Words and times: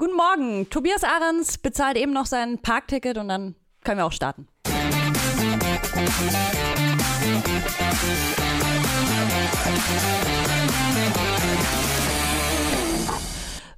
Guten 0.00 0.16
Morgen. 0.16 0.70
Tobias 0.70 1.04
Ahrens 1.04 1.58
bezahlt 1.58 1.98
eben 1.98 2.14
noch 2.14 2.24
sein 2.24 2.56
Parkticket 2.56 3.18
und 3.18 3.28
dann 3.28 3.54
können 3.84 3.98
wir 3.98 4.06
auch 4.06 4.12
starten. 4.12 4.48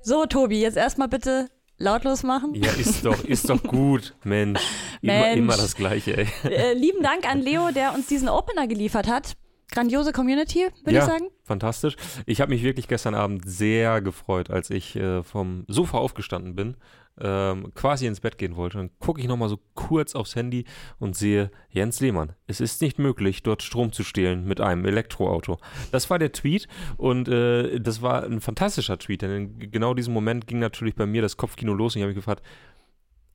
So, 0.01 0.25
Tobi, 0.27 0.61
jetzt 0.61 0.77
erstmal 0.77 1.09
bitte 1.09 1.51
lautlos 1.79 2.23
machen. 2.23 2.55
Ja, 2.55 2.71
ist 2.71 3.05
doch, 3.05 3.25
ist 3.25 3.51
doch 3.51 3.61
gut, 3.65 4.15
Mensch. 4.23 4.61
Immer, 5.01 5.13
Mensch. 5.15 5.39
immer 5.39 5.57
das 5.57 5.75
Gleiche, 5.75 6.19
ey. 6.19 6.29
Äh, 6.45 6.75
lieben 6.75 7.03
Dank 7.03 7.29
an 7.29 7.41
Leo, 7.41 7.73
der 7.73 7.95
uns 7.95 8.07
diesen 8.07 8.29
Opener 8.29 8.69
geliefert 8.69 9.09
hat. 9.09 9.35
Grandiose 9.73 10.13
Community, 10.13 10.67
würde 10.85 10.95
ja, 10.95 11.01
ich 11.01 11.07
sagen. 11.07 11.25
fantastisch. 11.43 11.97
Ich 12.27 12.41
habe 12.41 12.51
mich 12.51 12.63
wirklich 12.63 12.89
gestern 12.89 13.15
Abend 13.15 13.49
sehr 13.49 14.01
gefreut, 14.01 14.51
als 14.51 14.71
ich 14.71 14.95
äh, 14.97 15.23
vom 15.23 15.65
Sofa 15.67 15.99
aufgestanden 15.99 16.55
bin, 16.55 16.77
ähm, 17.21 17.73
quasi 17.75 18.07
ins 18.07 18.21
Bett 18.21 18.37
gehen 18.39 18.57
wollte. 18.57 18.79
Dann 18.79 18.91
gucke 18.99 19.21
ich 19.21 19.27
nochmal 19.27 19.49
so 19.49 19.59
kurz 19.75 20.15
aufs 20.15 20.37
Handy 20.37 20.67
und 20.99 21.17
sehe 21.17 21.51
Jens 21.71 22.01
Lehmann. 22.01 22.35
Es 22.47 22.61
ist 22.61 22.83
nicht 22.83 22.99
möglich, 22.99 23.43
dort 23.43 23.63
Strom 23.63 23.93
zu 23.93 24.05
stehlen 24.05 24.45
mit 24.45 24.61
einem 24.61 24.85
Elektroauto. 24.85 25.59
Das 25.91 26.11
war 26.11 26.19
der 26.19 26.33
Tweet 26.33 26.69
und 26.99 27.29
äh, 27.29 27.81
das 27.81 28.03
war 28.03 28.25
ein 28.25 28.41
fantastischer 28.41 28.99
Tweet, 28.99 29.23
denn 29.23 29.31
in 29.31 29.71
genau 29.71 29.95
diesem 29.95 30.13
Moment 30.13 30.47
ging 30.47 30.59
natürlich 30.59 30.95
bei 30.95 31.07
mir 31.07 31.23
das 31.23 31.39
Kopfkino 31.39 31.73
los 31.73 31.95
und 31.95 32.01
ich 32.01 32.03
habe 32.03 32.11
mich 32.11 32.17
gefragt, 32.17 32.43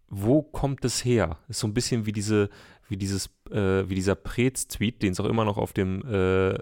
wo 0.09 0.41
kommt 0.41 0.85
es 0.85 1.03
her? 1.03 1.37
Ist 1.49 1.59
so 1.59 1.67
ein 1.67 1.73
bisschen 1.73 2.05
wie 2.05 2.13
diese, 2.13 2.49
wie 2.89 2.97
dieses, 2.97 3.27
äh, 3.51 3.87
wie 3.89 3.95
dieser 3.95 4.15
Preetz-Tweet, 4.15 5.01
den 5.01 5.11
es 5.11 5.19
auch 5.19 5.25
immer 5.25 5.45
noch 5.45 5.57
auf 5.57 5.73
dem, 5.73 6.01
äh, 6.05 6.53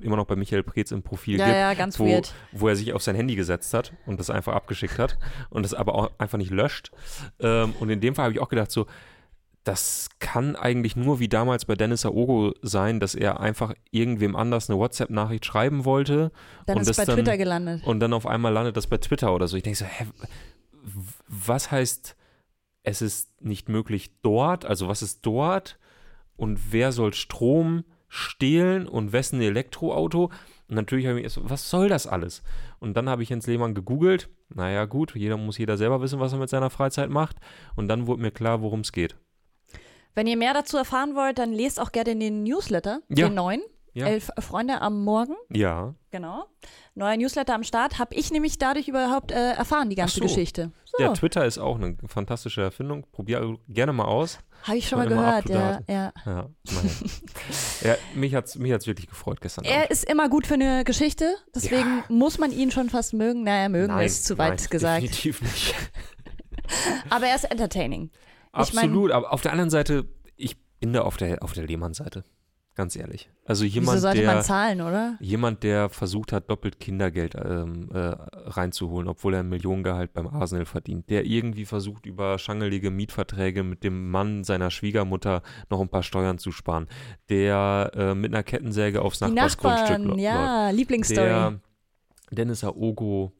immer 0.00 0.16
noch 0.16 0.26
bei 0.26 0.36
Michael 0.36 0.62
Preetz 0.62 0.90
im 0.90 1.02
Profil 1.02 1.38
Ja, 1.38 1.44
gibt, 1.46 1.56
ja, 1.56 1.74
ganz 1.74 1.98
wo, 1.98 2.06
weird. 2.06 2.34
wo 2.52 2.68
er 2.68 2.76
sich 2.76 2.92
auf 2.92 3.02
sein 3.02 3.14
Handy 3.16 3.36
gesetzt 3.36 3.74
hat 3.74 3.92
und 4.06 4.18
das 4.18 4.30
einfach 4.30 4.54
abgeschickt 4.54 4.98
hat 4.98 5.18
und 5.50 5.62
das 5.62 5.74
aber 5.74 5.94
auch 5.94 6.10
einfach 6.18 6.38
nicht 6.38 6.50
löscht. 6.50 6.90
Ähm, 7.40 7.74
und 7.78 7.90
in 7.90 8.00
dem 8.00 8.14
Fall 8.14 8.24
habe 8.24 8.34
ich 8.34 8.40
auch 8.40 8.48
gedacht, 8.48 8.70
so, 8.70 8.86
das 9.64 10.08
kann 10.20 10.56
eigentlich 10.56 10.96
nur 10.96 11.20
wie 11.20 11.28
damals 11.28 11.66
bei 11.66 11.74
Dennis 11.74 12.06
Aogo 12.06 12.54
sein, 12.62 12.98
dass 12.98 13.14
er 13.14 13.40
einfach 13.40 13.74
irgendwem 13.90 14.34
anders 14.34 14.70
eine 14.70 14.78
WhatsApp-Nachricht 14.78 15.44
schreiben 15.44 15.84
wollte. 15.84 16.32
Dann 16.66 16.76
und 16.76 16.82
ist 16.82 16.88
das 16.88 16.96
bei 16.96 17.04
dann, 17.04 17.16
Twitter 17.16 17.36
gelandet. 17.36 17.84
Und 17.84 18.00
dann 18.00 18.14
auf 18.14 18.26
einmal 18.26 18.52
landet 18.52 18.78
das 18.78 18.86
bei 18.86 18.96
Twitter 18.96 19.34
oder 19.34 19.48
so. 19.48 19.58
Ich 19.58 19.62
denke 19.62 19.78
so, 19.78 19.84
hä, 19.84 20.06
was 21.28 21.70
heißt, 21.70 22.16
es 22.82 23.02
ist 23.02 23.40
nicht 23.42 23.68
möglich 23.68 24.10
dort? 24.22 24.64
Also 24.64 24.88
was 24.88 25.02
ist 25.02 25.24
dort? 25.26 25.78
Und 26.36 26.72
wer 26.72 26.92
soll 26.92 27.12
Strom 27.14 27.84
stehlen 28.08 28.88
und 28.88 29.12
wessen 29.12 29.40
Elektroauto? 29.40 30.30
Und 30.68 30.74
natürlich 30.76 31.06
habe 31.06 31.18
ich 31.18 31.24
mir 31.24 31.30
so, 31.30 31.48
was 31.50 31.68
soll 31.68 31.88
das 31.88 32.06
alles? 32.06 32.42
Und 32.78 32.96
dann 32.96 33.08
habe 33.08 33.22
ich 33.22 33.28
Jens 33.28 33.46
Lehmann 33.46 33.74
gegoogelt. 33.74 34.28
Naja, 34.48 34.84
gut, 34.86 35.14
jeder 35.14 35.36
muss 35.36 35.58
jeder 35.58 35.76
selber 35.76 36.00
wissen, 36.00 36.20
was 36.20 36.32
er 36.32 36.38
mit 36.38 36.48
seiner 36.48 36.70
Freizeit 36.70 37.10
macht. 37.10 37.36
Und 37.76 37.88
dann 37.88 38.06
wurde 38.06 38.22
mir 38.22 38.30
klar, 38.30 38.62
worum 38.62 38.80
es 38.80 38.92
geht. 38.92 39.16
Wenn 40.14 40.26
ihr 40.26 40.36
mehr 40.36 40.54
dazu 40.54 40.76
erfahren 40.76 41.14
wollt, 41.14 41.38
dann 41.38 41.52
lest 41.52 41.78
auch 41.80 41.92
gerne 41.92 42.16
den 42.16 42.42
Newsletter, 42.42 43.00
Ja. 43.08 43.28
den 43.28 43.34
neuen. 43.34 43.62
Ja. 43.92 44.06
Elf 44.06 44.30
Freunde 44.38 44.80
am 44.82 45.04
Morgen, 45.04 45.34
Ja. 45.50 45.94
genau. 46.10 46.44
Neuer 46.94 47.16
Newsletter 47.16 47.54
am 47.54 47.64
Start. 47.64 47.98
Habe 47.98 48.14
ich 48.14 48.30
nämlich 48.30 48.58
dadurch 48.58 48.86
überhaupt 48.88 49.32
äh, 49.32 49.52
erfahren, 49.52 49.90
die 49.90 49.96
ganze 49.96 50.16
so. 50.16 50.22
Geschichte. 50.22 50.70
So, 50.84 50.98
Der 50.98 51.12
Twitter 51.14 51.44
ist 51.44 51.58
auch 51.58 51.76
eine 51.76 51.96
fantastische 52.06 52.62
Erfindung. 52.62 53.06
Probier 53.10 53.56
gerne 53.68 53.92
mal 53.92 54.04
aus. 54.04 54.38
habe 54.64 54.78
ich 54.78 54.88
schon 54.88 54.98
mal 54.98 55.08
gehört. 55.08 55.48
Ja, 55.48 55.80
ja. 55.88 56.12
Ja, 56.26 56.48
ja, 57.82 57.94
mich 58.14 58.34
hat 58.34 58.46
es 58.46 58.56
mich 58.56 58.72
hat's 58.72 58.86
wirklich 58.86 59.08
gefreut 59.08 59.40
gestern 59.40 59.64
Abend. 59.64 59.76
Er 59.76 59.90
ist 59.90 60.04
immer 60.04 60.28
gut 60.28 60.46
für 60.46 60.54
eine 60.54 60.84
Geschichte, 60.84 61.34
deswegen 61.54 62.04
muss 62.08 62.38
man 62.38 62.52
ihn 62.52 62.70
schon 62.70 62.90
fast 62.90 63.12
mögen. 63.14 63.42
Naja, 63.44 63.68
mögen 63.68 63.94
Nein, 63.94 64.06
ist 64.06 64.24
zu 64.24 64.38
weit 64.38 64.58
nein, 64.60 64.66
gesagt. 64.70 65.02
Definitiv 65.02 65.42
nicht. 65.42 65.74
Aber 67.10 67.26
er 67.26 67.34
ist 67.36 67.50
entertaining. 67.50 68.10
Ich 68.60 68.74
mein- 68.74 68.84
Absolut, 68.86 69.10
aber 69.12 69.32
auf 69.32 69.42
der 69.42 69.52
anderen 69.52 69.70
Seite, 69.70 70.08
ich 70.36 70.56
bin 70.80 70.92
da 70.92 71.02
auf 71.02 71.16
der, 71.16 71.42
auf 71.42 71.52
der 71.52 71.64
Lehmann-Seite. 71.64 72.24
Ganz 72.80 72.96
ehrlich. 72.96 73.28
Also 73.44 73.64
Wieso 73.64 73.74
jemand, 73.80 74.00
sollte 74.00 74.24
man 74.24 74.36
der, 74.36 74.42
zahlen, 74.42 74.80
oder? 74.80 75.18
jemand, 75.20 75.62
der 75.64 75.90
versucht 75.90 76.32
hat, 76.32 76.48
doppelt 76.48 76.80
Kindergeld 76.80 77.34
ähm, 77.34 77.90
äh, 77.92 77.98
reinzuholen, 78.46 79.06
obwohl 79.06 79.34
er 79.34 79.40
ein 79.40 79.50
Millionengehalt 79.50 80.14
beim 80.14 80.26
Arsenal 80.28 80.64
verdient, 80.64 81.10
der 81.10 81.26
irgendwie 81.26 81.66
versucht, 81.66 82.06
über 82.06 82.38
schangelige 82.38 82.90
Mietverträge 82.90 83.62
mit 83.64 83.84
dem 83.84 84.10
Mann 84.10 84.44
seiner 84.44 84.70
Schwiegermutter 84.70 85.42
noch 85.68 85.78
ein 85.82 85.90
paar 85.90 86.02
Steuern 86.02 86.38
zu 86.38 86.52
sparen, 86.52 86.86
der 87.28 87.90
äh, 87.94 88.14
mit 88.14 88.32
einer 88.32 88.42
Kettensäge 88.44 89.02
aufs 89.02 89.20
Nachbarsgrundstück 89.20 89.88
Nachbarn, 89.98 90.04
lo- 90.04 90.10
läuft 90.12 90.20
ja, 90.22 90.70
Lieblingsstory. 90.70 91.26
der 91.28 91.60
Dennis 92.30 92.64
Aogo 92.64 93.32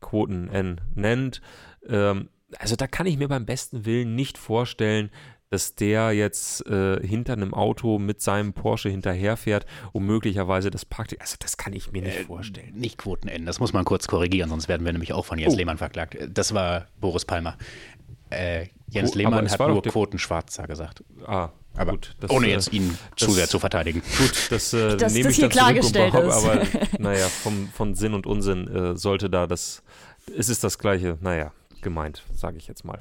Quoten 0.00 0.48
N 0.48 0.80
nennt. 0.94 1.42
Ähm, 1.86 2.30
also 2.58 2.76
da 2.76 2.86
kann 2.86 3.06
ich 3.06 3.18
mir 3.18 3.28
beim 3.28 3.44
besten 3.44 3.84
Willen 3.84 4.14
nicht 4.14 4.38
vorstellen, 4.38 5.10
dass 5.50 5.74
der 5.74 6.12
jetzt 6.12 6.66
äh, 6.66 7.00
hinter 7.06 7.32
einem 7.32 7.54
Auto 7.54 7.98
mit 7.98 8.20
seinem 8.20 8.52
Porsche 8.52 8.90
hinterherfährt, 8.90 9.64
um 9.92 10.04
möglicherweise 10.04 10.70
das 10.70 10.84
Parkticket. 10.84 11.22
Also 11.22 11.36
das 11.38 11.56
kann 11.56 11.72
ich 11.72 11.90
mir 11.92 12.02
nicht 12.02 12.20
vorstellen. 12.26 12.74
Nicht 12.74 12.98
Quoten 12.98 13.28
N, 13.28 13.46
das 13.46 13.58
muss 13.60 13.72
man 13.72 13.84
kurz 13.84 14.06
korrigieren, 14.08 14.50
sonst 14.50 14.68
werden 14.68 14.84
wir 14.84 14.92
nämlich 14.92 15.12
auch 15.12 15.24
von 15.24 15.38
Jens 15.38 15.54
Oh. 15.54 15.56
Lehmann 15.56 15.78
verklagt. 15.78 16.16
Das 16.28 16.52
war 16.54 16.86
Boris 17.00 17.24
Palmer. 17.24 17.56
Äh, 18.30 18.66
Jens 18.90 19.10
aber 19.12 19.18
Lehmann 19.18 19.50
hat 19.50 19.58
nur 19.60 19.80
der- 19.80 19.92
Quoten 19.92 20.18
schwarzer 20.18 20.66
gesagt. 20.66 21.02
Ah, 21.26 21.48
Aber 21.76 21.92
gut. 21.92 22.14
Das, 22.20 22.30
ohne 22.30 22.48
äh, 22.48 22.50
jetzt 22.50 22.72
ihn 22.74 22.98
zu 23.16 23.26
das- 23.26 23.34
sehr 23.36 23.48
zu 23.48 23.58
verteidigen. 23.58 24.02
Gut, 24.18 24.48
das, 24.50 24.72
äh, 24.74 24.96
Dass 24.98 25.14
nehme 25.14 25.24
das 25.24 25.32
ich 25.38 25.38
hier 25.38 25.48
dann 25.48 25.82
zurück 25.82 25.84
und 25.84 25.92
klargestellt 25.92 26.14
ist. 26.14 26.44
Aber 26.44 26.98
naja, 27.02 27.26
vom, 27.26 27.68
von 27.68 27.94
Sinn 27.94 28.12
und 28.12 28.26
Unsinn 28.26 28.68
äh, 28.68 28.96
sollte 28.98 29.30
da 29.30 29.46
das, 29.46 29.82
es 30.36 30.50
ist 30.50 30.62
das 30.62 30.78
Gleiche, 30.78 31.16
naja, 31.22 31.52
gemeint, 31.82 32.22
sage 32.34 32.56
ich 32.56 32.68
jetzt 32.68 32.84
mal. 32.84 33.00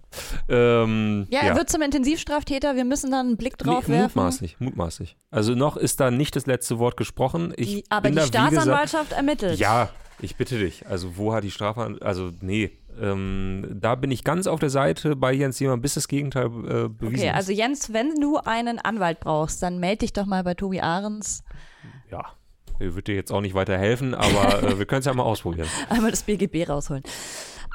Ähm, 0.50 1.28
ja, 1.30 1.42
er 1.42 1.56
wird 1.56 1.70
zum 1.70 1.82
Intensivstraftäter. 1.82 2.76
Wir 2.76 2.86
müssen 2.86 3.12
da 3.12 3.20
einen 3.20 3.38
Blick 3.38 3.58
drauf 3.58 3.88
nee, 3.88 3.96
werfen. 3.96 4.20
Mutmaßlich, 4.20 4.60
mutmaßlich. 4.60 5.18
Also 5.32 5.56
noch 5.56 5.78
ist 5.78 6.00
da 6.00 6.12
nicht 6.12 6.36
das 6.36 6.46
letzte 6.46 6.80
Wort 6.80 6.98
gesprochen. 6.98 7.54
Ich 7.58 7.68
Die, 7.68 7.84
aber 7.90 8.10
die 8.10 8.16
da, 8.16 8.22
wie 8.22 8.30
gesagt, 8.30 8.52
Staatsanwaltschaft 8.54 9.12
ermittelt. 9.14 9.60
Ja, 9.60 9.90
ich 10.20 10.36
bitte 10.36 10.58
dich. 10.58 10.88
Also 10.88 11.18
wo 11.18 11.34
hat 11.34 11.44
die 11.44 11.52
Strafe, 11.52 11.98
also 12.02 12.32
nee, 12.42 12.72
ähm, 13.00 13.68
da 13.80 13.96
bin 13.96 14.12
ich 14.12 14.24
ganz 14.24 14.48
auf 14.48 14.60
der 14.60 14.70
Seite 14.70 15.16
bei 15.16 15.34
Jens 15.34 15.59
Jemand, 15.59 15.82
bis 15.82 15.94
das 15.94 16.08
Gegenteil 16.08 16.46
äh, 16.46 16.50
bewiesen 16.90 17.16
Okay, 17.16 17.28
ist. 17.28 17.34
also 17.36 17.52
Jens, 17.52 17.94
wenn 17.94 18.16
du 18.16 18.38
einen 18.38 18.80
Anwalt 18.80 19.20
brauchst, 19.20 19.62
dann 19.62 19.80
melde 19.80 20.00
dich 20.00 20.14
doch 20.14 20.26
mal 20.26 20.44
bei 20.44 20.54
Tobi 20.54 20.82
Ahrens. 20.82 21.44
Ja, 22.09 22.26
er 22.80 22.96
wird 22.96 23.08
dir 23.08 23.16
jetzt 23.16 23.32
auch 23.32 23.42
nicht 23.42 23.54
weiterhelfen, 23.54 24.14
aber 24.16 24.64
äh, 24.64 24.78
wir 24.80 24.86
können 24.86 25.00
es 25.00 25.06
ja 25.06 25.14
mal 25.14 25.24
ausprobieren. 25.24 25.68
Einmal 25.90 26.12
das 26.12 26.24
BGB 26.24 26.70
rausholen. 26.70 27.04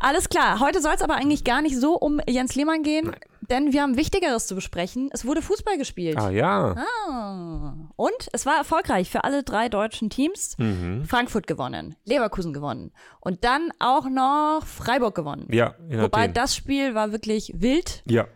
Alles 0.05 0.29
klar, 0.29 0.59
heute 0.61 0.81
soll 0.81 0.95
es 0.95 1.03
aber 1.03 1.15
eigentlich 1.15 1.45
gar 1.45 1.63
nicht 1.63 1.79
so 1.79 1.95
um 1.97 2.21
Jens 2.29 2.55
Lehmann 2.57 2.83
gehen, 2.83 3.13
denn 3.43 3.73
wir 3.73 3.83
haben 3.83 3.97
Wichtigeres 3.97 4.47
zu 4.49 4.55
besprechen. 4.57 5.11
Es 5.13 5.25
wurde 5.25 5.43
Fußball 5.43 5.79
gespielt. 5.79 6.17
Ah 6.19 6.31
ja, 6.31 6.75
Ah. 7.09 7.75
Und 7.97 8.29
es 8.33 8.45
war 8.47 8.57
erfolgreich 8.57 9.11
für 9.11 9.23
alle 9.25 9.43
drei 9.45 9.69
deutschen 9.69 10.11
Teams. 10.11 10.57
Mhm. 10.59 11.05
Frankfurt 11.05 11.47
gewonnen, 11.47 11.95
Leverkusen 12.05 12.53
gewonnen 12.53 12.93
und 13.21 13.45
dann 13.45 13.71
auch 13.79 14.09
noch 14.09 14.63
Freiburg 14.67 15.15
gewonnen. 15.15 15.47
ja, 15.51 15.75
in 15.89 16.01
Wobei 16.03 16.23
Athen. 16.25 16.35
das 16.35 16.57
Spiel 16.57 16.95
war 16.97 17.13
wirklich 17.13 17.53
wild. 17.57 18.03
Ja. 18.07 18.27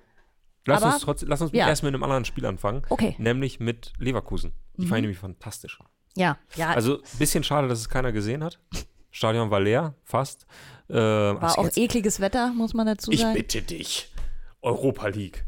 Lass 0.67 0.83
Aber- 0.83 0.95
uns, 0.95 1.03
trotzdem, 1.03 1.29
lass 1.29 1.41
uns 1.41 1.53
ja. 1.53 1.69
erst 1.69 1.83
mit 1.83 1.95
einem 1.95 2.03
anderen 2.03 2.25
Spiel 2.25 2.47
anfangen, 2.47 2.83
Okay. 2.91 3.15
nämlich 3.19 3.61
mit 3.61 3.93
Leverkusen. 3.99 4.53
Die 4.77 4.87
fand 4.87 4.99
ich 4.99 5.03
nämlich 5.03 5.19
fantastisch. 5.19 5.79
Ja, 6.17 6.39
ja, 6.55 6.71
Also 6.71 6.99
bisschen 7.19 7.43
schade, 7.45 7.69
dass 7.69 7.79
es 7.81 7.89
keiner 7.89 8.11
gesehen 8.13 8.43
hat. 8.45 8.59
Stadion 9.11 9.51
war 9.51 9.61
leer, 9.61 9.95
fast. 10.05 10.47
Äh, 10.89 10.95
war 10.95 11.43
also 11.43 11.63
auch 11.63 11.77
ekliges 11.77 12.21
Wetter, 12.21 12.53
muss 12.55 12.75
man 12.75 12.87
dazu 12.87 13.11
Ich 13.11 13.21
sagen. 13.21 13.35
bitte 13.35 13.63
dich. 13.63 14.11
Europa 14.63 15.09
League. 15.09 15.45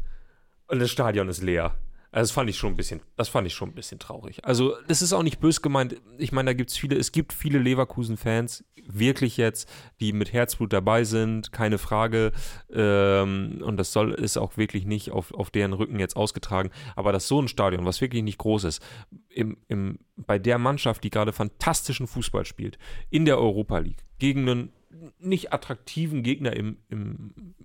Und 0.67 0.79
das 0.79 0.91
Stadion 0.91 1.29
ist 1.29 1.41
leer. 1.41 1.75
Also 2.11 2.29
das 2.29 2.31
fand 2.31 2.49
ich 2.49 2.57
schon 2.57 2.73
ein 2.73 2.75
bisschen, 2.75 3.01
das 3.17 3.29
fand 3.29 3.45
ich 3.45 3.53
schon 3.53 3.69
ein 3.69 3.75
bisschen 3.75 3.99
traurig. 3.99 4.43
Also 4.43 4.75
das 4.87 5.03
ist 5.03 5.13
auch 5.13 5.21
nicht 5.21 5.39
bös 5.39 5.61
gemeint. 5.61 5.95
Ich 6.17 6.31
meine, 6.31 6.49
da 6.49 6.53
gibt 6.53 6.71
es 6.71 6.77
viele, 6.77 6.95
es 6.95 7.11
gibt 7.11 7.33
viele 7.33 7.59
Leverkusen-Fans, 7.59 8.63
wirklich 8.83 9.37
jetzt, 9.37 9.69
die 9.99 10.11
mit 10.11 10.33
Herzblut 10.33 10.73
dabei 10.73 11.03
sind, 11.03 11.51
keine 11.51 11.77
Frage. 11.77 12.31
Ähm, 12.73 13.61
und 13.63 13.77
das 13.77 13.93
soll 13.93 14.13
ist 14.13 14.37
auch 14.37 14.57
wirklich 14.57 14.85
nicht 14.85 15.11
auf, 15.11 15.31
auf 15.35 15.51
deren 15.51 15.73
Rücken 15.73 15.99
jetzt 15.99 16.15
ausgetragen. 16.15 16.71
Aber 16.95 17.11
dass 17.11 17.27
so 17.27 17.39
ein 17.39 17.47
Stadion, 17.47 17.85
was 17.85 18.01
wirklich 18.01 18.23
nicht 18.23 18.39
groß 18.39 18.63
ist, 18.63 18.81
im, 19.29 19.57
im, 19.67 19.99
bei 20.15 20.39
der 20.39 20.57
Mannschaft, 20.57 21.03
die 21.03 21.11
gerade 21.11 21.31
fantastischen 21.31 22.07
Fußball 22.07 22.45
spielt, 22.45 22.79
in 23.11 23.25
der 23.25 23.37
Europa 23.37 23.77
League, 23.77 24.03
gegen 24.17 24.49
einen 24.49 24.73
nicht 25.19 25.53
attraktiven 25.53 26.23
Gegner 26.23 26.53
im, 26.55 26.77
im 26.89 27.55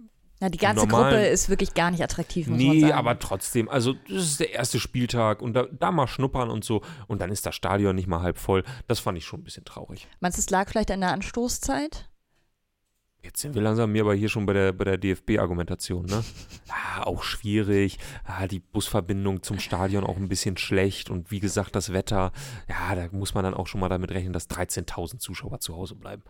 Ja, 0.41 0.49
die 0.49 0.59
ganze 0.59 0.87
normalen- 0.87 1.11
Gruppe 1.15 1.27
ist 1.27 1.49
wirklich 1.49 1.75
gar 1.75 1.91
nicht 1.91 2.03
attraktiv, 2.03 2.49
muss 2.49 2.59
Nee, 2.59 2.93
aber 2.93 3.19
trotzdem, 3.19 3.69
also 3.69 3.95
das 4.09 4.25
ist 4.25 4.41
der 4.41 4.53
erste 4.53 4.79
Spieltag 4.81 5.41
und 5.43 5.55
da, 5.55 5.65
da 5.73 5.91
mal 5.91 6.07
schnuppern 6.07 6.51
und 6.51 6.65
so 6.65 6.83
und 7.07 7.21
dann 7.21 7.31
ist 7.31 7.47
das 7.47 7.55
Stadion 7.55 7.97
nicht 7.97 8.09
mal 8.09 8.21
halb 8.21 8.39
voll. 8.39 8.63
Das 8.89 9.01
fand 9.01 9.17
ich 9.19 9.25
schon 9.25 9.41
ein 9.41 9.45
bisschen 9.45 9.65
traurig. 9.65 10.07
Meinst 10.21 10.39
du, 10.39 10.41
es 10.41 10.51
lag 10.51 10.69
vielleicht 10.69 10.91
an 10.91 11.01
der 11.01 11.13
Anstoßzeit? 11.13 12.11
Jetzt 13.23 13.41
sind 13.41 13.55
wir 13.55 13.63
langsam 13.63 13.91
mir 13.91 14.03
aber 14.03 14.15
hier 14.15 14.29
schon 14.29 14.45
bei 14.45 14.53
der, 14.53 14.73
bei 14.75 14.85
der 14.85 14.99
DFB-Argumentation, 14.99 16.05
ne? 16.05 16.23
ah, 16.69 17.05
auch 17.05 17.23
schwierig. 17.23 17.99
Ah, 18.25 18.47
die 18.47 18.61
Busverbindung 18.61 19.43
zum 19.43 19.59
Stadion 19.61 20.05
auch 20.05 20.19
ein 20.19 20.29
bisschen 20.29 20.59
schlecht 20.59 21.09
und 21.09 21.31
wie 21.31 21.41
gesagt, 21.41 21.75
das 21.75 21.95
Wetter. 21.95 22.33
Ja, 22.69 22.95
da 22.95 23.09
muss 23.13 23.33
man 23.33 23.43
dann 23.45 23.55
auch 23.55 23.67
schon 23.67 23.81
mal 23.81 23.89
damit 23.89 24.11
rechnen, 24.11 24.35
dass 24.35 24.51
13.000 24.51 25.21
Zuschauer 25.21 25.61
zu 25.61 25.75
Hause 25.75 25.95
bleiben. 25.95 26.23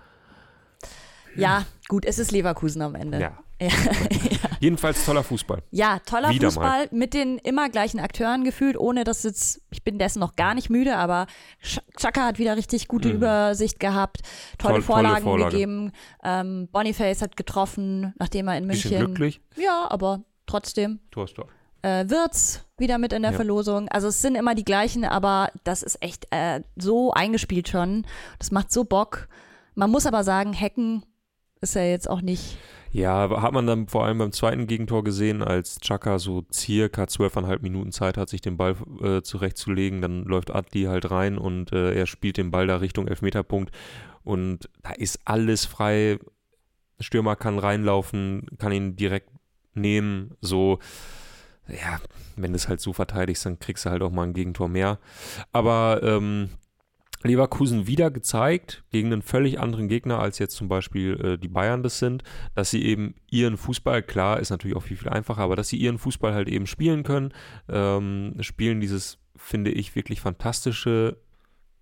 Ja, 1.37 1.65
gut, 1.89 2.05
es 2.05 2.19
ist 2.19 2.31
Leverkusen 2.33 2.83
am 2.83 2.95
Ende. 2.95 3.21
Ja. 3.21 3.39
ja. 3.61 3.69
Jedenfalls 4.61 5.05
toller 5.05 5.23
Fußball. 5.23 5.63
Ja, 5.71 5.99
toller 6.07 6.31
Wieder 6.31 6.49
Fußball 6.49 6.89
mit 6.91 7.15
den 7.15 7.39
immer 7.39 7.69
gleichen 7.69 8.01
Akteuren 8.01 8.45
gefühlt, 8.45 8.77
ohne 8.79 9.05
dass 9.05 9.23
jetzt, 9.23 9.61
ich 9.71 9.83
bin 9.85 9.99
dessen 9.99 10.21
noch 10.21 10.37
gar 10.37 10.55
nicht 10.55 10.71
müde, 10.71 10.97
aber 10.97 11.27
Chaka 11.99 12.27
hat 12.27 12.39
wieder 12.39 12.57
richtig 12.57 12.89
gute 12.89 13.09
Mhm. 13.09 13.15
Übersicht 13.17 13.79
gehabt, 13.81 14.21
tolle 14.23 14.29
Toll- 14.59 14.71
tolle 14.73 14.83
Vorlagen 14.83 15.23
Vorlage. 15.25 15.51
gegeben. 15.53 15.93
Ähm, 16.23 16.69
Boniface 16.73 17.23
hat 17.23 17.37
getroffen, 17.37 18.15
nachdem 18.19 18.49
er 18.49 18.57
in 18.59 18.67
Bisschen 18.67 18.91
München. 18.93 19.07
glücklich. 19.15 19.41
Ja, 19.57 19.87
aber 19.91 20.25
trotzdem. 20.47 21.01
Tor 21.11 21.25
ist 21.25 21.35
Tor. 21.37 21.49
Äh, 21.83 22.09
Wirtz 22.09 22.65
wieder 22.79 22.97
mit 22.97 23.13
in 23.13 23.21
der 23.23 23.33
Ja. 23.33 23.37
Verlosung. 23.37 23.89
Also 23.89 24.09
es 24.09 24.23
sind 24.23 24.37
immer 24.37 24.55
die 24.55 24.65
gleichen, 24.65 25.05
aber 25.05 25.51
das 25.65 25.83
ist 25.83 26.03
echt 26.03 26.27
äh, 26.31 26.63
so 26.77 27.13
eingespielt 27.13 27.69
schon. 27.69 28.07
Das 28.39 28.51
macht 28.51 28.73
so 28.73 28.85
Bock. 28.85 29.29
Man 29.75 29.91
muss 29.91 30.07
aber 30.07 30.25
sagen, 30.25 30.59
Hacken 30.59 31.05
ist 31.65 31.75
ja 31.75 31.85
jetzt 31.85 32.09
auch 32.09 32.21
nicht. 32.21 32.57
Ja, 32.93 33.29
hat 33.43 33.53
man 33.53 33.67
dann 33.67 33.89
vor 33.89 34.05
allem 34.05 34.19
beim 34.19 34.31
zweiten 34.31 34.69
Gegentor 34.69 35.03
gesehen, 35.03 35.43
als 35.43 35.81
Chaka 35.81 36.21
so 36.21 36.45
circa 36.53 37.09
zwölfeinhalb 37.09 37.61
Minuten 37.61 37.91
Zeit 37.91 38.17
hat, 38.17 38.29
sich 38.29 38.41
den 38.41 38.57
Ball 38.57 38.77
äh, 39.03 39.23
zurechtzulegen, 39.23 40.01
dann 40.01 40.23
läuft 40.23 40.55
Adli 40.55 40.85
halt 40.85 41.11
rein 41.11 41.37
und 41.37 41.73
äh, 41.73 41.93
er 41.93 42.07
spielt 42.07 42.37
den 42.37 42.53
Ball 42.53 42.69
da 42.69 42.77
Richtung 42.77 43.09
Elfmeterpunkt 43.09 43.75
und 44.23 44.69
da 44.83 44.91
ist 44.93 45.19
alles 45.25 45.65
frei. 45.65 46.21
Stürmer 47.01 47.35
kann 47.35 47.59
reinlaufen, 47.59 48.47
kann 48.59 48.71
ihn 48.71 48.95
direkt 48.95 49.31
nehmen, 49.75 50.37
so 50.41 50.79
ja, 51.69 51.99
wenn 52.37 52.53
du 52.53 52.57
es 52.57 52.69
halt 52.69 52.81
so 52.81 52.93
verteidigst, 52.93 53.47
dann 53.47 53.59
kriegst 53.59 53.87
du 53.87 53.91
halt 53.91 54.03
auch 54.03 54.11
mal 54.11 54.25
ein 54.25 54.35
Gegentor 54.35 54.69
mehr. 54.69 54.99
Aber 55.53 56.01
ähm, 56.03 56.51
Leverkusen 57.25 57.87
wieder 57.87 58.11
gezeigt, 58.11 58.85
gegen 58.91 59.13
einen 59.13 59.23
völlig 59.23 59.59
anderen 59.59 59.89
Gegner, 59.89 60.19
als 60.19 60.39
jetzt 60.39 60.55
zum 60.55 60.69
Beispiel 60.69 61.21
äh, 61.21 61.39
die 61.39 61.49
Bayern 61.49 61.83
das 61.83 61.99
sind, 61.99 62.23
dass 62.55 62.71
sie 62.71 62.85
eben 62.85 63.15
ihren 63.31 63.57
Fußball, 63.57 64.03
klar, 64.03 64.41
ist 64.41 64.51
natürlich 64.51 64.77
auch 64.77 64.83
viel, 64.83 64.99
viel 64.99 65.09
einfacher, 65.09 65.41
aber 65.43 65.57
dass 65.57 65.69
sie 65.69 65.79
ihren 65.79 65.99
Fußball 65.99 66.35
halt 66.35 66.49
eben 66.49 66.67
spielen 66.67 67.03
können, 67.03 67.33
ähm, 67.69 68.37
spielen 68.41 68.81
dieses, 68.81 69.19
finde 69.37 69.71
ich, 69.71 69.97
wirklich 69.97 70.21
fantastische, 70.21 71.17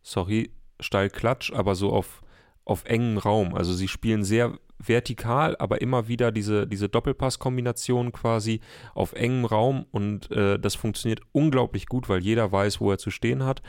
sorry, 0.01 0.53
steil 0.81 1.11
Klatsch, 1.11 1.53
aber 1.53 1.75
so 1.75 1.93
auf, 1.93 2.23
auf 2.65 2.85
engem 2.85 3.19
Raum. 3.19 3.55
Also 3.55 3.73
sie 3.73 3.89
spielen 3.89 4.23
sehr 4.23 4.59
vertikal, 4.79 5.57
aber 5.59 5.81
immer 5.81 6.09
wieder 6.09 6.33
diese, 6.33 6.67
diese 6.67 6.89
Doppelpass-Kombination 6.89 8.13
quasi 8.13 8.61
auf 8.95 9.13
engem 9.13 9.45
Raum 9.45 9.87
und 9.91 10.31
äh, 10.31 10.59
das 10.59 10.75
funktioniert 10.75 11.21
unglaublich 11.33 11.87
gut, 11.87 12.09
weil 12.09 12.23
jeder 12.23 12.51
weiß, 12.51 12.81
wo 12.81 12.91
er 12.91 12.99
zu 12.99 13.11
stehen 13.11 13.45
hat. 13.45 13.63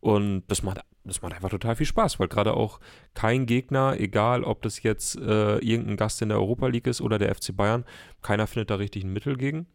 Und 0.00 0.44
das 0.46 0.62
macht, 0.62 0.80
das 1.04 1.22
macht 1.22 1.34
einfach 1.34 1.50
total 1.50 1.74
viel 1.76 1.86
Spaß, 1.86 2.20
weil 2.20 2.28
gerade 2.28 2.54
auch 2.54 2.78
kein 3.14 3.46
Gegner, 3.46 3.98
egal 3.98 4.44
ob 4.44 4.62
das 4.62 4.82
jetzt 4.82 5.16
äh, 5.16 5.58
irgendein 5.58 5.96
Gast 5.96 6.22
in 6.22 6.28
der 6.28 6.38
Europa 6.38 6.68
League 6.68 6.86
ist 6.86 7.00
oder 7.00 7.18
der 7.18 7.34
FC 7.34 7.56
Bayern, 7.56 7.84
keiner 8.22 8.46
findet 8.46 8.70
da 8.70 8.76
richtig 8.76 9.04
ein 9.04 9.12
Mittel 9.12 9.36
gegen. 9.36 9.66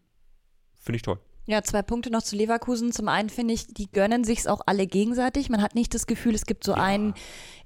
Finde 0.80 0.96
ich 0.98 1.02
toll. 1.02 1.20
Ja, 1.46 1.62
zwei 1.62 1.81
Punkte 1.81 2.10
noch 2.10 2.22
zu 2.24 2.38
Leverkusen. 2.38 2.94
Zum 2.94 3.10
einen 3.10 3.28
finde 3.30 3.54
ich, 3.54 3.68
die 3.68 3.92
gönnen 3.92 4.24
sich's 4.24 4.48
auch 4.48 4.62
alle 4.66 4.88
gegenseitig. 4.88 5.50
Man 5.50 5.62
hat 5.62 5.75
nicht 5.75 5.94
das 5.94 6.08
Gefühl, 6.08 6.36
es 6.36 6.46
gibt 6.46 6.64
so 6.64 6.74
einen 6.74 7.16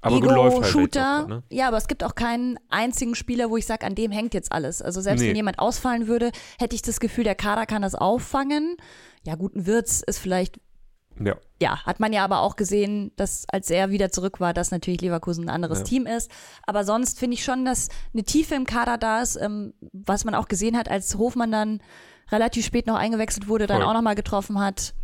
läuft 0.02 0.24
halt 0.24 0.24
Ego-Shooter. 0.24 1.00
Weltmeister, 1.18 1.26
ne? 1.28 1.42
Ja, 1.50 1.68
aber 1.68 1.76
es 1.76 1.86
gibt 1.86 2.02
auch 2.02 2.16
keinen 2.16 2.58
einzigen 2.70 3.14
Spieler, 3.14 3.50
wo 3.50 3.56
ich 3.56 3.66
sage, 3.66 3.86
an 3.86 3.94
dem 3.94 4.10
hängt 4.10 4.34
jetzt 4.34 4.50
alles. 4.50 4.82
Also 4.82 5.00
selbst 5.00 5.22
Nee. 5.22 5.28
wenn 5.28 5.36
jemand 5.36 5.60
ausfallen 5.60 6.08
würde, 6.08 6.32
hätte 6.58 6.74
ich 6.74 6.82
das 6.82 6.98
Gefühl, 6.98 7.22
der 7.22 7.36
Kader 7.36 7.66
kann 7.66 7.82
das 7.82 7.94
auffangen. 7.94 8.76
Ja, 9.24 9.36
guten 9.36 9.64
Wirtz 9.64 10.02
ist 10.04 10.18
vielleicht 10.18 10.58
Ja. 11.20 11.34
ja, 11.60 11.84
hat 11.84 12.00
man 12.00 12.12
ja 12.12 12.24
aber 12.24 12.40
auch 12.40 12.56
gesehen, 12.56 13.12
dass 13.16 13.44
als 13.48 13.70
er 13.70 13.90
wieder 13.90 14.10
zurück 14.10 14.40
war, 14.40 14.54
dass 14.54 14.70
natürlich 14.70 15.00
Leverkusen 15.00 15.44
ein 15.44 15.50
anderes 15.54 15.78
Ja. 15.80 15.84
Team 15.84 16.06
ist. 16.06 16.30
Aber 16.66 16.84
sonst 16.84 17.18
finde 17.18 17.34
ich 17.34 17.44
schon, 17.44 17.64
dass 17.64 17.88
eine 18.14 18.22
Tiefe 18.24 18.54
im 18.54 18.66
Kader 18.66 18.98
da 18.98 19.20
ist, 19.22 19.36
ähm, 19.36 19.74
was 19.92 20.24
man 20.24 20.34
auch 20.34 20.48
gesehen 20.48 20.76
hat, 20.76 20.88
als 20.90 21.16
Hofmann 21.16 21.50
dann 21.52 21.80
relativ 22.30 22.64
spät 22.66 22.86
noch 22.86 22.96
eingewechselt 22.96 23.48
wurde, 23.48 23.66
dann 23.66 23.78
Voll. 23.80 23.86
auch 23.90 23.94
nochmal 23.94 24.14
getroffen 24.14 24.60
hat. 24.60 24.94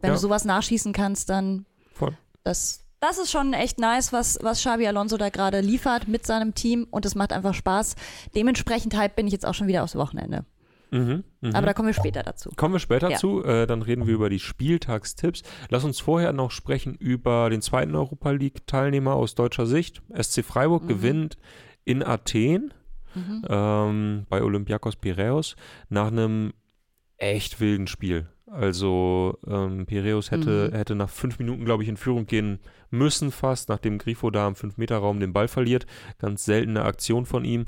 Wenn 0.00 0.08
Ja. 0.10 0.14
du 0.14 0.20
sowas 0.20 0.44
nachschießen 0.44 0.92
kannst, 0.92 1.28
dann 1.30 1.64
Voll. 1.94 2.16
das, 2.44 2.84
das 3.00 3.18
ist 3.18 3.30
schon 3.30 3.52
echt 3.52 3.78
nice, 3.78 4.12
was, 4.12 4.38
was 4.42 4.58
Xabi 4.58 4.86
Alonso 4.86 5.16
da 5.16 5.28
gerade 5.30 5.60
liefert 5.60 6.06
mit 6.08 6.26
seinem 6.26 6.54
Team 6.54 6.86
und 6.90 7.04
es 7.06 7.14
macht 7.14 7.32
einfach 7.32 7.54
Spaß. 7.54 7.96
Dementsprechend 8.36 8.96
hype 8.96 9.16
bin 9.16 9.26
ich 9.26 9.32
jetzt 9.32 9.46
auch 9.46 9.54
schon 9.54 9.66
wieder 9.66 9.82
aufs 9.82 9.96
Wochenende. 9.96 10.44
Mhm, 10.92 11.24
mhm. 11.40 11.54
Aber 11.54 11.66
da 11.66 11.72
kommen 11.72 11.88
wir 11.88 11.94
später 11.94 12.22
dazu. 12.22 12.50
Kommen 12.56 12.74
wir 12.74 12.78
später 12.78 13.10
Ja. 13.10 13.16
zu, 13.16 13.42
äh, 13.44 13.66
dann 13.66 13.82
reden 13.82 14.06
wir 14.06 14.14
über 14.14 14.28
die 14.28 14.38
Spieltagstipps. 14.38 15.42
Lass 15.70 15.84
uns 15.84 15.98
vorher 16.00 16.32
noch 16.32 16.50
sprechen 16.50 16.94
über 16.94 17.48
den 17.50 17.62
zweiten 17.62 17.94
Europa 17.94 18.30
League-Teilnehmer 18.30 19.14
aus 19.14 19.34
deutscher 19.34 19.66
Sicht. 19.66 20.02
SC 20.12 20.42
Freiburg 20.44 20.84
Mhm. 20.84 20.88
gewinnt 20.88 21.38
in 21.84 22.02
Athen 22.02 22.74
Mhm. 23.14 23.44
ähm, 23.48 24.26
bei 24.28 24.42
Olympiakos 24.42 24.96
Piraeus 24.96 25.56
nach 25.88 26.08
einem 26.08 26.52
echt 27.16 27.60
wilden 27.60 27.86
Spiel. 27.86 28.28
Also 28.52 29.38
ähm, 29.46 29.86
Piraeus 29.86 30.30
hätte, 30.30 30.68
Mhm. 30.70 30.76
hätte 30.76 30.94
nach 30.94 31.08
fünf 31.08 31.38
Minuten, 31.38 31.64
glaube 31.64 31.82
ich, 31.82 31.88
in 31.88 31.96
Führung 31.96 32.26
gehen 32.26 32.58
müssen 32.90 33.30
fast, 33.30 33.70
nachdem 33.70 33.96
Grifo 33.96 34.30
da 34.30 34.46
im 34.46 34.54
5-Meter-Raum 34.54 35.18
den 35.20 35.32
Ball 35.32 35.48
verliert. 35.48 35.86
Ganz 36.18 36.44
seltene 36.44 36.84
Aktion 36.84 37.24
von 37.24 37.44
ihm. 37.46 37.64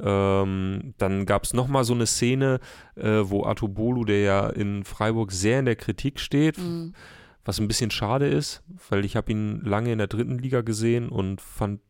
Ähm, 0.00 0.94
dann 0.98 1.26
gab 1.26 1.44
es 1.44 1.54
nochmal 1.54 1.84
so 1.84 1.94
eine 1.94 2.06
Szene, 2.06 2.60
äh, 2.96 3.20
wo 3.24 3.44
Arto 3.44 3.68
Bolu, 3.68 4.04
der 4.04 4.20
ja 4.20 4.48
in 4.48 4.84
Freiburg 4.84 5.32
sehr 5.32 5.58
in 5.58 5.64
der 5.64 5.76
Kritik 5.76 6.20
steht, 6.20 6.58
Mhm. 6.58 6.94
was 7.44 7.58
ein 7.58 7.66
bisschen 7.68 7.90
schade 7.90 8.28
ist, 8.28 8.62
weil 8.90 9.04
ich 9.04 9.16
habe 9.16 9.32
ihn 9.32 9.60
lange 9.64 9.90
in 9.92 9.98
der 9.98 10.06
dritten 10.06 10.38
Liga 10.38 10.60
gesehen 10.60 11.08
und 11.08 11.40
fand, 11.40 11.80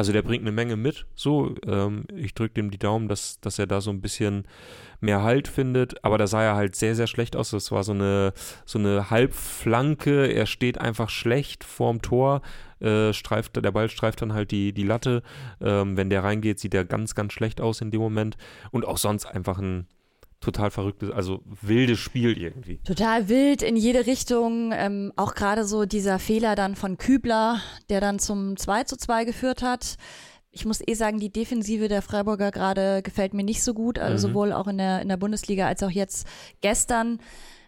also 0.00 0.14
der 0.14 0.22
bringt 0.22 0.44
eine 0.44 0.50
Menge 0.50 0.76
mit. 0.76 1.04
So, 1.14 1.56
ähm, 1.66 2.04
ich 2.16 2.32
drücke 2.32 2.54
dem 2.54 2.70
die 2.70 2.78
Daumen, 2.78 3.06
dass, 3.06 3.38
dass 3.40 3.58
er 3.58 3.66
da 3.66 3.82
so 3.82 3.90
ein 3.90 4.00
bisschen 4.00 4.46
mehr 5.02 5.22
Halt 5.22 5.46
findet. 5.46 6.02
Aber 6.02 6.16
da 6.16 6.26
sah 6.26 6.42
er 6.42 6.54
halt 6.54 6.74
sehr, 6.74 6.94
sehr 6.94 7.06
schlecht 7.06 7.36
aus. 7.36 7.50
Das 7.50 7.70
war 7.70 7.84
so 7.84 7.92
eine, 7.92 8.32
so 8.64 8.78
eine 8.78 9.10
Halbflanke. 9.10 10.24
Er 10.24 10.46
steht 10.46 10.78
einfach 10.78 11.10
schlecht 11.10 11.64
vorm 11.64 12.00
Tor. 12.00 12.40
Äh, 12.80 13.12
streift, 13.12 13.62
der 13.62 13.70
Ball 13.72 13.90
streift 13.90 14.22
dann 14.22 14.32
halt 14.32 14.52
die, 14.52 14.72
die 14.72 14.84
Latte. 14.84 15.22
Ähm, 15.60 15.98
wenn 15.98 16.08
der 16.08 16.24
reingeht, 16.24 16.60
sieht 16.60 16.72
er 16.72 16.86
ganz, 16.86 17.14
ganz 17.14 17.34
schlecht 17.34 17.60
aus 17.60 17.82
in 17.82 17.90
dem 17.90 18.00
Moment. 18.00 18.38
Und 18.70 18.86
auch 18.86 18.96
sonst 18.96 19.26
einfach 19.26 19.58
ein 19.58 19.86
total 20.40 20.70
verrücktes, 20.70 21.10
also 21.10 21.40
wildes 21.60 21.98
Spiel 21.98 22.36
irgendwie. 22.38 22.78
Total 22.84 23.28
wild 23.28 23.62
in 23.62 23.76
jede 23.76 24.06
Richtung. 24.06 24.72
Ähm, 24.74 25.12
auch 25.16 25.34
gerade 25.34 25.64
so 25.64 25.84
dieser 25.84 26.18
Fehler 26.18 26.54
dann 26.54 26.76
von 26.76 26.96
Kübler, 26.98 27.60
der 27.90 28.00
dann 28.00 28.18
zum 28.18 28.56
2 28.56 28.84
zu 28.84 28.96
2 28.96 29.24
geführt 29.24 29.62
hat. 29.62 29.96
Ich 30.52 30.64
muss 30.64 30.80
eh 30.84 30.94
sagen, 30.94 31.20
die 31.20 31.30
Defensive 31.32 31.86
der 31.88 32.02
Freiburger 32.02 32.50
gerade 32.50 33.02
gefällt 33.02 33.34
mir 33.34 33.44
nicht 33.44 33.62
so 33.62 33.72
gut, 33.74 33.98
also 33.98 34.26
Mhm. 34.26 34.32
sowohl 34.32 34.52
auch 34.52 34.66
in 34.66 34.78
der, 34.78 35.00
in 35.02 35.08
der 35.08 35.16
Bundesliga 35.16 35.66
als 35.66 35.82
auch 35.82 35.90
jetzt 35.90 36.26
gestern. 36.60 37.20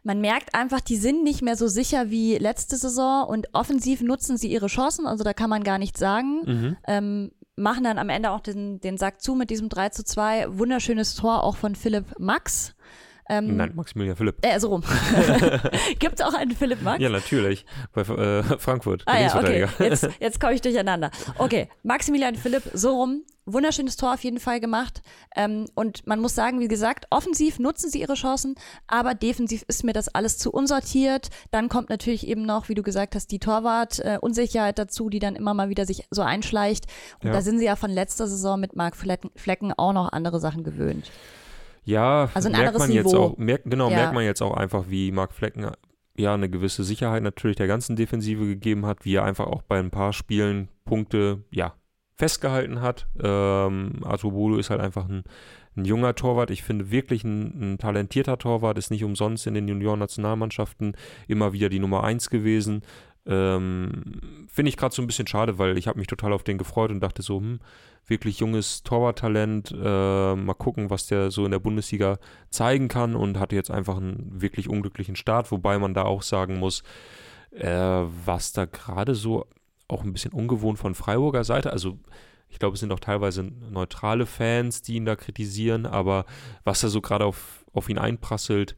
Man 0.03 0.21
merkt 0.21 0.53
einfach, 0.57 0.81
die 0.81 0.97
sind 0.97 1.23
nicht 1.23 1.43
mehr 1.43 1.55
so 1.57 1.69
sicher 1.69 2.11
wie 2.11 2.37
letzte 2.37 2.77
Saison 2.77 3.25
und 3.29 3.47
offensiv 3.53 4.01
nutzen 4.01 4.37
sie 4.37 4.51
ihre 4.51 4.67
Chancen, 4.67 5.07
also 5.07 5.23
da 5.23 5.33
kann 5.33 5.49
man 5.49 5.63
gar 5.63 5.79
nichts 5.79 6.01
sagen. 6.01 6.43
Mhm. 6.45 6.77
Ähm, 6.89 7.31
machen 7.57 7.85
dann 7.85 7.99
am 7.99 8.09
Ende 8.09 8.31
auch 8.31 8.41
den, 8.41 8.81
den 8.81 8.99
Sack 8.99 9.21
zu 9.21 9.35
mit 9.35 9.51
diesem 9.51 9.69
3 9.69 9.91
zu 9.91 10.05
2. 10.05 10.59
Wunderschönes 10.59 11.15
Tor 11.15 11.45
auch 11.45 11.57
von 11.57 11.75
Philipp 11.75 12.19
Max. 12.19 12.75
Ähm, 13.33 13.57
Nein, 13.57 13.73
Maximilian 13.75 14.17
Philipp. 14.17 14.37
äh, 14.43 14.59
so 14.61 14.69
rum. 14.69 14.83
Gibt 15.99 16.17
es 16.17 16.21
auch 16.21 16.35
einen 16.35 16.51
Philipp 16.51 16.83
Max? 16.83 17.01
Ja, 17.01 17.09
natürlich. 17.09 17.65
Bei 17.95 18.03
äh, 18.03 18.43
Frankfurt. 18.59 19.03
Ah 19.07 19.19
ja, 19.19 19.35
okay. 19.37 19.67
Jetzt, 19.79 20.09
jetzt 20.21 20.41
komme 20.41 20.55
ich 20.55 20.61
durcheinander. 20.61 21.11
Okay, 21.39 21.69
Maximilian 21.83 22.35
Philipp, 22.37 22.63
so 22.75 22.97
rum. 22.97 23.23
Wunderschönes 23.45 23.97
Tor 23.97 24.15
auf 24.15 24.23
jeden 24.23 24.39
Fall 24.39 24.61
gemacht. 24.61 25.03
Ähm, 25.35 25.67
und 25.75 26.07
man 26.07 26.21
muss 26.21 26.35
sagen, 26.35 26.61
wie 26.61 26.69
gesagt, 26.69 27.07
offensiv 27.11 27.59
nutzen 27.59 27.91
sie 27.91 28.01
ihre 28.01 28.15
Chancen, 28.15 28.55
aber 28.87 29.15
defensiv 29.15 29.65
ist 29.67 29.83
mir 29.83 29.93
das 29.93 30.09
alles 30.15 30.39
zu 30.39 30.53
unsortiert. 30.53 31.29
Dann 31.51 31.69
kommt 31.69 31.89
natürlich 31.91 32.29
eben 32.29 32.43
noch, 32.43 32.69
wie 32.69 32.75
du 32.75 32.83
gesagt 32.85 33.17
hast, 33.17 33.33
die 33.33 33.41
Torwart-Unsicherheit 33.41 34.79
dazu, 34.79 35.09
die 35.09 35.19
dann 35.19 35.35
immer 35.35 35.55
mal 35.55 35.69
wieder 35.71 35.87
sich 35.87 36.05
so 36.11 36.23
einschleicht. 36.23 36.87
Und 37.21 37.29
Ja. 37.29 37.33
da 37.33 37.43
sind 37.43 37.59
sie 37.59 37.65
ja 37.65 37.75
von 37.75 37.91
letzter 37.91 38.29
Saison 38.29 38.61
mit 38.61 38.77
Marc 38.77 38.95
Flecken 38.97 39.73
auch 39.73 39.93
noch 39.93 40.13
andere 40.13 40.39
Sachen 40.39 40.63
gewöhnt. 40.63 41.11
Ja, 41.85 42.31
Also 42.35 42.49
merkt 42.51 42.79
man 42.79 42.91
jetzt 42.93 43.07
Niveau. 43.13 43.19
auch, 43.19 43.37
merkt, 43.39 43.65
genau, 43.71 43.91
Ja. 43.91 43.97
merkt 43.97 44.15
man 44.15 44.25
jetzt 44.25 44.41
auch 44.43 44.55
einfach, 44.57 44.85
wie 44.89 45.11
Marc 45.13 45.33
Flecken 45.33 45.67
ja 46.17 46.35
eine 46.35 46.49
gewisse 46.49 46.85
Sicherheit 46.85 47.23
natürlich 47.23 47.57
der 47.57 47.67
ganzen 47.67 47.97
Defensive 47.97 48.47
gegeben 48.47 48.87
hat, 48.87 49.05
wie 49.05 49.15
er 49.17 49.25
einfach 49.25 49.47
auch 49.47 49.63
bei 49.63 49.79
ein 49.79 49.91
paar 49.91 50.13
Spielen 50.13 50.69
Punkte, 50.85 51.43
ja, 51.51 51.75
festgehalten 52.15 52.83
hat. 52.83 53.09
Ähm, 53.21 54.01
Arthur 54.05 54.33
Bolo 54.33 54.59
ist 54.59 54.71
halt 54.71 54.81
einfach 54.81 55.09
ein, 55.09 55.25
ein 55.75 55.85
junger 55.87 56.15
Torwart. 56.15 56.51
Ich 56.51 56.63
finde 56.63 56.91
wirklich 56.91 57.25
ein, 57.25 57.73
ein 57.73 57.79
talentierter 57.79 58.39
Torwart, 58.39 58.79
ist 58.79 58.91
nicht 58.91 59.03
umsonst 59.05 59.47
in 59.47 59.55
den 59.55 59.67
Junioren-Nationalmannschaften 59.67 60.95
immer 61.27 61.53
wieder 61.53 61.69
die 61.69 61.81
Nummer 61.81 62.05
eins 62.05 62.31
gewesen. 62.31 62.83
Ähm, 63.25 64.47
finde 64.49 64.69
ich 64.69 64.77
gerade 64.77 64.95
so 64.95 65.01
ein 65.03 65.07
bisschen 65.07 65.27
schade, 65.27 65.59
weil 65.59 65.79
ich 65.79 65.89
habe 65.89 65.99
mich 65.99 66.09
total 66.09 66.33
auf 66.33 66.43
den 66.45 66.59
gefreut 66.59 66.91
und 66.91 67.01
dachte 67.01 67.23
so, 67.23 67.39
hm, 67.41 67.61
wirklich 68.07 68.41
junges 68.41 68.83
Torwarttalent, 68.83 69.73
äh, 69.73 70.35
mal 70.35 70.55
gucken, 70.55 70.91
was 70.91 71.07
der 71.07 71.31
so 71.31 71.45
in 71.45 71.51
der 71.51 71.61
Bundesliga 71.61 72.19
zeigen 72.51 72.89
kann 72.89 73.15
und 73.15 73.39
hatte 73.39 73.57
jetzt 73.57 73.71
einfach 73.71 73.97
einen 73.97 74.41
wirklich 74.41 74.69
unglücklichen 74.69 75.17
Start, 75.17 75.51
wobei 75.53 75.79
man 75.79 75.95
da 75.95 76.03
auch 76.03 76.23
sagen 76.23 76.59
muss, 76.59 76.83
äh, 77.51 77.69
was 77.69 78.53
da 78.53 78.65
gerade 78.65 79.15
so 79.15 79.47
auch 79.89 80.03
ein 80.05 80.13
bisschen 80.13 80.33
ungewohnt 80.33 80.79
von 80.79 80.95
Freiburger 80.95 81.45
Seite, 81.45 81.73
also 81.73 81.99
Ich 82.53 82.59
glaube, 82.59 82.75
es 82.75 82.81
sind 82.81 82.93
auch 82.93 83.01
teilweise 83.01 83.43
neutrale 83.43 84.27
Fans, 84.27 84.83
die 84.83 84.97
ihn 84.97 85.07
da 85.07 85.17
kritisieren, 85.17 85.87
aber 85.87 86.27
was 86.65 86.83
da 86.83 86.89
so 86.89 87.01
gerade 87.01 87.25
auf, 87.25 87.65
auf 87.73 87.89
ihn 87.89 87.99
einprasselt, 87.99 88.77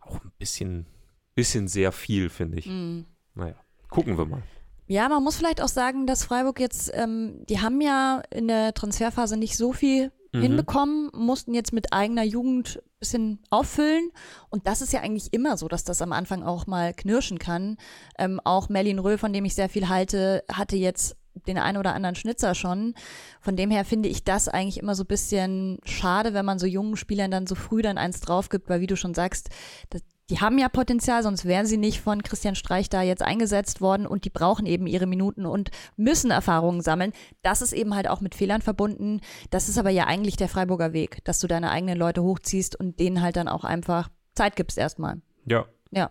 auch 0.00 0.22
ein 0.22 0.30
bisschen, 0.38 0.86
bisschen 1.34 1.66
sehr 1.66 1.90
viel, 1.90 2.28
finde 2.28 2.58
ich. 2.58 2.66
Mm. 2.66 3.00
Naja, 3.34 3.56
gucken 3.90 4.16
wir 4.16 4.26
mal. 4.26 4.42
Ja, 4.86 5.08
man 5.08 5.22
muss 5.22 5.36
vielleicht 5.36 5.60
auch 5.60 5.68
sagen, 5.68 6.06
dass 6.06 6.24
Freiburg 6.24 6.60
jetzt, 6.60 6.90
ähm, 6.94 7.44
die 7.48 7.60
haben 7.60 7.80
ja 7.80 8.22
in 8.30 8.48
der 8.48 8.72
Transferphase 8.74 9.36
nicht 9.36 9.56
so 9.56 9.72
viel 9.72 10.12
Mhm. 10.32 10.42
hinbekommen, 10.42 11.10
mussten 11.14 11.54
jetzt 11.54 11.72
mit 11.72 11.92
eigener 11.92 12.22
Jugend 12.24 12.76
ein 12.84 12.98
bisschen 12.98 13.38
auffüllen. 13.50 14.10
Und 14.48 14.66
das 14.66 14.82
ist 14.82 14.92
ja 14.92 15.00
eigentlich 15.00 15.32
immer 15.32 15.56
so, 15.56 15.68
dass 15.68 15.84
das 15.84 16.02
am 16.02 16.12
Anfang 16.12 16.42
auch 16.42 16.66
mal 16.66 16.94
knirschen 16.94 17.38
kann. 17.38 17.76
Ähm, 18.18 18.40
auch 18.44 18.68
Merlin 18.68 18.98
Röhl, 18.98 19.18
von 19.18 19.32
dem 19.32 19.44
ich 19.44 19.54
sehr 19.54 19.68
viel 19.68 19.88
halte, 19.88 20.44
hatte 20.50 20.76
jetzt 20.76 21.16
den 21.46 21.58
einen 21.58 21.76
oder 21.76 21.94
anderen 21.94 22.14
Schnitzer 22.16 22.54
schon. 22.54 22.94
Von 23.40 23.56
dem 23.56 23.70
her 23.70 23.84
finde 23.84 24.08
ich 24.08 24.24
das 24.24 24.48
eigentlich 24.48 24.78
immer 24.78 24.94
so 24.94 25.04
ein 25.04 25.08
bisschen 25.08 25.78
schade, 25.84 26.32
wenn 26.32 26.46
man 26.46 26.58
so 26.58 26.66
jungen 26.66 26.96
Spielern 26.96 27.30
dann 27.30 27.46
so 27.46 27.54
früh 27.54 27.82
dann 27.82 27.98
eins 27.98 28.20
drauf 28.20 28.48
gibt, 28.48 28.70
weil 28.70 28.80
wie 28.80 28.86
du 28.86 28.96
schon 28.96 29.14
sagst, 29.14 29.50
das, 29.90 30.02
die 30.30 30.40
haben 30.40 30.58
ja 30.58 30.68
Potenzial, 30.68 31.22
sonst 31.22 31.44
wären 31.44 31.66
sie 31.66 31.76
nicht 31.76 32.00
von 32.00 32.22
Christian 32.22 32.56
Streich 32.56 32.88
da 32.88 33.02
jetzt 33.02 33.22
eingesetzt 33.22 33.80
worden 33.80 34.06
und 34.06 34.24
die 34.24 34.30
brauchen 34.30 34.66
eben 34.66 34.86
ihre 34.86 35.06
Minuten 35.06 35.46
und 35.46 35.70
müssen 35.96 36.30
Erfahrungen 36.30 36.80
sammeln. 36.80 37.12
Das 37.42 37.62
ist 37.62 37.72
eben 37.72 37.94
halt 37.94 38.08
auch 38.08 38.20
mit 38.20 38.34
Fehlern 38.34 38.62
verbunden. 38.62 39.20
Das 39.50 39.68
ist 39.68 39.78
aber 39.78 39.90
ja 39.90 40.06
eigentlich 40.06 40.36
der 40.36 40.48
Freiburger 40.48 40.92
Weg, 40.92 41.24
dass 41.24 41.38
du 41.38 41.46
deine 41.46 41.70
eigenen 41.70 41.98
Leute 41.98 42.22
hochziehst 42.22 42.78
und 42.78 42.98
denen 42.98 43.22
halt 43.22 43.36
dann 43.36 43.48
auch 43.48 43.64
einfach 43.64 44.08
Zeit 44.34 44.56
gibst 44.56 44.78
erstmal. 44.78 45.20
Ja, 45.44 45.66
Ja. 45.90 46.10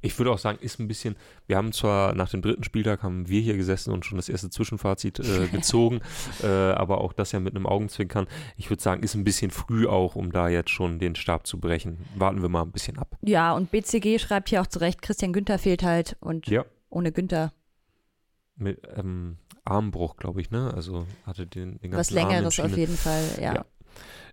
Ich 0.00 0.16
würde 0.18 0.30
auch 0.30 0.38
sagen, 0.38 0.58
ist 0.60 0.78
ein 0.78 0.86
bisschen, 0.86 1.16
wir 1.46 1.56
haben 1.56 1.72
zwar 1.72 2.14
nach 2.14 2.28
dem 2.30 2.40
dritten 2.40 2.62
Spieltag 2.62 3.02
haben 3.02 3.28
wir 3.28 3.40
hier 3.40 3.56
gesessen 3.56 3.92
und 3.92 4.04
schon 4.06 4.16
das 4.16 4.28
erste 4.28 4.48
Zwischenfazit 4.50 5.18
äh, 5.18 5.46
gezogen, 5.52 6.00
äh, 6.42 6.46
aber 6.46 7.00
auch 7.00 7.12
das 7.12 7.32
ja 7.32 7.40
mit 7.40 7.54
einem 7.56 7.66
Augenzwinkern. 7.66 8.28
Ich 8.56 8.70
würde 8.70 8.82
sagen, 8.82 9.02
ist 9.02 9.14
ein 9.14 9.24
bisschen 9.24 9.50
früh 9.50 9.86
auch, 9.86 10.14
um 10.14 10.30
da 10.30 10.48
jetzt 10.48 10.70
schon 10.70 10.98
den 10.98 11.14
Stab 11.16 11.46
zu 11.46 11.58
brechen. 11.58 11.98
Warten 12.16 12.42
wir 12.42 12.48
mal 12.48 12.62
ein 12.62 12.70
bisschen 12.72 12.98
ab. 12.98 13.16
Ja, 13.22 13.52
und 13.54 13.70
BCG 13.70 14.18
schreibt 14.20 14.48
hier 14.50 14.60
auch 14.62 14.66
zurecht, 14.68 15.02
Christian 15.02 15.32
Günther 15.32 15.58
fehlt 15.58 15.82
halt 15.82 16.16
und 16.20 16.46
Ja. 16.48 16.64
ohne 16.90 17.10
Günther 17.12 17.52
Mit 18.56 18.80
ähm, 18.96 19.36
Armbruch, 19.64 20.16
glaube 20.16 20.40
ich, 20.40 20.50
ne? 20.50 20.72
Also 20.74 21.06
hatte 21.24 21.46
den, 21.46 21.78
den 21.80 21.92
was 21.92 22.08
ganzen 22.08 22.18
in 22.18 22.28
Längeres 22.28 22.60
auf 22.60 22.76
jeden 22.76 22.96
Fall, 22.96 23.24
ja. 23.40 23.54
Ja. 23.56 23.64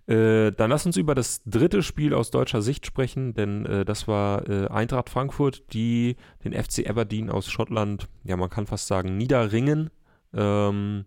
Äh, 0.06 0.52
dann 0.52 0.70
lass 0.70 0.86
uns 0.86 0.96
über 0.96 1.16
das 1.16 1.42
dritte 1.44 1.82
Spiel 1.82 2.14
aus 2.14 2.30
deutscher 2.30 2.62
Sicht 2.62 2.86
sprechen, 2.86 3.34
denn 3.34 3.66
äh, 3.66 3.84
das 3.84 4.06
war 4.06 4.48
äh, 4.48 4.68
Eintracht 4.68 5.10
Frankfurt, 5.10 5.72
die 5.72 6.16
den 6.44 6.52
FC 6.52 6.88
Aberdeen 6.88 7.28
aus 7.28 7.50
Schottland, 7.50 8.08
ja, 8.22 8.36
man 8.36 8.50
kann 8.50 8.66
fast 8.66 8.86
sagen, 8.86 9.16
niederringen. 9.16 9.90
Ähm, 10.32 11.06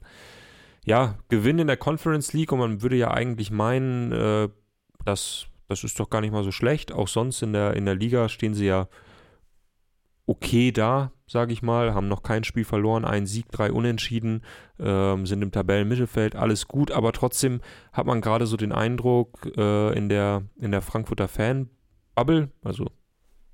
ja, 0.86 1.18
Gewinn 1.30 1.60
in 1.60 1.68
der 1.68 1.78
Conference 1.78 2.34
League 2.34 2.52
und 2.52 2.60
man 2.60 2.82
würde 2.82 2.98
ja 2.98 3.12
eigentlich 3.12 3.52
meinen, 3.52 4.12
äh, 4.12 4.50
das, 5.06 5.46
das 5.70 5.86
ist 5.86 5.98
doch 6.00 6.10
gar 6.10 6.20
nicht 6.20 6.32
mal 6.32 6.44
so 6.44 6.52
schlecht. 6.52 6.92
Auch 6.92 7.08
sonst 7.08 7.42
in 7.42 7.54
der, 7.54 7.76
in 7.76 7.86
der 7.86 7.96
Liga 7.96 8.28
stehen 8.28 8.54
sie 8.54 8.66
ja 8.66 8.90
okay 10.26 10.74
da, 10.74 11.14
sage 11.30 11.54
ich 11.54 11.62
mal, 11.62 11.94
haben 11.94 12.08
noch 12.08 12.24
kein 12.24 12.44
Spiel 12.44 12.66
verloren, 12.66 13.06
ein 13.06 13.26
Sieg, 13.26 13.52
drei 13.52 13.72
Unentschieden, 13.72 14.44
ähm, 14.80 15.26
sind 15.26 15.42
im 15.42 15.52
Tabellenmittelfeld, 15.52 16.36
alles 16.36 16.68
gut, 16.68 16.92
aber 16.92 17.14
trotzdem 17.14 17.62
hat 17.94 18.06
man 18.06 18.22
gerade 18.22 18.48
so 18.48 18.58
den 18.58 18.72
Eindruck 18.72 19.52
äh, 19.56 19.98
in, 19.98 20.10
der, 20.10 20.44
in 20.60 20.72
der 20.72 20.82
Frankfurter 20.82 21.28
Fan-Bubble, 21.28 22.50
also 22.64 22.88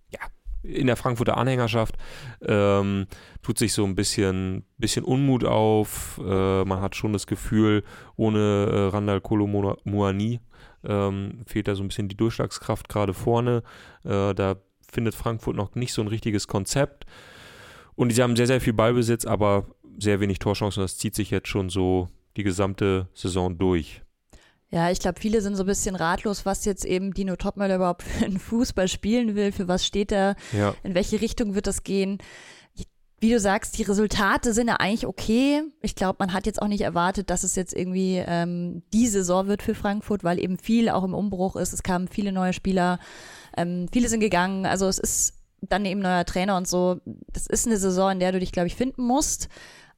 ja, 0.09 0.19
in 0.63 0.87
der 0.87 0.95
Frankfurter 0.95 1.37
Anhängerschaft, 1.37 1.95
ähm, 2.41 3.07
tut 3.41 3.59
sich 3.59 3.73
so 3.73 3.83
ein 3.83 3.95
bisschen, 3.95 4.65
bisschen 4.77 5.03
Unmut 5.03 5.43
auf. 5.43 6.19
Äh, 6.25 6.63
man 6.63 6.81
hat 6.81 6.95
schon 6.95 7.13
das 7.13 7.27
Gefühl, 7.27 7.83
ohne 8.15 8.39
äh, 8.39 8.87
Randall 8.87 9.21
Kolo 9.21 9.47
Muani 9.83 10.39
ähm, 10.83 11.43
fehlt 11.45 11.67
da 11.67 11.75
so 11.75 11.83
ein 11.83 11.89
bisschen 11.89 12.07
die 12.07 12.17
Durchschlagskraft 12.17 12.89
gerade 12.89 13.13
vorne. 13.13 13.63
Äh, 14.03 14.33
da 14.33 14.55
findet 14.89 15.15
Frankfurt 15.15 15.55
noch 15.55 15.75
nicht 15.75 15.93
so 15.93 16.01
ein 16.01 16.07
richtiges 16.07 16.47
Konzept. 16.47 17.05
Und 17.95 18.11
sie 18.13 18.21
haben 18.21 18.35
sehr, 18.35 18.47
sehr 18.47 18.61
viel 18.61 18.73
Ballbesitz, 18.73 19.25
aber 19.25 19.65
sehr 19.97 20.19
wenig 20.19 20.39
Torchancen. 20.39 20.81
Das 20.81 20.97
zieht 20.97 21.15
sich 21.15 21.31
jetzt 21.31 21.47
schon 21.47 21.69
so 21.69 22.09
die 22.35 22.43
gesamte 22.43 23.07
Saison 23.13 23.57
durch. 23.57 24.01
Ja, 24.69 24.91
ich 24.91 24.99
glaube, 24.99 25.19
viele 25.19 25.41
sind 25.41 25.55
so 25.55 25.63
ein 25.63 25.67
bisschen 25.67 25.95
ratlos, 25.95 26.45
was 26.45 26.65
jetzt 26.65 26.83
eben 26.85 27.13
Dino 27.13 27.35
Topmöller 27.35 27.75
überhaupt 27.75 28.03
für 28.03 28.25
einen 28.25 28.39
Fußball 28.39 28.87
spielen 28.87 29.35
will, 29.35 29.51
für 29.51 29.67
was 29.67 29.85
steht 29.85 30.11
er, 30.11 30.35
Ja, 30.51 30.75
in 30.83 30.95
welche 30.95 31.21
Richtung 31.21 31.55
wird 31.55 31.67
das 31.67 31.83
gehen. 31.83 32.17
Wie 33.21 33.31
du 33.31 33.39
sagst, 33.39 33.77
die 33.77 33.83
Resultate 33.83 34.53
sind 34.53 34.67
ja 34.67 34.75
eigentlich 34.75 35.07
okay. 35.07 35.63
Ich 35.81 35.95
glaube, 35.95 36.17
man 36.19 36.33
hat 36.33 36.45
jetzt 36.45 36.61
auch 36.61 36.67
nicht 36.67 36.81
erwartet, 36.81 37.29
dass 37.29 37.43
es 37.43 37.55
jetzt 37.55 37.73
irgendwie 37.73 38.21
ähm, 38.23 38.83
die 38.91 39.07
Saison 39.07 39.47
wird 39.47 39.63
für 39.63 39.73
Frankfurt, 39.73 40.25
weil 40.25 40.37
eben 40.37 40.59
viel 40.59 40.89
auch 40.89 41.03
im 41.05 41.13
Umbruch 41.13 41.55
ist. 41.55 41.71
Es 41.71 41.81
kamen 41.81 42.09
viele 42.09 42.33
neue 42.33 42.51
Spieler, 42.51 42.99
ähm, 43.55 43.87
viele 43.91 44.09
sind 44.09 44.19
gegangen. 44.19 44.65
Also 44.65 44.87
es 44.87 44.99
ist 44.99 45.34
dann 45.71 45.85
eben 45.85 45.99
neuer 46.01 46.25
Trainer 46.25 46.57
und 46.57 46.67
so. 46.67 47.01
Das 47.31 47.47
ist 47.47 47.65
eine 47.67 47.77
Saison, 47.77 48.11
in 48.11 48.19
der 48.19 48.31
du 48.31 48.39
dich, 48.39 48.51
glaube 48.51 48.67
ich, 48.67 48.75
finden 48.75 49.03
musst. 49.03 49.49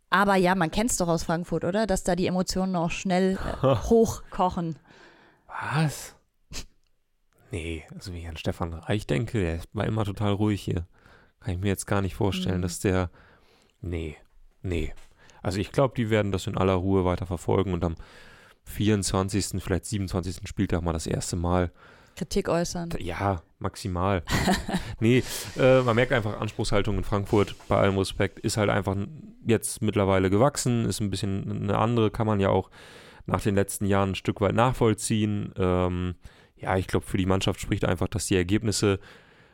Aber 0.10 0.36
ja, 0.36 0.56
man 0.56 0.72
kennt 0.72 0.92
es 0.92 0.98
doch 0.98 1.08
aus 1.08 1.24
Frankfurt, 1.24 1.64
oder? 1.66 1.86
Dass 1.88 2.04
da 2.04 2.16
die 2.16 2.28
Emotionen 2.28 2.76
auch 2.76 2.92
schnell 2.92 3.38
äh, 3.62 3.66
hochkochen. 3.90 4.78
Was? 5.48 6.16
Nee, 7.50 7.86
also 7.96 8.12
wenn 8.12 8.20
ich 8.20 8.28
an 8.28 8.36
Stefan 8.36 8.74
Reich 8.74 9.08
denke, 9.08 9.40
der 9.40 9.60
war 9.72 9.86
immer 9.86 10.04
total 10.04 10.34
ruhig 10.34 10.62
hier. 10.62 10.86
Kann 11.40 11.54
ich 11.54 11.60
mir 11.62 11.70
jetzt 11.70 11.88
gar 11.88 12.02
nicht 12.02 12.14
vorstellen, 12.16 12.58
Mhm. 12.58 12.62
dass 12.64 12.80
der. 12.82 13.10
Nee, 13.80 14.18
nee. 14.62 14.94
Also 15.42 15.60
ich 15.60 15.72
glaube, 15.72 15.94
die 15.96 16.10
werden 16.10 16.34
das 16.34 16.46
in 16.48 16.58
aller 16.58 16.74
Ruhe 16.74 17.06
weiter 17.06 17.26
verfolgen 17.26 17.72
und 17.74 17.86
am 17.86 17.96
24., 18.66 19.64
vielleicht 19.64 19.86
27. 19.86 20.46
Spieltag 20.48 20.82
mal 20.82 20.92
das 20.94 21.08
erste 21.08 21.38
Mal. 21.38 21.72
Kritik 22.18 22.50
äußern. 22.50 22.90
Ja, 23.00 23.44
maximal. 23.60 24.24
nee, 25.00 25.24
äh, 25.58 25.82
man 25.82 25.96
merkt 25.96 26.12
einfach, 26.12 26.40
Anspruchshaltung 26.40 26.98
in 26.98 27.04
Frankfurt, 27.04 27.56
bei 27.68 27.78
allem 27.78 27.98
Respekt, 27.98 28.40
ist 28.40 28.58
halt 28.58 28.70
einfach 28.70 28.96
jetzt 29.46 29.82
mittlerweile 29.82 30.30
gewachsen, 30.30 30.86
ist 30.86 31.00
ein 31.00 31.12
bisschen 31.12 31.64
eine 31.64 31.78
andere, 31.78 32.10
kann 32.10 32.28
man 32.28 32.40
ja 32.40 32.50
auch 32.50 32.72
nach 33.28 33.42
den 33.42 33.56
letzten 33.56 33.86
Jahren 33.86 34.12
ein 34.12 34.16
Stück 34.16 34.42
weit 34.42 34.56
nachvollziehen. 34.56 35.54
Ähm, 35.58 36.16
ja, 36.56 36.76
ich 36.78 36.88
glaube, 36.88 37.06
für 37.06 37.18
die 37.18 37.26
Mannschaft 37.28 37.62
spricht 37.62 37.86
einfach, 37.86 38.08
dass 38.08 38.26
die 38.26 38.36
Ergebnisse, 38.36 39.00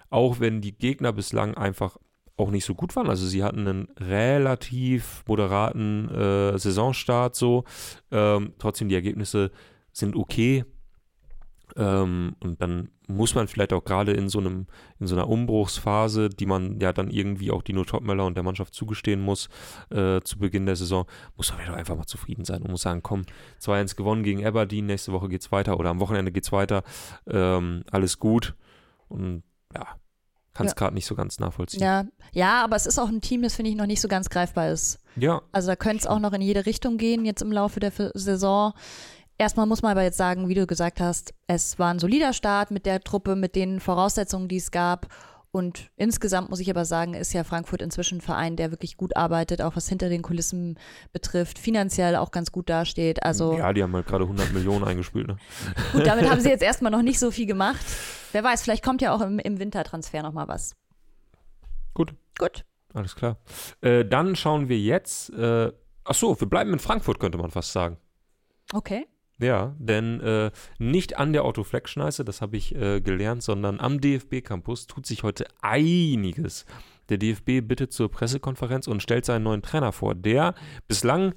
auch 0.09 0.39
wenn 0.39 0.61
die 0.61 0.77
Gegner 0.77 1.11
bislang 1.11 1.55
einfach 1.55 1.97
auch 2.37 2.49
nicht 2.49 2.65
so 2.65 2.75
gut 2.75 2.95
waren, 2.95 3.09
also 3.09 3.27
sie 3.27 3.43
hatten 3.43 3.67
einen 3.67 3.87
relativ 3.99 5.23
moderaten 5.27 6.09
äh, 6.09 6.57
Saisonstart 6.57 7.35
so, 7.35 7.65
ähm, 8.09 8.53
trotzdem 8.57 8.89
die 8.89 8.95
Ergebnisse 8.95 9.51
sind 9.91 10.15
okay. 10.15 10.65
Ähm, 11.75 12.35
und 12.39 12.61
dann 12.61 12.89
muss 13.07 13.35
man 13.35 13.47
vielleicht 13.47 13.73
auch 13.73 13.83
gerade 13.83 14.11
in 14.13 14.29
so 14.29 14.39
einem, 14.39 14.67
in 14.99 15.07
so 15.07 15.15
einer 15.15 15.27
Umbruchsphase, 15.27 16.29
die 16.29 16.45
man 16.45 16.79
ja 16.79 16.93
dann 16.93 17.09
irgendwie 17.09 17.51
auch 17.51 17.61
Dino 17.63 17.83
Topmöller 17.83 18.25
und 18.25 18.35
der 18.35 18.43
Mannschaft 18.43 18.73
zugestehen 18.73 19.21
muss, 19.21 19.49
äh, 19.89 20.21
zu 20.21 20.37
Beginn 20.39 20.65
der 20.65 20.75
Saison, 20.75 21.05
muss 21.35 21.51
man 21.51 21.67
auch 21.69 21.77
einfach 21.77 21.95
mal 21.95 22.05
zufrieden 22.05 22.45
sein 22.45 22.61
und 22.61 22.71
muss 22.71 22.81
sagen, 22.83 23.01
komm, 23.03 23.23
2-1 23.59 23.95
gewonnen 23.95 24.23
gegen 24.23 24.45
Aberdeen, 24.45 24.85
nächste 24.85 25.11
Woche 25.11 25.29
geht's 25.29 25.51
weiter 25.51 25.79
oder 25.79 25.89
am 25.89 25.99
Wochenende 25.99 26.31
geht's 26.31 26.51
weiter, 26.51 26.83
ähm, 27.27 27.83
alles 27.91 28.19
gut. 28.19 28.55
Und 29.09 29.43
ja, 29.75 29.87
kann 30.53 30.67
es 30.67 30.71
Ja. 30.73 30.75
gerade 30.75 30.93
nicht 30.93 31.07
so 31.07 31.15
ganz 31.15 31.39
nachvollziehen. 31.39 31.81
Ja, 31.81 32.05
ja, 32.31 32.63
aber 32.63 32.75
es 32.75 32.85
ist 32.85 32.99
auch 32.99 33.09
ein 33.09 33.21
Team, 33.21 33.41
das 33.41 33.55
finde 33.55 33.71
ich 33.71 33.75
noch 33.77 33.87
nicht 33.87 34.01
so 34.01 34.07
ganz 34.07 34.29
greifbar 34.29 34.69
ist. 34.69 34.99
ja 35.15 35.41
Also 35.51 35.67
da 35.69 35.75
könnte 35.75 35.97
es 36.01 36.07
auch 36.07 36.19
noch 36.19 36.33
in 36.33 36.41
jede 36.41 36.65
Richtung 36.67 36.97
gehen 36.97 37.25
jetzt 37.25 37.41
im 37.41 37.51
Laufe 37.51 37.79
der 37.79 37.91
Saison. 38.13 38.73
Erstmal 39.43 39.65
muss 39.65 39.81
man 39.81 39.91
aber 39.91 40.03
jetzt 40.03 40.15
sagen, 40.15 40.47
wie 40.47 40.53
du 40.53 40.65
gesagt 40.65 41.01
hast, 41.01 41.33
es 41.47 41.77
war 41.77 41.93
ein 41.93 41.99
solider 41.99 42.31
Start 42.31 42.71
mit 42.71 42.85
der 42.85 43.01
Truppe, 43.01 43.35
mit 43.35 43.57
den 43.57 43.81
Voraussetzungen, 43.81 44.47
die 44.47 44.55
es 44.55 44.71
gab. 44.71 45.07
Und 45.51 45.91
insgesamt 45.97 46.49
muss 46.49 46.61
ich 46.61 46.69
aber 46.69 46.85
sagen, 46.85 47.13
ist 47.13 47.33
ja 47.33 47.43
Frankfurt 47.43 47.81
inzwischen 47.81 48.19
ein 48.19 48.21
Verein, 48.21 48.55
der 48.55 48.71
wirklich 48.71 48.95
gut 48.95 49.17
arbeitet, 49.17 49.61
auch 49.61 49.75
was 49.75 49.89
hinter 49.89 50.07
den 50.07 50.21
Kulissen 50.21 50.79
betrifft, 51.11 51.59
finanziell 51.59 52.15
auch 52.15 52.31
ganz 52.31 52.53
gut 52.53 52.69
dasteht. 52.69 53.21
Also 53.23 53.57
ja, 53.57 53.73
die 53.73 53.83
haben 53.83 53.93
halt 53.93 54.07
gerade 54.07 54.23
100 54.23 54.53
Millionen 54.53 54.85
eingespielt. 54.85 55.27
Ne? 55.27 55.35
gut, 55.91 56.07
damit 56.07 56.29
haben 56.29 56.39
sie 56.39 56.47
jetzt 56.55 56.63
erstmal 56.63 56.93
noch 56.93 57.01
nicht 57.01 57.19
so 57.19 57.29
viel 57.29 57.45
gemacht. 57.45 57.85
Wer 58.31 58.45
weiß, 58.45 58.63
vielleicht 58.63 58.85
kommt 58.85 59.01
ja 59.01 59.13
auch 59.13 59.19
im, 59.19 59.39
im 59.39 59.59
Wintertransfer 59.59 60.23
nochmal 60.23 60.47
was. 60.47 60.73
Gut. 61.93 62.13
Gut. 62.39 62.63
Alles 62.93 63.13
klar. 63.13 63.39
Äh, 63.81 64.05
dann 64.05 64.37
schauen 64.37 64.69
wir 64.69 64.79
jetzt. 64.79 65.31
Äh, 65.31 65.73
ach 66.05 66.15
so, 66.15 66.39
wir 66.39 66.47
bleiben 66.47 66.71
in 66.71 66.79
Frankfurt, 66.79 67.19
könnte 67.19 67.37
man 67.37 67.51
fast 67.51 67.73
sagen. 67.73 67.97
Okay. 68.71 69.05
Ja, 69.39 69.75
denn 69.79 70.21
äh, 70.21 70.51
nicht 70.77 71.17
an 71.17 71.33
der 71.33 71.45
Otto 71.45 71.63
Fleck 71.63 71.89
Schneise, 71.89 72.23
das 72.23 72.41
habe 72.41 72.55
ich 72.55 72.75
äh, 72.75 73.01
gelernt, 73.01 73.43
sondern 73.43 73.79
am 73.79 73.99
DFB 73.99 74.43
Campus 74.43 74.87
tut 74.87 75.05
sich 75.05 75.23
heute 75.23 75.45
einiges. 75.61 76.65
Der 77.09 77.17
DFB 77.17 77.61
bittet 77.61 77.91
zur 77.91 78.09
Pressekonferenz 78.09 78.87
und 78.87 79.01
stellt 79.01 79.25
seinen 79.25 79.43
neuen 79.43 79.61
Trainer 79.61 79.91
vor, 79.91 80.15
der 80.15 80.53
bislang 80.87 81.33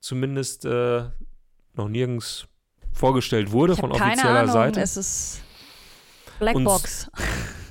zumindest 0.00 0.64
äh, 0.64 1.04
noch 1.74 1.88
nirgends 1.88 2.46
vorgestellt 2.92 3.52
wurde 3.52 3.76
von 3.76 3.90
habe 3.90 3.98
keine 3.98 4.12
offizieller 4.12 4.40
Ahnung, 4.40 4.52
Seite. 4.52 4.80
es 4.80 4.96
ist 4.96 5.42
Blackbox. 6.38 7.10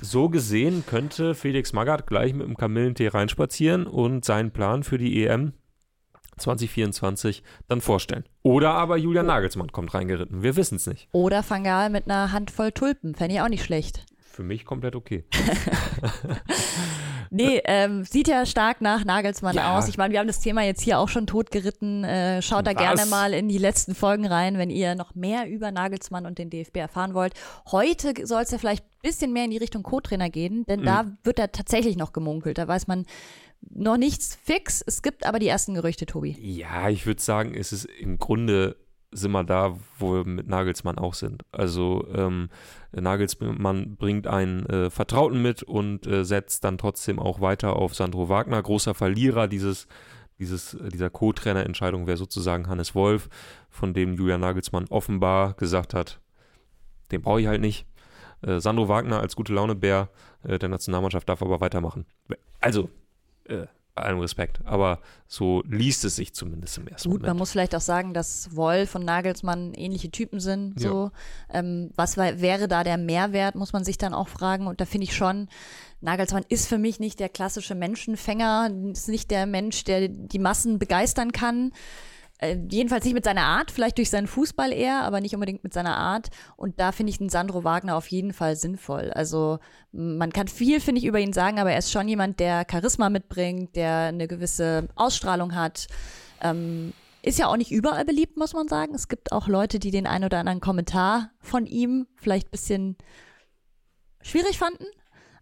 So 0.00 0.28
gesehen 0.28 0.84
könnte 0.86 1.34
Felix 1.34 1.72
Magath 1.72 2.06
gleich 2.06 2.34
mit 2.34 2.46
dem 2.46 2.56
Kamillentee 2.56 3.08
reinspazieren 3.08 3.86
und 3.86 4.24
seinen 4.24 4.50
Plan 4.50 4.82
für 4.82 4.98
die 4.98 5.24
EM 5.24 5.52
2024 6.42 7.42
dann 7.68 7.80
vorstellen. 7.80 8.24
Oder 8.42 8.72
aber 8.74 8.96
Julian 8.96 9.26
Nagelsmann 9.26 9.72
kommt 9.72 9.94
reingeritten. 9.94 10.42
Wir 10.42 10.56
wissen 10.56 10.76
es 10.76 10.86
nicht. 10.86 11.08
Oder 11.12 11.42
Fangal 11.42 11.90
mit 11.90 12.06
einer 12.06 12.32
Handvoll 12.32 12.72
Tulpen. 12.72 13.14
Fände 13.14 13.34
ich 13.36 13.40
auch 13.40 13.48
nicht 13.48 13.64
schlecht. 13.64 14.04
Für 14.18 14.42
mich 14.42 14.64
komplett 14.64 14.96
okay. 14.96 15.24
nee, 17.30 17.60
ähm, 17.66 18.04
sieht 18.04 18.28
ja 18.28 18.46
stark 18.46 18.80
nach 18.80 19.04
Nagelsmann 19.04 19.54
Ja. 19.54 19.76
aus. 19.76 19.88
Ich 19.88 19.98
meine, 19.98 20.12
wir 20.12 20.20
haben 20.20 20.26
das 20.26 20.40
Thema 20.40 20.62
jetzt 20.62 20.80
hier 20.80 20.98
auch 20.98 21.08
schon 21.08 21.26
totgeritten. 21.26 22.02
Äh, 22.04 22.40
schaut 22.40 22.66
da 22.66 22.74
Was? 22.74 22.82
gerne 22.82 23.06
mal 23.06 23.34
in 23.34 23.48
die 23.48 23.58
letzten 23.58 23.94
Folgen 23.94 24.26
rein, 24.26 24.56
wenn 24.58 24.70
ihr 24.70 24.94
noch 24.94 25.14
mehr 25.14 25.48
über 25.48 25.70
Nagelsmann 25.70 26.24
und 26.24 26.38
den 26.38 26.48
DFB 26.50 26.78
erfahren 26.78 27.12
wollt. 27.14 27.34
Heute 27.70 28.14
soll 28.26 28.42
es 28.42 28.50
ja 28.50 28.58
vielleicht 28.58 28.84
ein 28.84 29.00
bisschen 29.02 29.32
mehr 29.34 29.44
in 29.44 29.50
die 29.50 29.58
Richtung 29.58 29.82
Co-Trainer 29.82 30.30
gehen, 30.30 30.64
denn 30.66 30.82
da 30.82 31.04
wird 31.24 31.38
da 31.38 31.48
tatsächlich 31.48 31.96
noch 31.96 32.12
gemunkelt. 32.12 32.56
Da 32.58 32.66
weiß 32.66 32.86
man 32.86 33.04
noch 33.70 33.96
nichts 33.96 34.34
fix. 34.34 34.82
Es 34.86 35.02
gibt 35.02 35.24
aber 35.26 35.38
die 35.38 35.48
ersten 35.48 35.74
Gerüchte, 35.74 36.06
Tobi. 36.06 36.36
Ja, 36.40 36.88
ich 36.88 37.06
würde 37.06 37.22
sagen, 37.22 37.54
es 37.54 37.72
ist 37.72 37.84
im 37.84 38.18
Grunde 38.18 38.76
sind 39.12 39.32
wir 39.32 39.44
da, 39.44 39.78
wo 39.98 40.14
wir 40.14 40.24
mit 40.24 40.48
Nagelsmann 40.48 40.98
auch 40.98 41.14
sind. 41.14 41.44
Also 41.52 42.06
ähm, 42.14 42.48
Nagelsmann 42.92 43.96
bringt 43.96 44.26
einen 44.26 44.64
äh, 44.66 44.90
Vertrauten 44.90 45.42
mit 45.42 45.62
und 45.62 46.06
äh, 46.06 46.24
setzt 46.24 46.64
dann 46.64 46.78
trotzdem 46.78 47.18
auch 47.18 47.40
weiter 47.40 47.76
auf 47.76 47.94
Sandro 47.94 48.28
Wagner. 48.30 48.62
Großer 48.62 48.94
Verlierer 48.94 49.48
dieses, 49.48 49.86
dieses, 50.38 50.74
äh, 50.74 50.88
dieser 50.88 51.10
Co-Trainer-Entscheidung 51.10 52.06
wäre 52.06 52.16
sozusagen 52.16 52.68
Hannes 52.68 52.94
Wolf, 52.94 53.28
von 53.68 53.92
dem 53.92 54.14
Julian 54.14 54.40
Nagelsmann 54.40 54.86
offenbar 54.88 55.54
gesagt 55.54 55.92
hat, 55.94 56.20
den 57.10 57.20
brauche 57.20 57.40
ich 57.40 57.46
halt 57.46 57.60
nicht. 57.60 57.86
Äh, 58.40 58.60
Sandro 58.60 58.88
Wagner 58.88 59.20
als 59.20 59.36
gute 59.36 59.52
Launebär 59.52 60.08
äh, 60.42 60.58
der 60.58 60.68
Nationalmannschaft 60.68 61.28
darf 61.28 61.42
aber 61.42 61.60
weitermachen. 61.60 62.06
Also, 62.60 62.88
äh, 63.48 63.66
bei 63.94 64.04
allem 64.04 64.20
Respekt, 64.20 64.60
aber 64.64 65.00
so 65.26 65.62
liest 65.68 66.06
es 66.06 66.16
sich 66.16 66.32
zumindest 66.32 66.78
im 66.78 66.88
ersten 66.88 67.10
Gut, 67.10 67.20
man 67.20 67.28
Moment. 67.28 67.40
muss 67.40 67.50
vielleicht 67.52 67.74
auch 67.76 67.82
sagen, 67.82 68.14
dass 68.14 68.56
Wolf 68.56 68.94
und 68.94 69.04
Nagelsmann 69.04 69.74
ähnliche 69.74 70.10
Typen 70.10 70.40
sind. 70.40 70.80
Ja. 70.80 70.88
So. 70.88 71.10
Ähm, 71.52 71.90
was 71.94 72.16
wei- 72.16 72.40
wäre 72.40 72.68
da 72.68 72.84
der 72.84 72.96
Mehrwert, 72.96 73.54
muss 73.54 73.74
man 73.74 73.84
sich 73.84 73.98
dann 73.98 74.14
auch 74.14 74.28
fragen. 74.28 74.66
Und 74.66 74.80
da 74.80 74.86
finde 74.86 75.04
ich 75.04 75.14
schon, 75.14 75.46
Nagelsmann 76.00 76.44
ist 76.48 76.68
für 76.68 76.78
mich 76.78 77.00
nicht 77.00 77.20
der 77.20 77.28
klassische 77.28 77.74
Menschenfänger, 77.74 78.70
ist 78.92 79.08
nicht 79.10 79.30
der 79.30 79.44
Mensch, 79.44 79.84
der 79.84 80.08
die 80.08 80.38
Massen 80.38 80.78
begeistern 80.78 81.30
kann. 81.32 81.72
Äh, 82.42 82.58
jedenfalls 82.68 83.04
nicht 83.04 83.14
mit 83.14 83.24
seiner 83.24 83.44
Art, 83.44 83.70
vielleicht 83.70 83.98
durch 83.98 84.10
seinen 84.10 84.26
Fußball 84.26 84.72
eher, 84.72 85.02
aber 85.04 85.20
nicht 85.20 85.34
unbedingt 85.34 85.62
mit 85.62 85.72
seiner 85.72 85.96
Art. 85.96 86.30
Und 86.56 86.80
da 86.80 86.90
finde 86.90 87.10
ich 87.10 87.18
den 87.18 87.28
Sandro 87.28 87.62
Wagner 87.62 87.96
auf 87.96 88.08
jeden 88.08 88.32
Fall 88.32 88.56
sinnvoll. 88.56 89.12
Also 89.12 89.60
man 89.92 90.32
kann 90.32 90.48
viel, 90.48 90.80
finde 90.80 90.98
ich, 90.98 91.04
über 91.04 91.20
ihn 91.20 91.32
sagen, 91.32 91.60
aber 91.60 91.70
er 91.70 91.78
ist 91.78 91.92
schon 91.92 92.08
jemand, 92.08 92.40
der 92.40 92.66
Charisma 92.68 93.10
mitbringt, 93.10 93.76
der 93.76 94.08
eine 94.08 94.26
gewisse 94.26 94.88
Ausstrahlung 94.96 95.54
hat. 95.54 95.86
Ähm, 96.40 96.92
ist 97.22 97.38
ja 97.38 97.46
auch 97.46 97.56
nicht 97.56 97.70
überall 97.70 98.04
beliebt, 98.04 98.36
muss 98.36 98.54
man 98.54 98.66
sagen. 98.66 98.92
Es 98.96 99.06
gibt 99.06 99.30
auch 99.30 99.46
Leute, 99.46 99.78
die 99.78 99.92
den 99.92 100.08
ein 100.08 100.24
oder 100.24 100.38
anderen 100.38 100.60
Kommentar 100.60 101.30
von 101.38 101.64
ihm 101.64 102.08
vielleicht 102.16 102.48
ein 102.48 102.50
bisschen 102.50 102.96
schwierig 104.20 104.58
fanden. 104.58 104.86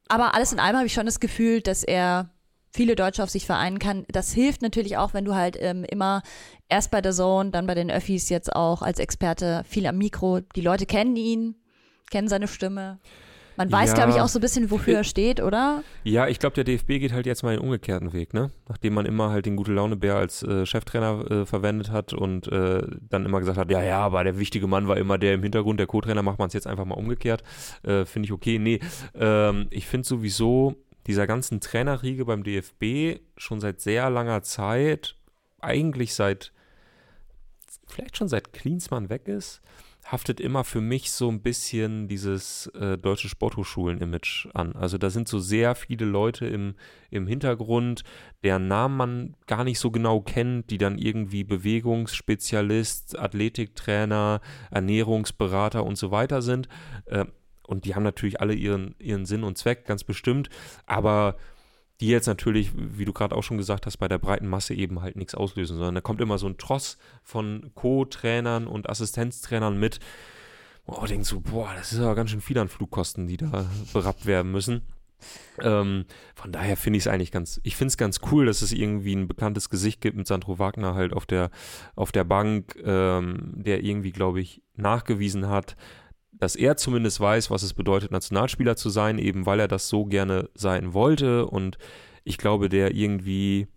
Aber 0.09 0.35
alles 0.35 0.53
in 0.53 0.61
allem 0.61 0.77
habe 0.77 0.87
ich 0.87 0.93
schon 0.93 1.07
das 1.07 1.19
Gefühl, 1.19 1.63
dass 1.63 1.83
er 1.83 2.29
viele 2.73 2.95
Deutsche 2.95 3.23
auf 3.23 3.31
sich 3.31 3.47
vereinen 3.47 3.79
kann. 3.79 4.05
Das 4.09 4.33
hilft 4.33 4.63
natürlich 4.63 4.97
auch, 4.97 5.15
wenn 5.15 5.25
du 5.25 5.35
halt 5.35 5.57
ähm, 5.59 5.85
immer 5.85 6.23
erst 6.71 6.91
bei 6.91 7.01
der 7.01 7.13
Zone, 7.13 7.51
dann 7.51 7.67
bei 7.67 7.75
den 7.75 7.91
Öffis 7.91 8.29
jetzt 8.29 8.55
auch 8.55 8.83
als 8.83 8.99
Experte 8.99 9.63
viel 9.69 9.87
am 9.87 9.99
Mikro. 9.99 10.41
Die 10.57 10.61
Leute 10.63 10.87
kennen 10.87 11.17
ihn, 11.17 11.57
kennen 12.11 12.29
seine 12.29 12.49
Stimme. 12.49 12.99
Man 13.57 13.71
weiß, 13.71 13.91
Ja. 13.91 13.95
glaube 13.97 14.13
ich, 14.13 14.21
auch 14.23 14.29
so 14.29 14.39
ein 14.39 14.43
bisschen, 14.43 14.71
wofür 14.71 14.95
er 14.99 15.05
steht, 15.05 15.43
oder? 15.43 15.83
Ja, 16.03 16.29
ich 16.29 16.39
glaube, 16.39 16.55
der 16.55 16.65
DFB 16.65 16.99
geht 16.99 17.13
halt 17.13 17.27
jetzt 17.27 17.43
mal 17.43 17.51
den 17.55 17.61
umgekehrten 17.61 18.15
Weg, 18.15 18.33
ne? 18.33 18.51
Nachdem 18.69 18.95
man 18.95 19.05
immer 19.05 19.29
halt 19.31 19.45
den 19.45 19.57
gute 19.57 19.73
Laune-Bär 19.73 20.17
als 20.17 20.43
äh, 20.43 20.65
Cheftrainer 20.65 21.31
äh, 21.31 21.47
verwendet 21.47 21.91
hat 21.91 22.15
und 22.15 22.47
äh, 22.49 22.81
dann 23.11 23.27
immer 23.27 23.39
gesagt 23.41 23.59
hat, 23.59 23.71
ja, 23.71 23.83
ja, 23.83 23.99
aber 23.99 24.25
der 24.25 24.39
wichtige 24.39 24.67
Mann 24.67 24.89
war 24.89 24.97
immer 24.97 25.19
der 25.19 25.35
im 25.35 25.43
Hintergrund, 25.43 25.79
der 25.79 25.89
Co-Trainer, 25.89 26.23
macht 26.23 26.39
man 26.39 26.49
es 26.49 26.55
jetzt 26.55 26.67
einfach 26.67 26.87
mal 26.87 26.95
umgekehrt. 26.95 27.43
Äh, 27.83 28.07
finde 28.07 28.27
ich 28.27 28.33
okay. 28.33 28.59
Nee, 28.59 28.81
ähm, 29.15 29.67
ich 29.71 29.87
finde 29.87 30.09
sowieso 30.09 30.77
dieser 31.07 31.27
ganzen 31.27 31.61
Trainerriege 31.61 32.25
beim 32.25 32.45
DFB 32.45 33.21
schon 33.37 33.61
seit 33.61 33.83
sehr 33.83 34.09
langer 34.09 34.43
Zeit, 34.43 35.17
eigentlich 35.61 36.15
seit, 36.15 36.53
vielleicht 37.91 38.17
schon 38.17 38.29
seit 38.29 38.53
Klinsmann 38.53 39.09
weg 39.09 39.29
ist, 39.29 39.61
haftet 40.05 40.41
immer 40.41 40.65
für 40.65 40.81
mich 40.81 41.13
so 41.13 41.29
ein 41.31 41.43
bisschen 41.43 42.09
dieses 42.09 42.67
äh, 42.69 42.97
deutsche 42.99 43.29
Sporthochschulen-Image 43.29 44.49
an. 44.55 44.75
Also 44.75 44.99
da 44.99 45.11
sind 45.11 45.29
so 45.29 45.39
sehr 45.39 45.75
viele 45.75 46.05
Leute 46.05 46.47
im, 46.47 46.75
im 47.11 47.27
Hintergrund, 47.27 48.03
deren 48.43 48.67
Namen 48.67 48.97
man 48.97 49.37
gar 49.47 49.65
nicht 49.65 49.79
so 49.79 49.91
genau 49.91 50.21
kennt, 50.21 50.71
die 50.71 50.79
dann 50.79 50.99
irgendwie 50.99 51.45
Bewegungsspezialist, 51.45 53.19
Athletiktrainer, 53.19 54.41
Ernährungsberater 54.71 55.85
und 55.85 55.97
so 55.97 56.11
weiter 56.11 56.43
sind. 56.43 56.69
Äh, 57.07 57.27
und 57.67 57.85
die 57.85 57.95
haben 57.95 58.03
natürlich 58.03 58.41
alle 58.41 58.55
ihren, 58.55 58.97
ihren 58.99 59.27
Sinn 59.27 59.45
und 59.45 59.59
Zweck, 59.59 59.85
ganz 59.85 60.03
bestimmt. 60.03 60.51
Aber 60.87 61.37
die 62.01 62.09
jetzt 62.09 62.27
natürlich, 62.27 62.73
wie 62.75 63.05
du 63.05 63.13
gerade 63.13 63.37
auch 63.37 63.43
schon 63.43 63.59
gesagt 63.59 63.87
hast, 63.87 63.99
bei 63.99 64.09
der 64.09 64.19
breiten 64.19 64.49
Masse 64.49 64.75
eben 64.75 65.03
halt 65.03 65.17
nichts 65.17 65.35
auslösen, 65.35 65.77
sondern 65.77 65.95
da 65.95 66.01
kommt 66.01 66.21
immer 66.21 66.39
so 66.39 66.47
ein 66.47 66.57
Tross 66.57 66.99
von 67.23 67.71
Co-Trainern 67.75 68.67
und 68.67 68.89
Assistenztrainern 68.89 69.79
mit. 69.79 70.01
Boah, 70.87 71.07
denkst 71.07 71.29
du, 71.31 71.41
boah, 71.41 71.71
das 71.77 71.93
ist 71.93 72.01
aber 72.01 72.15
ganz 72.15 72.31
schön 72.31 72.41
viel 72.41 72.59
an 72.59 72.69
Flugkosten, 72.69 73.27
die 73.27 73.37
da 73.37 73.67
berappt 73.93 74.27
werden 74.27 74.51
müssen. 74.51 74.83
Ähm, 75.61 76.07
von 76.35 76.51
daher 76.51 76.79
finde 76.79 76.97
ich 76.97 77.05
es 77.05 77.07
eigentlich 77.07 77.31
ganz, 77.31 77.61
ich 77.63 77.77
finde 77.77 77.91
es 77.91 77.99
ganz 77.99 78.21
cool, 78.31 78.47
dass 78.47 78.63
es 78.63 78.73
irgendwie 78.73 79.15
ein 79.15 79.29
bekanntes 79.29 79.69
Gesicht 79.69 80.01
gibt 80.01 80.17
mit 80.17 80.27
Sandro 80.27 80.59
Wagner 80.59 80.95
halt 80.95 81.13
auf 81.13 81.27
der, 81.27 81.51
auf 81.95 82.13
der 82.13 82.25
Bank, 82.25 82.77
ähm, 82.83 83.53
der 83.55 83.85
irgendwie, 83.85 84.13
glaube 84.13 84.41
ich, 84.41 84.63
nachgewiesen 84.77 85.49
hat, 85.49 85.77
dass 86.41 86.57
er 86.57 86.77
zumindest 86.77 87.21
weiß, 87.21 87.51
was 87.51 87.63
es 87.63 87.75
bedeutet, 87.75 88.11
Nationalspieler 88.11 88.75
zu 88.75 88.91
sein, 88.91 89.19
eben 89.19 89.47
weil 89.47 89.61
er 89.61 89.69
das 89.69 89.89
so 89.89 90.07
gerne 90.07 90.49
sein 90.55 90.95
wollte 90.95 91.47
und 91.47 91.79
ich 92.25 92.39
glaube, 92.39 92.69
der 92.69 92.95
irgendwie 92.95 93.69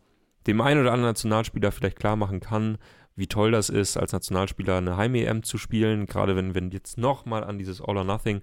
dem 0.48 0.62
einen 0.62 0.82
oder 0.82 0.92
anderen 0.92 1.12
Nationalspieler 1.12 1.72
vielleicht 1.72 2.00
klar 2.00 2.16
machen 2.16 2.40
kann, 2.40 2.78
wie 3.16 3.28
toll 3.28 3.52
das 3.52 3.70
ist, 3.70 3.96
als 3.96 4.12
Nationalspieler 4.12 4.78
eine 4.78 4.98
Heim-EM 4.98 5.44
zu 5.44 5.58
spielen, 5.58 6.08
gerade 6.08 6.36
wenn 6.36 6.56
wir 6.56 6.64
jetzt 6.70 6.98
nochmal 6.98 7.44
an 7.44 7.60
dieses 7.60 7.80
All 7.80 7.98
or 7.98 8.04
Nothing 8.04 8.42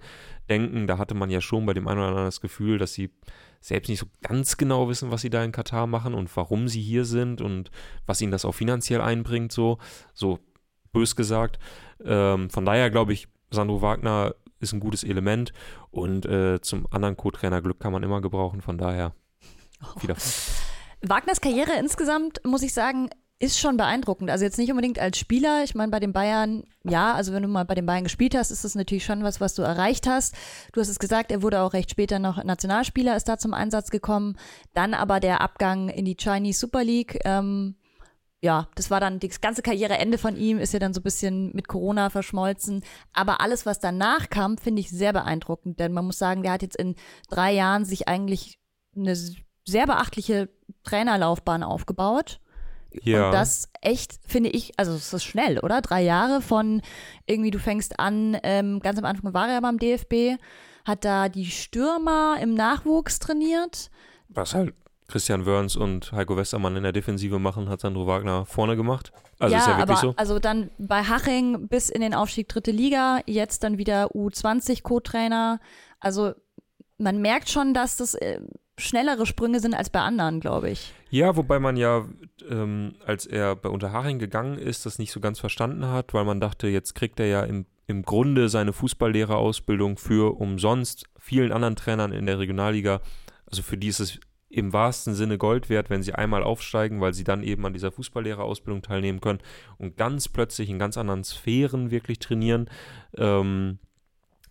denken, 0.48 0.86
da 0.86 0.96
hatte 0.96 1.14
man 1.14 1.30
ja 1.30 1.40
schon 1.40 1.66
bei 1.66 1.74
dem 1.74 1.88
einen 1.88 1.98
oder 1.98 2.08
anderen 2.08 2.28
das 2.28 2.40
Gefühl, 2.40 2.78
dass 2.78 2.92
sie 2.92 3.10
selbst 3.60 3.88
nicht 3.88 3.98
so 3.98 4.06
ganz 4.22 4.56
genau 4.56 4.88
wissen, 4.88 5.10
was 5.10 5.22
sie 5.22 5.30
da 5.30 5.42
in 5.42 5.52
Katar 5.52 5.86
machen 5.86 6.14
und 6.14 6.34
warum 6.36 6.68
sie 6.68 6.80
hier 6.80 7.04
sind 7.04 7.40
und 7.40 7.70
was 8.06 8.20
ihnen 8.20 8.32
das 8.32 8.44
auch 8.44 8.54
finanziell 8.54 9.00
einbringt, 9.00 9.50
so, 9.50 9.78
so 10.14 10.38
bös 10.92 11.16
gesagt. 11.16 11.58
Ähm, 12.04 12.48
von 12.48 12.64
daher 12.64 12.90
glaube 12.90 13.12
ich, 13.12 13.28
Sandro 13.50 13.82
Wagner 13.82 14.34
ist 14.60 14.72
ein 14.72 14.80
gutes 14.80 15.04
Element 15.04 15.52
und 15.90 16.26
äh, 16.26 16.60
zum 16.60 16.86
anderen 16.90 17.16
Co-Trainer 17.16 17.62
Glück 17.62 17.80
kann 17.80 17.92
man 17.92 18.02
immer 18.02 18.20
gebrauchen, 18.20 18.60
von 18.60 18.78
daher 18.78 19.14
viel 19.98 20.10
Erfolg. 20.10 20.56
Wagners 21.02 21.40
Karriere 21.40 21.78
insgesamt, 21.78 22.40
muss 22.44 22.62
ich 22.62 22.74
sagen, 22.74 23.08
ist 23.40 23.58
schon 23.58 23.78
beeindruckend. 23.78 24.30
Also 24.30 24.44
jetzt 24.44 24.58
nicht 24.58 24.70
unbedingt 24.70 24.98
als 24.98 25.18
Spieler. 25.18 25.64
Ich 25.64 25.74
meine, 25.74 25.90
bei 25.90 25.98
den 25.98 26.12
Bayern, 26.12 26.64
ja, 26.84 27.14
also 27.14 27.32
wenn 27.32 27.42
du 27.42 27.48
mal 27.48 27.64
bei 27.64 27.74
den 27.74 27.86
Bayern 27.86 28.04
gespielt 28.04 28.34
hast, 28.34 28.50
ist 28.50 28.64
das 28.64 28.74
natürlich 28.74 29.04
schon 29.06 29.24
was, 29.24 29.40
was 29.40 29.54
du 29.54 29.62
erreicht 29.62 30.06
hast. 30.06 30.34
Du 30.74 30.80
hast 30.80 30.90
es 30.90 30.98
gesagt, 30.98 31.32
er 31.32 31.40
wurde 31.40 31.62
auch 31.62 31.72
recht 31.72 31.90
später 31.90 32.18
noch 32.18 32.44
Nationalspieler, 32.44 33.16
ist 33.16 33.28
da 33.28 33.38
zum 33.38 33.54
Einsatz 33.54 33.88
gekommen. 33.90 34.36
Dann 34.74 34.92
aber 34.92 35.20
der 35.20 35.40
Abgang 35.40 35.88
in 35.88 36.04
die 36.04 36.18
Chinese 36.20 36.60
Super 36.60 36.84
League. 36.84 37.18
Ähm, 37.24 37.76
ja, 38.42 38.68
das 38.74 38.90
war 38.90 39.00
dann 39.00 39.20
das 39.20 39.40
ganze 39.40 39.62
Karriereende 39.62 40.16
von 40.16 40.36
ihm, 40.36 40.58
ist 40.58 40.72
ja 40.72 40.78
dann 40.78 40.94
so 40.94 41.00
ein 41.00 41.04
bisschen 41.04 41.52
mit 41.54 41.68
Corona 41.68 42.08
verschmolzen. 42.08 42.82
Aber 43.12 43.40
alles, 43.40 43.66
was 43.66 43.80
danach 43.80 44.30
kam, 44.30 44.56
finde 44.56 44.80
ich 44.80 44.90
sehr 44.90 45.12
beeindruckend. 45.12 45.78
Denn 45.78 45.92
man 45.92 46.06
muss 46.06 46.18
sagen, 46.18 46.42
der 46.42 46.52
hat 46.52 46.62
jetzt 46.62 46.76
in 46.76 46.94
drei 47.28 47.52
Jahren 47.52 47.84
sich 47.84 48.08
eigentlich 48.08 48.58
eine 48.96 49.14
sehr 49.14 49.86
beachtliche 49.86 50.48
Trainerlaufbahn 50.84 51.62
aufgebaut. 51.62 52.40
Ja. 53.02 53.26
Und 53.26 53.32
das 53.32 53.68
echt, 53.82 54.18
finde 54.26 54.50
ich, 54.50 54.72
also 54.78 54.94
es 54.94 55.12
ist 55.12 55.24
schnell, 55.24 55.58
oder? 55.58 55.82
Drei 55.82 56.02
Jahre 56.02 56.40
von 56.40 56.80
irgendwie, 57.26 57.50
du 57.50 57.58
fängst 57.58 58.00
an, 58.00 58.38
ähm, 58.42 58.80
ganz 58.80 58.98
am 58.98 59.04
Anfang 59.04 59.34
war 59.34 59.48
er 59.48 59.54
ja 59.54 59.60
beim 59.60 59.78
DFB, 59.78 60.40
hat 60.84 61.04
da 61.04 61.28
die 61.28 61.46
Stürmer 61.46 62.38
im 62.40 62.54
Nachwuchs 62.54 63.18
trainiert. 63.18 63.90
Was 64.28 64.54
halt 64.54 64.74
Christian 65.10 65.44
Wörns 65.44 65.76
und 65.76 66.12
Heiko 66.12 66.36
Westermann 66.36 66.76
in 66.76 66.82
der 66.82 66.92
Defensive 66.92 67.38
machen, 67.38 67.68
hat 67.68 67.80
Sandro 67.80 68.06
Wagner 68.06 68.46
vorne 68.46 68.76
gemacht. 68.76 69.12
Also 69.38 69.54
ja, 69.54 69.60
ist 69.60 69.66
ja 69.66 69.78
wirklich 69.78 69.98
aber 69.98 70.00
so. 70.00 70.14
also 70.16 70.38
dann 70.38 70.70
bei 70.78 71.02
Haching 71.02 71.68
bis 71.68 71.90
in 71.90 72.00
den 72.00 72.14
Aufstieg 72.14 72.48
dritte 72.48 72.70
Liga, 72.70 73.20
jetzt 73.26 73.64
dann 73.64 73.78
wieder 73.78 74.12
U20 74.12 74.82
Co-Trainer. 74.82 75.60
Also 75.98 76.32
man 76.98 77.20
merkt 77.20 77.48
schon, 77.48 77.74
dass 77.74 77.96
das 77.96 78.14
äh, 78.14 78.40
schnellere 78.78 79.26
Sprünge 79.26 79.60
sind 79.60 79.74
als 79.74 79.90
bei 79.90 80.00
anderen, 80.00 80.40
glaube 80.40 80.70
ich. 80.70 80.92
Ja, 81.10 81.36
wobei 81.36 81.58
man 81.58 81.76
ja, 81.76 82.06
ähm, 82.48 82.94
als 83.04 83.26
er 83.26 83.56
bei 83.56 83.68
Unterhaching 83.68 84.18
gegangen 84.18 84.58
ist, 84.58 84.86
das 84.86 84.98
nicht 84.98 85.12
so 85.12 85.20
ganz 85.20 85.40
verstanden 85.40 85.86
hat, 85.86 86.14
weil 86.14 86.24
man 86.24 86.40
dachte, 86.40 86.68
jetzt 86.68 86.94
kriegt 86.94 87.20
er 87.20 87.26
ja 87.26 87.42
im, 87.42 87.66
im 87.86 88.02
Grunde 88.02 88.48
seine 88.48 88.72
Fußballlehrerausbildung 88.72 89.96
für 89.96 90.38
umsonst 90.38 91.04
vielen 91.18 91.52
anderen 91.52 91.76
Trainern 91.76 92.12
in 92.12 92.26
der 92.26 92.38
Regionalliga. 92.38 93.00
Also 93.46 93.62
für 93.62 93.76
die 93.76 93.88
ist 93.88 94.00
es 94.00 94.20
im 94.50 94.72
wahrsten 94.72 95.14
Sinne 95.14 95.38
Gold 95.38 95.70
wert, 95.70 95.90
wenn 95.90 96.02
sie 96.02 96.12
einmal 96.12 96.42
aufsteigen, 96.42 97.00
weil 97.00 97.14
sie 97.14 97.24
dann 97.24 97.42
eben 97.42 97.64
an 97.64 97.72
dieser 97.72 97.92
Fußballlehrerausbildung 97.92 98.82
teilnehmen 98.82 99.20
können 99.20 99.38
und 99.78 99.96
ganz 99.96 100.28
plötzlich 100.28 100.68
in 100.68 100.78
ganz 100.78 100.98
anderen 100.98 101.24
Sphären 101.24 101.90
wirklich 101.92 102.18
trainieren. 102.18 102.68
Ähm, 103.16 103.78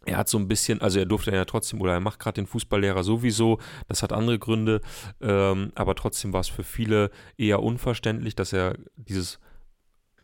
er 0.06 0.18
hat 0.18 0.30
so 0.30 0.38
ein 0.38 0.48
bisschen, 0.48 0.82
also 0.82 1.00
er 1.00 1.06
durfte 1.06 1.32
ja 1.32 1.44
trotzdem, 1.44 1.82
oder 1.82 1.94
er 1.94 2.00
macht 2.00 2.20
gerade 2.20 2.36
den 2.36 2.48
Fußballlehrer 2.48 3.04
sowieso, 3.04 3.60
das 3.90 4.02
hat 4.02 4.14
andere 4.14 4.40
Gründe, 4.40 4.80
ähm, 5.20 5.74
aber 5.76 5.96
trotzdem 5.96 6.32
war 6.32 6.40
es 6.40 6.48
für 6.48 6.64
viele 6.64 7.12
eher 7.38 7.62
unverständlich, 7.62 8.36
dass 8.36 8.54
er 8.54 8.78
dieses 8.96 9.40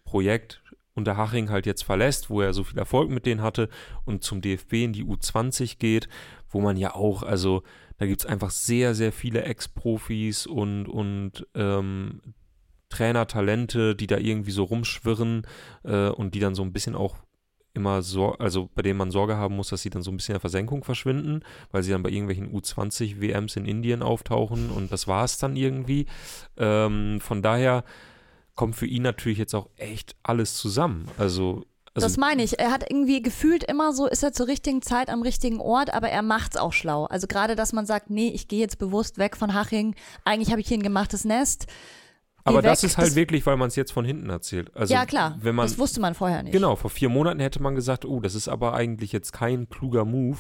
Projekt 0.06 0.64
unter 0.94 1.18
Haching 1.18 1.50
halt 1.50 1.66
jetzt 1.66 1.84
verlässt, 1.84 2.30
wo 2.30 2.42
er 2.42 2.54
so 2.54 2.64
viel 2.64 2.80
Erfolg 2.80 3.10
mit 3.10 3.26
denen 3.26 3.42
hatte 3.42 3.68
und 4.06 4.24
zum 4.24 4.40
DFB 4.40 4.74
in 4.74 4.94
die 4.94 5.04
U20 5.04 5.78
geht, 5.78 6.08
wo 6.50 6.62
man 6.62 6.78
ja 6.78 6.96
auch, 6.96 7.22
also 7.22 7.64
da 7.98 8.06
gibt 8.06 8.22
es 8.22 8.26
einfach 8.26 8.52
sehr, 8.52 8.94
sehr 8.94 9.12
viele 9.12 9.44
Ex-Profis 9.44 10.48
und, 10.48 10.88
und 10.88 11.48
ähm, 11.56 12.22
Trainertalente, 12.90 13.96
die 13.96 14.08
da 14.08 14.18
irgendwie 14.18 14.52
so 14.52 14.64
rumschwirren 14.64 15.48
äh, 15.84 16.10
und 16.10 16.36
die 16.36 16.40
dann 16.40 16.56
so 16.56 16.64
ein 16.64 16.74
bisschen 16.74 16.96
auch 16.96 17.16
immer 17.74 18.02
so, 18.02 18.34
also 18.34 18.70
bei 18.74 18.82
denen 18.82 18.98
man 18.98 19.12
Sorge 19.12 19.36
haben 19.36 19.56
muss, 19.56 19.70
dass 19.70 19.82
sie 19.82 19.90
dann 19.90 20.02
so 20.02 20.12
ein 20.12 20.18
bisschen 20.18 20.34
in 20.34 20.38
der 20.38 20.42
Versenkung 20.42 20.84
verschwinden, 20.84 21.42
weil 21.72 21.84
sie 21.84 21.92
dann 21.92 22.04
bei 22.04 22.10
irgendwelchen 22.10 22.54
U20 22.54 23.20
WMs 23.20 23.58
in 23.58 23.66
Indien 23.66 24.02
auftauchen 24.02 24.70
und 24.70 24.92
das 24.92 25.08
war 25.08 25.26
es 25.26 25.38
dann 25.38 25.56
irgendwie. 25.56 26.06
Ähm, 26.58 27.20
von 27.20 27.42
daher 27.42 27.84
kommt 28.56 28.76
für 28.76 28.86
ihn 28.86 29.04
natürlich 29.04 29.38
jetzt 29.38 29.54
auch 29.54 29.70
echt 29.76 30.16
alles 30.24 30.56
zusammen. 30.56 31.10
Also 31.18 31.66
also, 31.96 32.08
das 32.08 32.18
meine 32.18 32.44
ich. 32.44 32.60
Er 32.60 32.72
hat 32.72 32.84
irgendwie 32.90 33.22
gefühlt 33.22 33.64
immer 33.64 33.94
so, 33.94 34.06
ist 34.08 34.22
er 34.22 34.34
zur 34.34 34.48
richtigen 34.48 34.82
Zeit 34.82 35.10
am 35.10 35.22
richtigen 35.22 35.60
Ort, 35.60 35.94
aber 35.94 36.10
er 36.10 36.22
macht's 36.22 36.58
auch 36.58 36.74
schlau. 36.74 37.06
Also 37.06 37.26
gerade, 37.28 37.56
dass 37.56 37.72
man 37.72 37.86
sagt, 37.86 38.10
nee, 38.10 38.30
ich 38.30 38.48
gehe 38.48 38.60
jetzt 38.60 38.78
bewusst 38.78 39.18
weg 39.18 39.38
von 39.38 39.54
Haching. 39.54 39.96
Eigentlich 40.26 40.52
habe 40.52 40.60
ich 40.60 40.68
hier 40.68 40.78
ein 40.78 40.84
gemachtes 40.84 41.24
Nest. 41.24 41.68
Aber 42.44 42.62
Geh 42.62 42.68
das 42.68 42.84
weg. 42.84 42.90
ist 42.92 42.98
halt 42.98 43.16
wirklich, 43.16 43.46
weil 43.46 43.58
man 43.58 43.70
es 43.70 43.76
jetzt 43.76 43.92
von 43.92 44.06
hinten 44.06 44.30
erzählt. 44.30 44.76
Also, 44.76 44.94
ja, 44.94 45.06
klar. 45.06 45.38
Wenn 45.42 45.56
man, 45.56 45.66
das 45.66 45.80
wusste 45.80 46.00
man 46.00 46.14
vorher 46.14 46.44
nicht. 46.44 46.54
Genau, 46.54 46.76
vor 46.76 46.92
vier 46.92 47.10
Monaten 47.10 47.40
hätte 47.40 47.62
man 47.62 47.76
gesagt, 47.76 48.06
oh, 48.06 48.20
das 48.20 48.36
ist 48.36 48.48
aber 48.48 48.74
eigentlich 48.74 49.12
jetzt 49.12 49.32
kein 49.32 49.68
kluger 49.70 50.06
Move. 50.06 50.38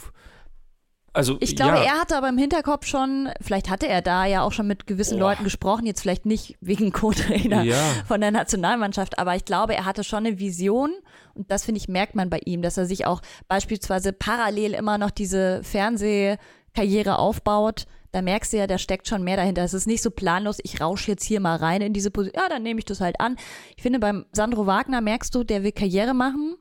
Also, 1.15 1.38
Ich 1.39 1.56
glaube, 1.56 1.78
ja, 1.78 1.84
er 1.84 1.99
hatte 2.01 2.17
aber 2.17 2.28
im 2.30 2.38
Hinterkopf 2.38 2.86
schon, 2.86 3.30
vielleicht 3.41 3.69
hatte 3.69 3.88
er 3.88 4.01
da 4.01 4.25
ja 4.25 4.41
auch 4.43 4.51
schon 4.51 4.67
mit 4.67 4.86
gewissen 4.86 5.17
Boah. 5.17 5.30
Leuten 5.30 5.43
gesprochen, 5.45 5.86
jetzt 5.86 6.01
vielleicht 6.01 6.25
nicht 6.25 6.58
wegen 6.62 6.91
Co-Trainer 6.93 7.63
Ja. 7.63 7.82
von 8.08 8.19
der 8.21 8.32
Nationalmannschaft, 8.32 9.17
aber 9.17 9.36
ich 9.36 9.45
glaube, 9.45 9.75
er 9.75 9.86
hatte 9.86 10.04
schon 10.04 10.25
eine 10.25 10.39
Vision 10.39 10.91
und 11.34 11.49
das 11.49 11.63
finde 11.63 11.80
ich, 11.80 11.88
merkt 11.88 12.15
man 12.15 12.30
bei 12.30 12.39
ihm, 12.45 12.62
dass 12.62 12.78
er 12.78 12.86
sich 12.86 13.06
auch 13.06 13.21
beispielsweise 13.47 14.12
parallel 14.13 14.73
immer 14.73 14.97
noch 14.97 15.10
diese 15.12 15.63
Fernsehkarriere 15.63 17.17
aufbaut. 17.17 17.86
Da 18.12 18.21
merkst 18.21 18.54
du 18.54 18.58
ja, 18.58 18.67
da 18.67 18.78
steckt 18.78 19.08
schon 19.08 19.23
mehr 19.23 19.36
dahinter. 19.36 19.63
Es 19.63 19.73
ist 19.73 19.88
nicht 19.88 20.01
so 20.01 20.10
planlos, 20.12 20.60
ich 20.63 20.80
rausche 20.80 21.12
jetzt 21.12 21.23
hier 21.25 21.39
mal 21.41 21.58
rein 21.58 21.82
in 21.82 21.91
diese 21.93 22.12
Position. 22.12 22.41
Ja, 22.41 22.49
dann 22.49 22.63
nehme 22.63 22.80
ich 22.80 22.86
das 22.86 23.01
halt 23.01 23.19
an. 23.19 23.36
Ich 23.75 23.84
finde, 23.84 23.99
beim 23.99 24.25
Sandro 24.32 24.65
Wagner 24.67 25.01
merkst 25.01 25.36
du, 25.36 25.43
der 25.43 25.63
will 25.63 25.73
Karriere 25.73 26.13
machen 26.13 26.56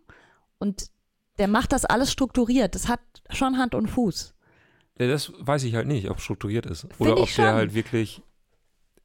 und 0.58 0.86
der 1.38 1.46
macht 1.48 1.72
das 1.72 1.84
alles 1.84 2.10
strukturiert. 2.12 2.74
Das 2.74 2.88
hat 2.88 3.00
schon 3.30 3.56
Hand 3.58 3.74
und 3.74 3.88
Fuß. 3.88 4.33
Ja, 4.98 5.08
das 5.08 5.32
weiß 5.38 5.64
ich 5.64 5.74
halt 5.74 5.88
nicht, 5.88 6.08
ob 6.10 6.20
strukturiert 6.20 6.66
ist. 6.66 6.82
Find 6.82 7.00
Oder 7.00 7.12
ob 7.18 7.28
ich 7.28 7.34
der 7.34 7.46
schon. 7.46 7.54
halt 7.54 7.74
wirklich. 7.74 8.22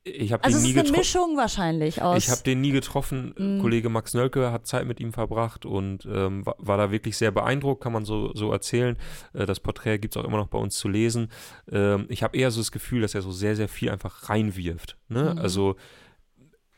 Ich 0.04 0.32
habe 0.32 0.44
Also 0.44 0.58
den 0.58 0.60
es 0.60 0.64
nie 0.64 0.70
ist 0.72 0.76
eine 0.78 0.84
getroffen. 0.84 1.00
Mischung 1.00 1.38
wahrscheinlich 1.38 2.02
aus. 2.02 2.18
Ich 2.24 2.30
habe 2.30 2.42
den 2.42 2.62
nie 2.62 2.72
getroffen. 2.72 3.34
Mhm. 3.38 3.60
Kollege 3.62 3.90
Max 3.90 4.14
Nölke 4.14 4.52
hat 4.52 4.66
Zeit 4.66 4.86
mit 4.86 5.00
ihm 5.00 5.12
verbracht 5.12 5.66
und 5.66 6.06
ähm, 6.06 6.46
war, 6.46 6.56
war 6.58 6.78
da 6.78 6.92
wirklich 6.92 7.18
sehr 7.18 7.32
beeindruckt, 7.32 7.84
kann 7.84 7.92
man 7.92 8.06
so, 8.06 8.34
so 8.34 8.52
erzählen. 8.52 8.98
Äh, 9.34 9.46
das 9.46 9.60
Porträt 9.60 9.98
gibt 10.00 10.16
es 10.16 10.22
auch 10.22 10.26
immer 10.26 10.38
noch 10.38 10.48
bei 10.48 10.58
uns 10.58 10.78
zu 10.78 10.88
lesen. 10.88 11.30
Ähm, 11.72 12.06
ich 12.10 12.24
habe 12.24 12.38
eher 12.38 12.50
so 12.50 12.62
das 12.62 12.72
Gefühl, 12.72 13.02
dass 13.02 13.14
er 13.14 13.22
so 13.22 13.32
sehr, 13.32 13.56
sehr 13.56 13.68
viel 13.68 13.90
einfach 13.90 14.30
reinwirft. 14.30 14.98
Ne? 15.10 15.34
Mhm. 15.34 15.40
Also 15.40 15.76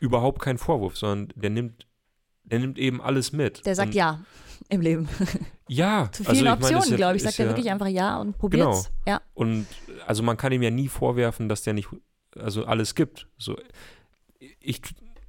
überhaupt 0.00 0.42
kein 0.42 0.58
Vorwurf, 0.58 0.96
sondern 0.98 1.28
der 1.40 1.50
nimmt, 1.50 1.86
der 2.42 2.58
nimmt 2.58 2.76
eben 2.78 3.00
alles 3.00 3.32
mit. 3.32 3.64
der 3.64 3.76
sagt 3.76 3.88
und, 3.90 3.94
ja 3.94 4.20
im 4.72 4.80
Leben. 4.80 5.08
Ja, 5.68 6.08
Zu 6.12 6.22
also 6.26 6.32
vielen 6.32 6.44
das 6.46 6.54
Optionen, 6.70 6.90
ja- 6.90 6.96
glaube 6.96 7.16
ich. 7.16 7.22
Sagt 7.22 7.38
er 7.38 7.44
ja- 7.46 7.50
wirklich 7.52 7.70
einfach 7.70 7.86
ja 7.88 8.18
und 8.20 8.36
probiert's. 8.38 8.90
Ja. 9.06 9.20
Und 9.34 9.66
also 10.06 10.22
man 10.22 10.36
kann 10.36 10.52
ihm 10.52 10.62
ja 10.62 10.70
nie 10.70 10.88
vorwerfen, 10.88 11.48
dass 11.48 11.62
der 11.62 11.74
nicht 11.74 11.88
also 12.36 12.64
alles 12.64 12.94
gibt. 12.94 13.28
So 13.38 13.56
ich 14.60 14.80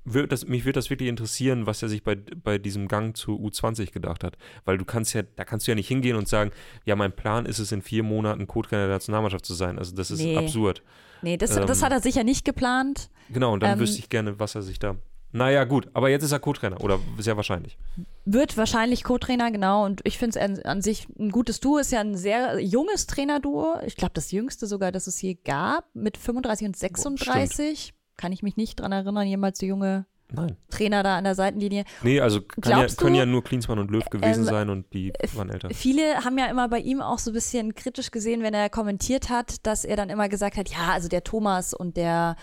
würd 0.06 0.32
das, 0.32 0.45
mich 0.47 0.65
würde 0.65 0.73
das 0.79 0.89
wirklich 0.89 1.08
interessieren, 1.10 1.65
was 1.65 1.82
er 1.82 1.88
sich 1.89 2.03
bei, 2.03 2.15
bei 2.15 2.58
diesem 2.58 2.88
Gang 2.88 3.15
zu 3.15 3.32
U20 3.39 3.91
gedacht 3.91 4.23
hat. 4.23 4.38
Weil 4.65 4.77
du 4.77 4.86
kannst 4.86 5.13
ja, 5.13 5.21
da 5.23 5.45
kannst 5.45 5.65
du 5.67 5.71
ja 5.71 5.75
nicht 5.75 5.88
hingehen 5.88 6.15
und 6.17 6.27
sagen, 6.27 6.51
ja, 6.86 6.95
mein 6.95 7.13
Plan 7.15 7.45
ist 7.45 7.60
es, 7.60 7.71
in 7.71 7.82
vier 7.82 8.03
Monaten 8.03 8.47
Co-Trainer 8.47 8.88
der 8.88 8.95
Nationalmannschaft 8.95 9.45
zu 9.45 9.53
sein. 9.53 9.77
Also 9.79 9.95
das 9.95 10.12
ist 10.12 10.19
Nee. 10.19 10.36
absurd. 10.38 10.82
Nee, 11.21 11.38
das, 11.38 11.51
das 11.56 11.79
Ähm, 11.79 11.86
hat 11.86 11.91
er 11.93 12.01
sicher 12.01 12.23
nicht 12.25 12.43
geplant. 12.43 13.10
Genau, 13.29 13.53
und 13.53 13.63
dann 13.63 13.73
Ähm, 13.73 13.79
wüsste 13.79 13.99
ich 13.99 14.10
gerne, 14.10 14.39
was 14.39 14.56
er 14.56 14.62
sich 14.62 14.77
da. 14.77 14.95
Naja, 15.34 15.63
gut, 15.63 15.89
aber 15.93 16.10
jetzt 16.10 16.24
ist 16.24 16.32
er 16.32 16.39
Co-Trainer 16.39 16.80
oder 16.82 17.00
sehr 17.17 17.36
wahrscheinlich. 17.36 17.78
Wird 18.24 18.56
wahrscheinlich 18.56 19.04
Co-Trainer, 19.04 19.52
genau. 19.52 19.84
Und 19.84 20.02
ich 20.04 20.19
finde 20.19 20.39
es 20.39 20.63
an, 20.63 20.82
sich 20.84 21.08
ein 21.19 21.32
gutes 21.32 21.60
Duo. 21.60 21.80
Ist 21.80 21.91
ja 21.91 22.02
ein 22.02 22.15
sehr 22.15 22.60
junges 22.60 23.08
Trainerduo. 23.08 23.78
Ich 23.86 23.96
glaube, 23.96 24.13
das 24.13 24.32
jüngste 24.32 24.67
sogar, 24.67 24.91
das 24.91 25.08
es 25.08 25.19
je 25.22 25.34
gab, 25.34 25.86
mit 25.96 26.17
35 26.17 26.67
und 26.67 26.78
36. 26.78 27.93
Kann 28.15 28.32
ich 28.32 28.43
mich 28.43 28.58
nicht 28.58 28.80
dran 28.80 28.91
erinnern, 28.91 29.26
jemals 29.26 29.58
so 29.58 29.65
junge 29.65 30.06
Nein. 30.32 30.56
Trainer 30.69 31.04
da 31.04 31.17
an 31.17 31.24
der 31.24 31.36
Seitenlinie. 31.36 31.84
Nee, 32.02 32.19
also 32.19 32.41
kann 32.41 32.82
ja, 32.82 32.88
können 32.88 33.15
ja 33.15 33.26
nur 33.26 33.43
Klinsmann 33.43 33.80
und 33.80 33.91
Löw 33.91 34.06
gewesen 34.06 34.41
Ähm, 34.41 34.46
sein 34.46 34.69
und 34.69 34.91
die 34.93 35.13
waren 35.34 35.50
älter. 35.50 35.69
Viele 35.72 36.24
haben 36.24 36.38
ja 36.38 36.46
immer 36.46 36.69
bei 36.69 36.80
ihm 36.80 37.02
auch 37.02 37.19
so 37.19 37.32
ein 37.32 37.34
bisschen 37.34 37.76
kritisch 37.76 38.12
gesehen, 38.12 38.41
wenn 38.41 38.54
er 38.54 38.69
kommentiert 38.69 39.30
hat, 39.30 39.65
dass 39.65 39.86
er 39.86 39.96
dann 39.96 40.10
immer 40.10 40.30
gesagt 40.30 40.58
hat, 40.58 40.69
ja, 40.69 40.91
also 40.91 41.08
der 41.08 41.24
Thomas 41.24 41.74
und 41.74 41.98
der 41.98 42.36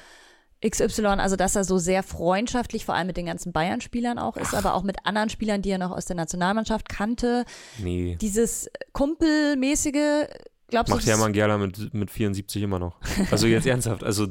XY, 0.66 1.06
also 1.06 1.36
dass 1.36 1.56
er 1.56 1.64
so 1.64 1.78
sehr 1.78 2.02
freundschaftlich, 2.02 2.84
vor 2.84 2.94
allem 2.94 3.06
mit 3.06 3.16
den 3.16 3.26
ganzen 3.26 3.52
Bayern-Spielern 3.52 4.18
auch 4.18 4.36
ist, 4.36 4.54
aber 4.54 4.74
auch 4.74 4.82
mit 4.82 5.06
anderen 5.06 5.30
Spielern, 5.30 5.62
die 5.62 5.70
er 5.70 5.78
noch 5.78 5.90
aus 5.90 6.04
der 6.04 6.16
Nationalmannschaft 6.16 6.88
kannte. 6.88 7.44
Nee. 7.78 8.18
Dieses 8.20 8.70
Kumpelmäßige, 8.92 10.26
glaubst 10.68 10.92
Macht 10.92 11.06
du, 11.06 11.10
Hermann 11.10 11.32
Gerler 11.32 11.58
mit, 11.58 11.94
mit 11.94 12.10
74 12.10 12.62
immer 12.62 12.78
noch. 12.78 12.96
Also 13.30 13.46
jetzt 13.46 13.66
ernsthaft. 13.68 14.04
Also, 14.04 14.26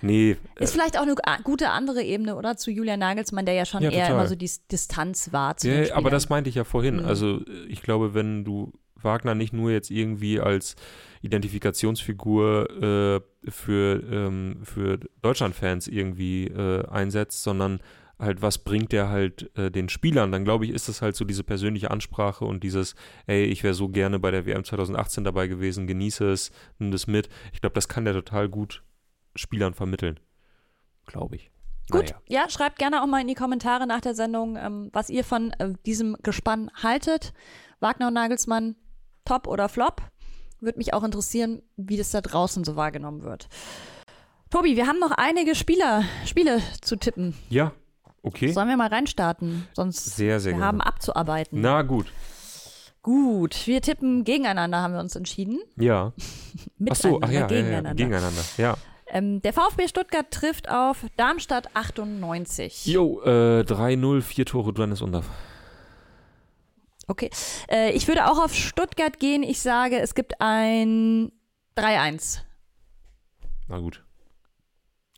nee. 0.00 0.36
ist 0.60 0.72
vielleicht 0.72 0.96
auch 0.96 1.02
eine 1.02 1.16
gute 1.42 1.70
andere 1.70 2.02
Ebene, 2.02 2.36
oder? 2.36 2.56
Zu 2.56 2.70
Julian 2.70 3.00
Nagelsmann, 3.00 3.44
der 3.44 3.54
ja 3.54 3.64
schon 3.64 3.82
Ja, 3.82 3.90
eher 3.90 4.06
total. 4.06 4.20
immer 4.20 4.28
so 4.28 4.36
die 4.36 4.50
Distanz 4.70 5.32
war 5.32 5.56
zu 5.56 5.68
Ja, 5.70 5.96
aber 5.96 6.10
das 6.10 6.28
meinte 6.28 6.48
ich 6.50 6.54
ja 6.54 6.64
vorhin. 6.64 6.96
Mhm. 6.98 7.06
Also 7.06 7.40
ich 7.68 7.82
glaube, 7.82 8.14
wenn 8.14 8.44
du 8.44 8.72
Wagner 9.04 9.34
nicht 9.34 9.52
nur 9.52 9.70
jetzt 9.70 9.90
irgendwie 9.90 10.40
als 10.40 10.76
Identifikationsfigur 11.22 12.70
äh, 12.82 13.50
für, 13.50 14.02
ähm, 14.10 14.60
für 14.62 14.98
Deutschland-Fans 15.22 15.88
irgendwie 15.88 16.46
äh, 16.46 16.86
einsetzt, 16.88 17.42
sondern 17.42 17.80
halt, 18.18 18.42
was 18.42 18.58
bringt 18.58 18.92
der 18.92 19.08
halt 19.08 19.50
äh, 19.56 19.70
den 19.70 19.88
Spielern, 19.88 20.32
dann 20.32 20.44
glaube 20.44 20.64
ich, 20.64 20.72
ist 20.72 20.88
das 20.88 21.02
halt 21.02 21.16
so 21.16 21.24
diese 21.24 21.44
persönliche 21.44 21.90
Ansprache 21.90 22.44
und 22.44 22.62
dieses, 22.62 22.94
ey, 23.26 23.44
ich 23.44 23.62
wäre 23.64 23.74
so 23.74 23.88
gerne 23.88 24.18
bei 24.18 24.30
der 24.30 24.46
WM 24.46 24.64
2018 24.64 25.24
dabei 25.24 25.46
gewesen, 25.46 25.86
genieße 25.86 26.30
es, 26.30 26.50
nimm 26.78 26.90
das 26.90 27.06
mit. 27.06 27.28
Ich 27.52 27.60
glaube, 27.60 27.74
das 27.74 27.88
kann 27.88 28.04
der 28.04 28.14
total 28.14 28.48
gut 28.48 28.82
Spielern 29.34 29.74
vermitteln. 29.74 30.20
Glaube 31.06 31.36
ich. 31.36 31.50
Gut, 31.90 32.04
Naja. 32.04 32.44
ja, 32.44 32.48
schreibt 32.48 32.78
gerne 32.78 33.02
auch 33.02 33.06
mal 33.06 33.20
in 33.20 33.28
die 33.28 33.34
Kommentare 33.34 33.86
nach 33.86 34.00
der 34.00 34.14
Sendung, 34.14 34.56
ähm, 34.56 34.88
was 34.92 35.10
ihr 35.10 35.24
von 35.24 35.50
äh, 35.58 35.74
diesem 35.84 36.16
Gespann 36.22 36.70
haltet. 36.82 37.34
Wagner 37.80 38.08
und 38.08 38.14
Nagelsmann, 38.14 38.76
top 39.24 39.46
oder 39.46 39.68
flop? 39.68 40.02
Würde 40.60 40.78
mich 40.78 40.94
auch 40.94 41.02
interessieren, 41.02 41.62
wie 41.76 41.96
das 41.96 42.10
da 42.10 42.20
draußen 42.20 42.64
so 42.64 42.76
wahrgenommen 42.76 43.22
wird. 43.22 43.48
Tobi, 44.50 44.76
wir 44.76 44.86
haben 44.86 44.98
noch 44.98 45.10
einige 45.10 45.54
Spieler, 45.54 46.04
Spiele 46.26 46.60
zu 46.80 46.96
tippen. 46.96 47.34
Ja, 47.48 47.72
okay. 48.22 48.52
Sollen 48.52 48.68
wir 48.68 48.76
mal 48.76 48.88
reinstarten? 48.88 49.66
Sonst 49.72 50.04
Sehr, 50.16 50.40
sehr 50.40 50.52
wir 50.52 50.58
gerne. 50.58 50.66
haben 50.66 50.80
abzuarbeiten. 50.80 51.60
Na 51.60 51.82
gut. 51.82 52.06
Gut, 53.02 53.66
wir 53.66 53.82
tippen 53.82 54.24
gegeneinander, 54.24 54.80
haben 54.80 54.94
wir 54.94 55.00
uns 55.00 55.14
entschieden. 55.16 55.60
Ja. 55.76 56.12
Ach 56.88 56.96
so, 56.96 57.20
ach 57.20 57.28
ja, 57.28 57.34
ja, 57.34 57.40
ja, 57.40 57.46
gegeneinander. 57.48 57.94
gegeneinander. 57.94 58.42
Ja. 58.56 58.76
Ähm, 59.08 59.42
der 59.42 59.52
VfB 59.52 59.88
Stuttgart 59.88 60.30
trifft 60.30 60.70
auf 60.70 61.04
Darmstadt 61.16 61.68
98. 61.74 62.86
Jo, 62.86 63.20
äh, 63.22 63.60
3-0, 63.60 64.22
vier 64.22 64.46
Tore, 64.46 64.72
Dennis 64.72 65.02
Undaff. 65.02 65.28
Okay. 67.06 67.30
Äh, 67.70 67.90
ich 67.92 68.08
würde 68.08 68.26
auch 68.30 68.38
auf 68.42 68.54
Stuttgart 68.54 69.18
gehen. 69.18 69.42
Ich 69.42 69.60
sage, 69.60 69.98
es 70.00 70.14
gibt 70.14 70.40
ein 70.40 71.30
3-1. 71.76 72.40
Na 73.68 73.78
gut. 73.78 74.04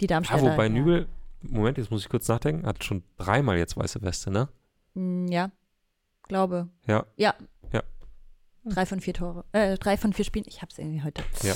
Die 0.00 0.04
Ja, 0.04 0.08
Darmstädter. 0.08 0.42
wobei 0.42 0.68
Nübel, 0.68 1.06
Moment, 1.42 1.78
jetzt 1.78 1.90
muss 1.90 2.02
ich 2.02 2.08
kurz 2.08 2.28
nachdenken, 2.28 2.66
hat 2.66 2.84
schon 2.84 3.02
dreimal 3.18 3.56
jetzt 3.56 3.76
weiße 3.76 4.02
Weste, 4.02 4.30
ne? 4.30 4.48
Hm, 4.94 5.26
Ja, 5.28 5.50
glaube. 6.28 6.68
Ja. 6.86 7.06
Ja. 7.16 7.34
Ja. 7.72 7.82
Drei 8.64 8.84
von 8.86 9.00
vier 9.00 9.14
Tore. 9.14 9.44
Äh, 9.52 9.76
drei 9.78 9.96
von 9.96 10.12
vier 10.12 10.24
Spielen. 10.24 10.44
Ich 10.48 10.60
hab's 10.62 10.78
irgendwie 10.78 11.02
heute. 11.02 11.22
Ja. 11.42 11.54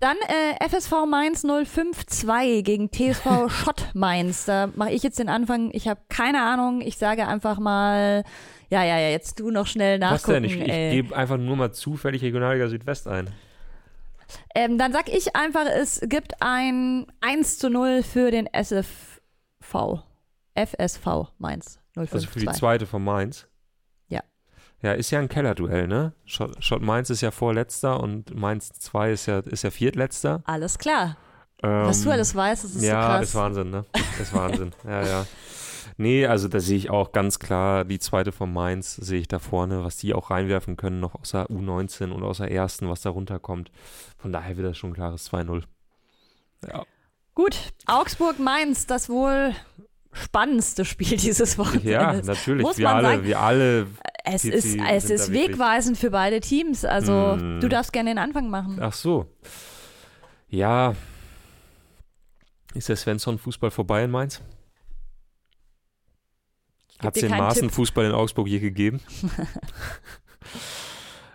Dann 0.00 0.16
äh, 0.28 0.68
FSV 0.68 1.06
Mainz 1.08 1.42
052 1.42 2.64
gegen 2.64 2.90
TSV 2.90 3.48
Schott 3.48 3.90
Mainz. 3.94 4.44
Da 4.44 4.68
mache 4.74 4.90
ich 4.90 5.02
jetzt 5.04 5.18
den 5.20 5.28
Anfang. 5.28 5.70
Ich 5.72 5.86
habe 5.88 6.00
keine 6.08 6.42
Ahnung. 6.42 6.80
Ich 6.80 6.98
sage 6.98 7.28
einfach 7.28 7.58
mal, 7.60 8.24
ja, 8.70 8.84
ja, 8.84 8.98
ja, 8.98 9.10
jetzt 9.10 9.38
du 9.40 9.50
noch 9.50 9.66
schnell 9.66 9.98
nachgucken. 9.98 10.22
Was 10.22 10.34
denn? 10.34 10.44
Ich, 10.44 10.60
ich 10.60 10.66
gebe 10.66 11.16
einfach 11.16 11.36
nur 11.36 11.56
mal 11.56 11.72
zufällig 11.72 12.22
Regionalliga 12.22 12.68
Südwest 12.68 13.08
ein. 13.08 13.30
Ähm, 14.54 14.78
dann 14.78 14.92
sag 14.92 15.08
ich 15.08 15.36
einfach, 15.36 15.66
es 15.66 16.00
gibt 16.04 16.40
ein 16.40 17.06
1 17.20 17.58
zu 17.58 17.70
0 17.70 18.02
für 18.02 18.30
den 18.30 18.46
SFV. 18.46 20.02
FSV 20.54 21.32
Mainz 21.38 21.80
052. 21.94 22.12
Also 22.12 22.26
für 22.28 22.38
die 22.38 22.52
zweite 22.52 22.86
von 22.86 23.02
Mainz. 23.02 23.46
Ja. 24.08 24.22
Ja, 24.82 24.92
ist 24.92 25.10
ja 25.10 25.18
ein 25.18 25.28
Kellerduell, 25.28 25.88
ne? 25.88 26.12
Schott, 26.24 26.56
Schott 26.62 26.82
Mainz 26.82 27.10
ist 27.10 27.20
ja 27.20 27.30
vorletzter 27.30 28.00
und 28.00 28.34
Mainz 28.34 28.70
2 28.72 29.12
ist 29.12 29.26
ja, 29.26 29.40
ist 29.40 29.62
ja 29.62 29.70
viertletzter. 29.70 30.42
Alles 30.44 30.78
klar. 30.78 31.16
Ähm, 31.62 31.86
Was 31.86 32.02
du 32.02 32.10
alles 32.10 32.34
weißt, 32.34 32.64
das 32.64 32.74
ist 32.74 32.82
ja, 32.82 33.02
so 33.02 33.08
krass. 33.08 33.20
das 33.20 33.28
ist 33.30 33.34
Wahnsinn, 33.34 33.70
ne? 33.70 33.84
Das 33.92 34.20
ist 34.20 34.34
Wahnsinn. 34.34 34.72
ja, 34.84 35.02
ja. 35.02 35.26
Nee, 35.96 36.26
also 36.26 36.48
da 36.48 36.58
sehe 36.60 36.76
ich 36.76 36.90
auch 36.90 37.12
ganz 37.12 37.38
klar 37.38 37.84
die 37.84 37.98
zweite 38.00 38.32
von 38.32 38.52
Mainz, 38.52 38.96
sehe 38.96 39.20
ich 39.20 39.28
da 39.28 39.38
vorne, 39.38 39.84
was 39.84 39.96
die 39.96 40.12
auch 40.14 40.30
reinwerfen 40.30 40.76
können, 40.76 40.98
noch 41.00 41.14
außer 41.14 41.46
U19 41.50 42.10
und 42.10 42.22
außer 42.24 42.50
ersten, 42.50 42.88
was 42.88 43.02
da 43.02 43.10
runterkommt. 43.10 43.70
Von 44.18 44.32
daher 44.32 44.56
wird 44.56 44.66
das 44.68 44.76
schon 44.78 44.90
ein 44.90 44.94
klares 44.94 45.30
2-0. 45.30 45.62
Ja. 46.68 46.84
Gut, 47.34 47.56
Augsburg-Mainz, 47.86 48.86
das 48.86 49.08
wohl 49.08 49.54
spannendste 50.12 50.84
Spiel 50.84 51.16
dieses 51.16 51.58
Wochenendes. 51.58 51.90
ja, 51.92 52.12
natürlich. 52.22 52.62
Muss 52.62 52.78
wir 52.78 52.84
man 52.88 52.96
alle, 52.96 53.08
sagen, 53.08 53.24
wir 53.24 53.40
alle. 53.40 53.86
Es 54.24 54.42
Tizi 54.42 54.78
ist, 54.78 54.78
es 54.90 55.10
ist 55.10 55.32
wegweisend 55.32 55.98
für 55.98 56.10
beide 56.10 56.40
Teams. 56.40 56.84
Also, 56.84 57.36
Mm. 57.36 57.60
du 57.60 57.68
darfst 57.68 57.92
gerne 57.92 58.10
den 58.10 58.18
Anfang 58.18 58.48
machen. 58.50 58.78
Ach 58.80 58.92
so. 58.92 59.26
Ja. 60.48 60.94
Ist 62.74 62.88
der 62.88 62.96
Svensson 62.96 63.38
Fußball 63.38 63.70
vorbei 63.70 64.04
in 64.04 64.10
Mainz? 64.10 64.40
Hat 66.98 67.16
es 67.16 67.22
den. 67.22 67.30
Maßenfußball 67.30 68.06
in 68.06 68.12
Augsburg 68.12 68.48
je 68.48 68.60
gegeben? 68.60 69.00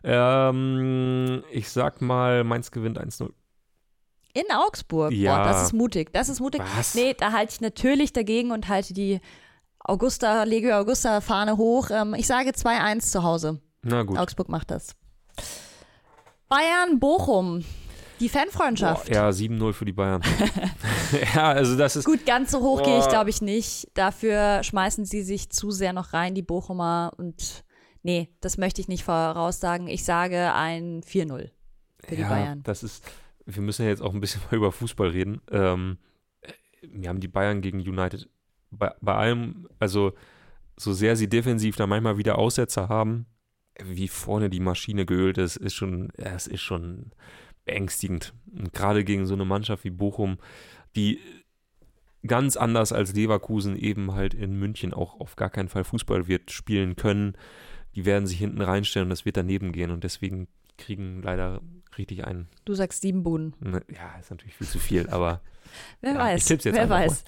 ähm, 0.03 1.43
ich 1.51 1.69
sag 1.69 2.01
mal, 2.01 2.43
Mainz 2.43 2.71
gewinnt 2.71 2.99
1-0. 2.99 3.31
In 4.33 4.51
Augsburg. 4.51 5.11
Ja. 5.11 5.37
Boah, 5.37 5.43
das 5.43 5.63
ist 5.63 5.73
mutig. 5.73 6.13
Das 6.13 6.29
ist 6.29 6.39
mutig. 6.39 6.61
Was? 6.77 6.95
Nee, 6.95 7.15
da 7.17 7.31
halte 7.31 7.53
ich 7.53 7.61
natürlich 7.61 8.13
dagegen 8.13 8.51
und 8.51 8.67
halte 8.67 8.93
die 8.93 9.19
Augusta, 9.79 10.43
Legio 10.43 10.77
Augusta 10.77 11.21
Fahne 11.21 11.57
hoch. 11.57 11.89
Ähm, 11.91 12.13
ich 12.13 12.27
sage 12.27 12.51
2-1 12.51 13.11
zu 13.11 13.23
Hause. 13.23 13.59
Na 13.81 14.03
gut. 14.03 14.17
Augsburg 14.17 14.49
macht 14.49 14.71
das. 14.71 14.95
Bayern 16.47 16.99
Bochum. 16.99 17.63
Die 18.19 18.27
Boah, 18.27 18.39
Fanfreundschaft. 18.39 19.09
ja, 19.09 19.29
7-0 19.29 19.73
für 19.73 19.85
die 19.85 19.93
Bayern. 19.93 20.21
ja, 21.35 21.49
also 21.49 21.77
das 21.77 21.95
ist. 21.95 22.05
Gut, 22.05 22.25
ganz 22.25 22.51
so 22.51 22.61
hoch 22.61 22.83
gehe 22.83 22.97
ich, 22.97 23.05
Boah. 23.05 23.09
glaube 23.09 23.29
ich, 23.29 23.41
nicht. 23.41 23.87
Dafür 23.93 24.63
schmeißen 24.63 25.05
sie 25.05 25.23
sich 25.23 25.49
zu 25.49 25.71
sehr 25.71 25.93
noch 25.93 26.13
rein, 26.13 26.35
die 26.35 26.41
Bochumer. 26.41 27.13
Und 27.17 27.63
nee, 28.03 28.29
das 28.41 28.57
möchte 28.57 28.81
ich 28.81 28.87
nicht 28.87 29.03
voraussagen. 29.03 29.87
Ich 29.87 30.03
sage 30.03 30.53
ein 30.53 31.01
4-0 31.01 31.49
für 32.03 32.15
die 32.15 32.21
ja, 32.21 32.29
Bayern. 32.29 32.63
das 32.63 32.83
ist. 32.83 33.03
Wir 33.45 33.63
müssen 33.63 33.83
ja 33.83 33.89
jetzt 33.89 34.01
auch 34.01 34.13
ein 34.13 34.21
bisschen 34.21 34.41
mal 34.51 34.57
über 34.57 34.71
Fußball 34.71 35.09
reden. 35.09 35.41
Ähm, 35.51 35.97
wir 36.81 37.09
haben 37.09 37.19
die 37.19 37.27
Bayern 37.27 37.61
gegen 37.61 37.79
United 37.79 38.29
bei, 38.71 38.93
bei 39.01 39.15
allem, 39.15 39.67
also 39.79 40.13
so 40.77 40.93
sehr 40.93 41.15
sie 41.15 41.27
defensiv 41.27 41.75
da 41.75 41.87
manchmal 41.87 42.17
wieder 42.17 42.37
Aussetzer 42.37 42.87
haben, 42.87 43.25
wie 43.83 44.07
vorne 44.07 44.49
die 44.49 44.59
Maschine 44.59 45.05
geölt 45.05 45.37
ist, 45.37 45.57
ist 45.57 45.73
schon, 45.73 46.09
es 46.15 46.47
ist 46.47 46.61
schon 46.61 47.11
beängstigend. 47.65 48.33
Und 48.57 48.73
gerade 48.73 49.03
gegen 49.03 49.25
so 49.25 49.33
eine 49.33 49.45
Mannschaft 49.45 49.83
wie 49.83 49.89
Bochum, 49.89 50.37
die 50.95 51.19
ganz 52.25 52.57
anders 52.57 52.91
als 52.91 53.13
Leverkusen 53.13 53.77
eben 53.77 54.13
halt 54.13 54.33
in 54.33 54.57
München 54.59 54.93
auch 54.93 55.19
auf 55.19 55.35
gar 55.35 55.49
keinen 55.49 55.69
Fall 55.69 55.83
Fußball 55.83 56.27
wird 56.27 56.51
spielen 56.51 56.95
können. 56.95 57.35
Die 57.95 58.05
werden 58.05 58.27
sich 58.27 58.37
hinten 58.39 58.61
reinstellen 58.61 59.05
und 59.05 59.09
das 59.11 59.25
wird 59.25 59.37
daneben 59.37 59.71
gehen 59.71 59.91
und 59.91 60.03
deswegen 60.03 60.47
kriegen 60.77 61.21
leider 61.21 61.61
richtig 61.97 62.25
einen. 62.25 62.47
Du 62.65 62.73
sagst 62.73 63.01
sieben 63.01 63.23
Buden. 63.23 63.53
Ne, 63.59 63.81
Ja, 63.93 64.17
ist 64.19 64.31
natürlich 64.31 64.55
viel 64.55 64.67
zu 64.67 64.79
viel, 64.79 65.09
aber 65.09 65.41
Wer 66.01 66.13
Ja, 66.13 66.19
weiß. 66.19 66.41
ich 66.41 66.47
tipp's 66.47 66.63
jetzt 66.65 66.75
Wer 66.75 66.87
mal. 66.87 67.05
weiß. 67.07 67.23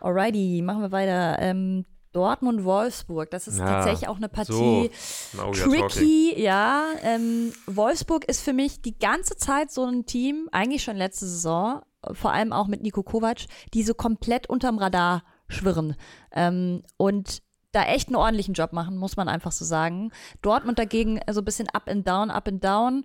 Alrighty, 0.00 0.62
machen 0.62 0.82
wir 0.82 0.92
weiter. 0.92 1.38
Ähm, 1.40 1.84
Dortmund-Wolfsburg. 2.14 3.30
Das 3.30 3.46
ist 3.48 3.58
Ja, 3.58 3.66
tatsächlich 3.66 4.08
auch 4.08 4.16
eine 4.16 4.28
Partie. 4.28 4.90
so. 5.32 5.42
Tricky, 5.52 6.40
ja. 6.40 6.84
Ähm, 7.02 7.52
Wolfsburg 7.66 8.24
ist 8.24 8.42
für 8.42 8.52
mich 8.52 8.80
die 8.82 8.98
ganze 8.98 9.36
Zeit 9.36 9.70
so 9.70 9.84
ein 9.84 10.06
Team, 10.06 10.48
eigentlich 10.52 10.82
schon 10.82 10.96
letzte 10.96 11.26
Saison, 11.26 11.82
vor 12.12 12.32
allem 12.32 12.52
auch 12.52 12.66
mit 12.66 12.82
Nico 12.82 13.02
Kovac, 13.02 13.44
die 13.74 13.82
so 13.82 13.94
komplett 13.94 14.48
unterm 14.48 14.78
Radar 14.78 15.22
schwirren. 15.48 15.96
Ähm, 16.32 16.82
und 16.96 17.42
da 17.72 17.84
echt 17.84 18.08
einen 18.08 18.16
ordentlichen 18.16 18.54
Job 18.54 18.72
machen, 18.72 18.96
muss 18.96 19.16
man 19.16 19.28
einfach 19.28 19.52
so 19.52 19.64
sagen. 19.64 20.12
Dortmund 20.42 20.78
dagegen 20.78 21.20
so 21.30 21.40
ein 21.40 21.44
bisschen 21.44 21.68
up 21.70 21.88
and 21.88 22.06
down, 22.06 22.30
up 22.30 22.46
and 22.46 22.62
down. 22.62 23.04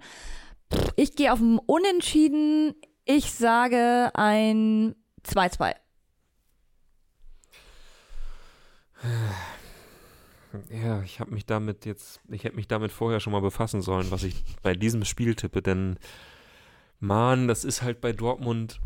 Ich 0.95 1.15
gehe 1.15 1.33
auf 1.33 1.39
ein 1.39 1.57
Unentschieden. 1.57 2.75
Ich 3.05 3.33
sage 3.33 4.11
ein 4.13 4.95
2-2. 5.25 5.73
Ja, 10.71 11.03
ich 11.03 11.19
habe 11.19 11.31
mich 11.31 11.45
damit 11.45 11.85
jetzt, 11.85 12.21
ich 12.27 12.43
hätte 12.43 12.55
mich 12.55 12.67
damit 12.67 12.91
vorher 12.91 13.19
schon 13.19 13.33
mal 13.33 13.39
befassen 13.39 13.83
sollen, 13.83 14.09
was 14.09 14.23
ich 14.23 14.43
bei 14.63 14.73
diesem 14.73 15.05
Spiel 15.05 15.35
tippe, 15.35 15.61
denn 15.61 15.99
Mann, 16.99 17.47
das 17.47 17.63
ist 17.63 17.83
halt 17.83 18.01
bei 18.01 18.13
Dortmund, 18.13 18.81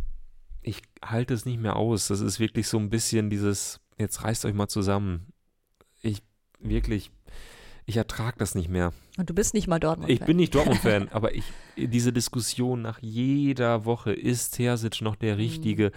ich 0.62 0.82
halte 1.04 1.34
es 1.34 1.46
nicht 1.46 1.60
mehr 1.60 1.76
aus. 1.76 2.08
Das 2.08 2.22
ist 2.22 2.40
wirklich 2.40 2.68
so 2.68 2.78
ein 2.78 2.90
bisschen 2.90 3.30
dieses, 3.30 3.80
jetzt 3.98 4.24
reißt 4.24 4.46
euch 4.46 4.54
mal 4.54 4.68
zusammen. 4.68 5.34
Ich 6.02 6.22
wirklich, 6.60 7.12
ich 7.86 7.98
ertrage 7.98 8.38
das 8.38 8.56
nicht 8.56 8.70
mehr. 8.70 8.94
Und 9.18 9.30
du 9.30 9.34
bist 9.34 9.54
nicht 9.54 9.68
mal 9.68 9.80
Dortmund. 9.80 10.10
Ich 10.10 10.22
bin 10.22 10.38
nicht 10.38 10.56
Dortmund-Fan, 10.56 11.10
aber 11.10 11.36
ich, 11.36 11.46
diese 11.76 12.14
Diskussion 12.14 12.82
nach 12.82 13.00
jeder 13.00 13.86
Woche, 13.86 14.14
ist 14.14 14.52
Terzic 14.52 15.02
noch 15.02 15.16
der 15.16 15.38
Richtige? 15.38 15.92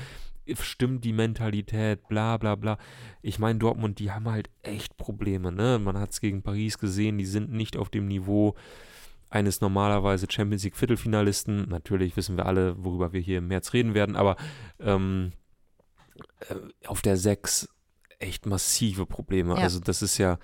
Stimmt 0.60 1.04
die 1.04 1.12
Mentalität, 1.12 2.06
bla 2.08 2.36
bla 2.36 2.54
bla. 2.54 2.78
Ich 3.22 3.38
meine, 3.38 3.58
Dortmund, 3.58 3.98
die 3.98 4.10
haben 4.10 4.28
halt 4.28 4.48
echt 4.62 4.96
Probleme, 4.96 5.52
ne? 5.52 5.78
Man 5.78 5.98
hat 5.98 6.12
es 6.12 6.20
gegen 6.20 6.42
Paris 6.42 6.78
gesehen, 6.78 7.18
die 7.18 7.26
sind 7.26 7.52
nicht 7.52 7.76
auf 7.76 7.88
dem 7.90 8.06
Niveau 8.06 8.54
eines 9.28 9.60
normalerweise 9.60 10.26
Champions 10.30 10.64
League 10.64 10.76
Viertelfinalisten. 10.76 11.68
Natürlich 11.68 12.16
wissen 12.16 12.36
wir 12.36 12.46
alle, 12.46 12.82
worüber 12.82 13.12
wir 13.12 13.20
hier 13.20 13.38
im 13.38 13.48
März 13.48 13.72
reden 13.72 13.94
werden, 13.94 14.16
aber 14.16 14.36
ähm, 14.80 15.32
äh, 16.48 16.54
auf 16.86 17.02
der 17.02 17.16
6 17.16 17.68
echt 18.18 18.46
massive 18.46 19.06
Probleme. 19.06 19.54
Ja. 19.54 19.62
Also 19.62 19.80
das 19.80 20.02
ist 20.02 20.18
ja 20.18 20.38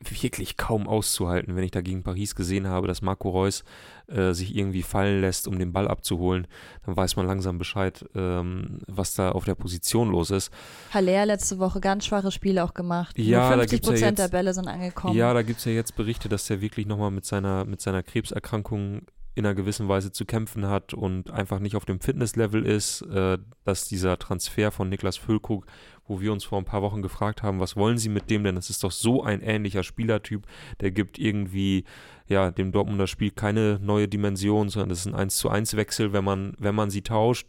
wirklich 0.00 0.56
kaum 0.56 0.86
auszuhalten, 0.86 1.56
wenn 1.56 1.64
ich 1.64 1.72
da 1.72 1.80
gegen 1.80 2.04
Paris 2.04 2.36
gesehen 2.36 2.68
habe, 2.68 2.86
dass 2.86 3.02
Marco 3.02 3.30
Reus 3.30 3.64
äh, 4.06 4.32
sich 4.32 4.54
irgendwie 4.56 4.82
fallen 4.82 5.20
lässt, 5.20 5.48
um 5.48 5.58
den 5.58 5.72
Ball 5.72 5.88
abzuholen, 5.88 6.46
dann 6.86 6.96
weiß 6.96 7.16
man 7.16 7.26
langsam 7.26 7.58
Bescheid, 7.58 8.04
ähm, 8.14 8.78
was 8.86 9.14
da 9.14 9.32
auf 9.32 9.44
der 9.44 9.56
Position 9.56 10.10
los 10.10 10.30
ist. 10.30 10.52
Haller 10.94 11.26
letzte 11.26 11.58
Woche 11.58 11.80
ganz 11.80 12.06
schwache 12.06 12.30
Spiele 12.30 12.62
auch 12.62 12.74
gemacht. 12.74 13.18
Ja, 13.18 13.48
Nur 13.48 13.56
da 13.56 13.62
50 13.62 13.70
gibt's 13.70 13.86
ja 13.88 13.92
Prozent 13.92 14.18
der 14.18 14.24
jetzt- 14.26 14.32
Bälle 14.32 14.54
sind 14.54 14.68
angekommen. 14.68 15.16
Ja, 15.16 15.34
da 15.34 15.42
gibt 15.42 15.58
es 15.58 15.64
ja 15.64 15.72
jetzt 15.72 15.96
Berichte, 15.96 16.28
dass 16.28 16.48
er 16.48 16.60
wirklich 16.60 16.86
nochmal 16.86 17.10
mit 17.10 17.24
seiner, 17.24 17.64
mit 17.64 17.80
seiner 17.80 18.04
Krebserkrankung 18.04 19.02
in 19.34 19.46
einer 19.46 19.54
gewissen 19.54 19.88
Weise 19.88 20.10
zu 20.10 20.24
kämpfen 20.24 20.66
hat 20.66 20.94
und 20.94 21.30
einfach 21.30 21.60
nicht 21.60 21.76
auf 21.76 21.84
dem 21.84 22.00
Fitnesslevel 22.00 22.66
ist, 22.66 23.02
äh, 23.02 23.38
dass 23.64 23.86
dieser 23.86 24.18
Transfer 24.18 24.72
von 24.72 24.88
Niklas 24.88 25.16
Füllkrug, 25.16 25.64
wo 26.08 26.20
wir 26.20 26.32
uns 26.32 26.44
vor 26.44 26.58
ein 26.58 26.64
paar 26.64 26.82
Wochen 26.82 27.02
gefragt 27.02 27.42
haben, 27.42 27.60
was 27.60 27.76
wollen 27.76 27.98
sie 27.98 28.08
mit 28.08 28.30
dem, 28.30 28.44
denn 28.44 28.54
das 28.54 28.70
ist 28.70 28.84
doch 28.84 28.92
so 28.92 29.22
ein 29.22 29.40
ähnlicher 29.40 29.82
Spielertyp, 29.82 30.46
der 30.80 30.90
gibt 30.90 31.18
irgendwie 31.18 31.84
ja, 32.28 32.50
dem 32.50 32.72
Dortmunder 32.72 33.06
Spiel 33.06 33.30
keine 33.30 33.78
neue 33.82 34.08
Dimension, 34.08 34.68
sondern 34.68 34.90
das 34.90 35.00
ist 35.00 35.06
ein 35.06 35.14
1 35.14 35.36
zu 35.36 35.48
1 35.48 35.76
Wechsel, 35.76 36.12
wenn 36.12 36.24
man, 36.24 36.54
wenn 36.58 36.74
man 36.74 36.90
sie 36.90 37.02
tauscht. 37.02 37.48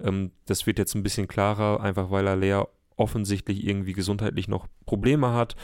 Ähm, 0.00 0.32
das 0.46 0.66
wird 0.66 0.78
jetzt 0.78 0.94
ein 0.94 1.02
bisschen 1.02 1.28
klarer, 1.28 1.80
einfach 1.80 2.10
weil 2.10 2.26
Aller 2.28 2.68
offensichtlich 2.96 3.66
irgendwie 3.66 3.92
gesundheitlich 3.92 4.48
noch 4.48 4.66
Probleme 4.84 5.32
hat. 5.32 5.54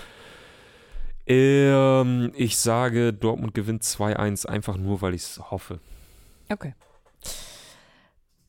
Ähm, 1.27 2.33
ich 2.35 2.57
sage, 2.57 3.13
Dortmund 3.13 3.55
gewinnt 3.55 3.83
2-1, 3.83 4.47
einfach 4.47 4.77
nur, 4.77 5.03
weil 5.03 5.15
ich 5.15 5.23
es 5.23 5.51
hoffe. 5.51 5.81
Okay. 6.49 6.75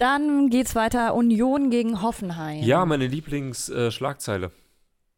Dann 0.03 0.49
geht's 0.49 0.75
weiter. 0.75 1.15
Union 1.15 1.69
gegen 1.69 2.01
Hoffenheim. 2.01 2.61
Ja, 2.61 2.85
meine 2.85 3.07
Lieblingsschlagzeile 3.07 4.51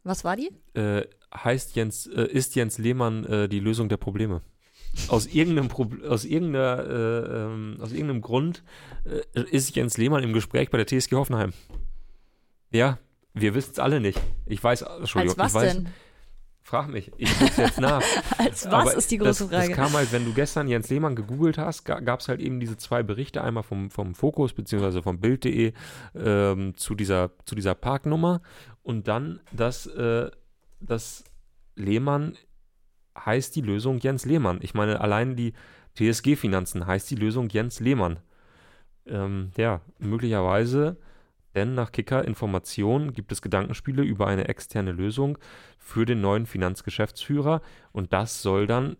Was 0.04 0.24
war 0.24 0.36
die? 0.36 0.52
äh, 0.80 1.08
heißt 1.36 1.76
Jens, 1.76 2.06
äh, 2.06 2.22
ist 2.28 2.54
Jens 2.54 2.78
Lehmann 2.78 3.26
äh, 3.26 3.50
die 3.50 3.60
Lösung 3.60 3.90
der 3.90 3.98
Probleme. 3.98 4.42
Aus 5.08 5.26
irgendeinem, 5.26 5.70
Prob- 5.70 6.04
aus, 6.08 6.24
irgendeiner, 6.24 6.84
äh, 6.88 7.46
ähm, 7.46 7.78
aus 7.82 7.94
irgendeinem 7.94 8.22
Grund 8.22 8.64
äh, 9.34 9.42
ist 9.50 9.76
Jens 9.76 9.98
Lehmann 9.98 10.22
im 10.24 10.34
Gespräch 10.34 10.70
bei 10.70 10.78
der 10.78 10.86
TSG 10.86 11.14
Hoffenheim. 11.16 11.52
Ja, 12.72 13.00
wir 13.34 13.56
wissen 13.56 13.72
es 13.72 13.80
alle 13.80 14.00
nicht. 14.00 14.22
Ich 14.46 14.64
weiß, 14.64 14.84
Entschuldigung, 14.84 15.40
Als 15.40 15.54
was 15.56 15.64
ich 15.64 15.68
weiß, 15.68 15.78
denn? 15.78 15.88
Frag 16.66 16.90
mich, 16.90 17.12
ich 17.18 17.40
guck's 17.40 17.58
jetzt 17.58 17.80
nach. 17.80 18.02
Als 18.40 18.66
was 18.66 18.74
Aber 18.74 18.96
ist 18.96 19.12
die 19.12 19.20
große 19.20 19.48
das, 19.48 19.54
Frage? 19.54 19.68
Das 19.70 19.78
kam 19.78 19.94
halt, 19.94 20.12
wenn 20.12 20.26
du 20.26 20.34
gestern 20.34 20.68
Jens 20.68 20.90
Lehmann 20.90 21.16
gegoogelt 21.16 21.60
hast, 21.60 21.86
gab 21.86 22.20
es 22.20 22.28
halt 22.28 22.42
eben 22.42 22.60
diese 22.60 22.76
zwei 22.76 23.04
Berichte, 23.04 23.44
einmal 23.44 23.62
vom, 23.62 23.92
vom 23.92 24.16
Fokus 24.16 24.54
beziehungsweise 24.54 25.04
vom 25.04 25.20
Bild.de 25.20 25.74
ähm, 26.16 26.76
zu, 26.76 26.96
dieser, 26.96 27.32
zu 27.46 27.54
dieser 27.54 27.76
Parknummer 27.76 28.42
und 28.82 29.08
dann, 29.08 29.42
dass, 29.52 29.86
äh, 29.86 30.32
dass 30.82 31.24
Lehmann 31.76 32.36
heißt 33.18 33.56
die 33.56 33.62
Lösung 33.62 34.00
Jens 34.00 34.26
Lehmann. 34.26 34.58
Ich 34.62 34.74
meine, 34.74 35.02
allein 35.02 35.36
die 35.36 35.54
TSG-Finanzen 35.98 36.88
heißt 36.88 37.10
die 37.12 37.16
Lösung 37.16 37.48
Jens 37.50 37.80
Lehmann. 37.80 38.20
Ähm, 39.06 39.52
ja, 39.56 39.82
möglicherweise, 40.00 40.98
denn 41.56 41.74
nach 41.74 41.92
Kicker-Informationen 41.92 43.14
gibt 43.14 43.32
es 43.32 43.42
Gedankenspiele 43.42 44.04
über 44.04 44.28
eine 44.28 44.48
externe 44.48 44.92
Lösung 44.92 45.38
für 45.78 46.06
den 46.06 46.22
neuen 46.22 46.46
Finanzgeschäftsführer 46.46 47.62
und 47.92 48.14
das 48.14 48.42
soll 48.42 48.68
dann 48.68 48.98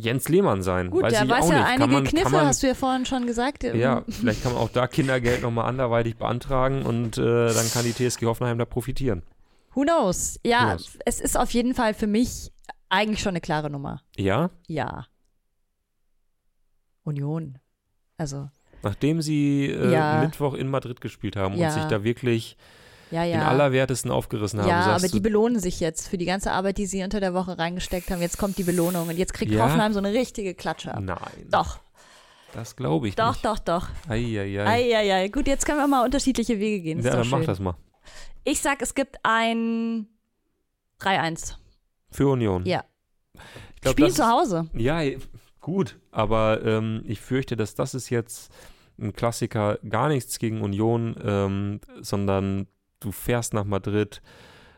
Jens 0.00 0.28
Lehmann 0.28 0.62
sein. 0.62 0.90
Gut, 0.90 1.02
weiß 1.02 1.12
der 1.12 1.24
ich 1.24 1.28
weiß 1.30 1.48
ja 1.50 1.58
nicht. 1.58 1.66
einige 1.66 1.92
man, 1.92 2.04
Kniffe, 2.04 2.30
man, 2.30 2.46
hast 2.46 2.62
du 2.62 2.68
ja 2.68 2.74
vorhin 2.74 3.04
schon 3.04 3.26
gesagt. 3.26 3.64
Ja, 3.64 4.04
vielleicht 4.08 4.44
kann 4.44 4.52
man 4.52 4.62
auch 4.62 4.68
da 4.68 4.86
Kindergeld 4.86 5.42
nochmal 5.42 5.68
anderweitig 5.68 6.16
beantragen 6.16 6.82
und 6.82 7.18
äh, 7.18 7.52
dann 7.52 7.68
kann 7.70 7.84
die 7.84 7.92
TSG 7.92 8.26
Hoffenheim 8.26 8.58
da 8.58 8.64
profitieren. 8.64 9.22
Who 9.74 9.82
knows? 9.82 10.38
Ja, 10.44 10.74
Who 10.74 10.76
knows? 10.76 10.98
es 11.04 11.20
ist 11.20 11.36
auf 11.36 11.50
jeden 11.50 11.74
Fall 11.74 11.94
für 11.94 12.06
mich 12.06 12.52
eigentlich 12.88 13.20
schon 13.20 13.30
eine 13.30 13.40
klare 13.40 13.70
Nummer. 13.70 14.02
Ja, 14.16 14.50
Ja. 14.68 15.06
Union. 17.02 17.58
Also, 18.18 18.50
nachdem 18.82 19.20
sie 19.22 19.66
äh, 19.66 19.92
Ja. 19.92 20.20
Mittwoch 20.22 20.54
in 20.54 20.68
Madrid 20.68 21.00
gespielt 21.00 21.36
haben 21.36 21.56
Ja. 21.56 21.68
und 21.68 21.74
sich 21.74 21.84
da 21.84 22.04
wirklich 22.04 22.56
ja, 23.10 23.24
ja. 23.24 23.38
den 23.38 23.42
Allerwertesten 23.46 24.10
aufgerissen 24.10 24.60
haben, 24.60 24.68
ja, 24.68 24.80
aber 24.94 25.08
die 25.08 25.20
belohnen 25.20 25.58
sich 25.60 25.80
jetzt 25.80 26.08
für 26.08 26.18
die 26.18 26.26
ganze 26.26 26.52
Arbeit, 26.52 26.76
die 26.78 26.86
sie 26.86 27.02
unter 27.02 27.20
der 27.20 27.32
Woche 27.34 27.58
reingesteckt 27.58 28.10
haben. 28.10 28.20
Jetzt 28.20 28.36
kommt 28.38 28.58
die 28.58 28.64
Belohnung 28.64 29.08
und 29.08 29.16
jetzt 29.16 29.32
kriegt 29.32 29.50
Ja. 29.50 29.64
Hoffenheim 29.64 29.92
so 29.94 29.98
eine 29.98 30.12
richtige 30.12 30.54
Klatsche 30.54 30.92
ab. 30.92 31.00
nein, 31.02 31.18
Doch, 31.50 31.78
das 32.52 32.76
glaube 32.76 33.08
ich 33.08 33.14
doch, 33.16 33.32
nicht. 33.32 33.44
doch, 33.44 33.58
doch. 33.58 33.88
Eieiei. 34.08 34.66
Eieiei. 34.66 35.28
Gut, 35.28 35.46
jetzt 35.46 35.64
können 35.66 35.78
wir 35.78 35.86
mal 35.88 36.04
unterschiedliche 36.04 36.58
Wege 36.58 36.80
gehen. 36.82 36.98
Ist 36.98 37.06
Ja, 37.06 37.12
doch 37.12 37.20
dann 37.22 37.30
mach 37.30 37.38
schön. 37.38 37.46
das 37.46 37.60
mal. 37.60 37.74
Ich 38.44 38.60
sag, 38.60 38.80
es 38.82 38.94
gibt 38.94 39.16
ein 39.22 40.06
3-1. 41.00 41.54
Für 42.10 42.28
Union. 42.28 42.64
Ja. 42.66 42.84
Ich 43.74 43.80
glaub, 43.82 43.92
Spielen 43.92 44.10
zu 44.10 44.26
Hause. 44.28 44.68
Ja, 44.74 45.00
gut, 45.68 45.98
aber 46.10 46.64
ähm, 46.64 47.02
ich 47.04 47.20
fürchte, 47.20 47.54
dass 47.54 47.74
das 47.74 47.92
ist 47.92 48.08
jetzt 48.08 48.50
ein 48.98 49.12
Klassiker, 49.12 49.78
gar 49.86 50.08
nichts 50.08 50.38
gegen 50.38 50.62
Union, 50.62 51.14
ähm, 51.22 51.80
sondern 52.00 52.68
du 53.00 53.12
fährst 53.12 53.52
nach 53.52 53.64
Madrid, 53.64 54.22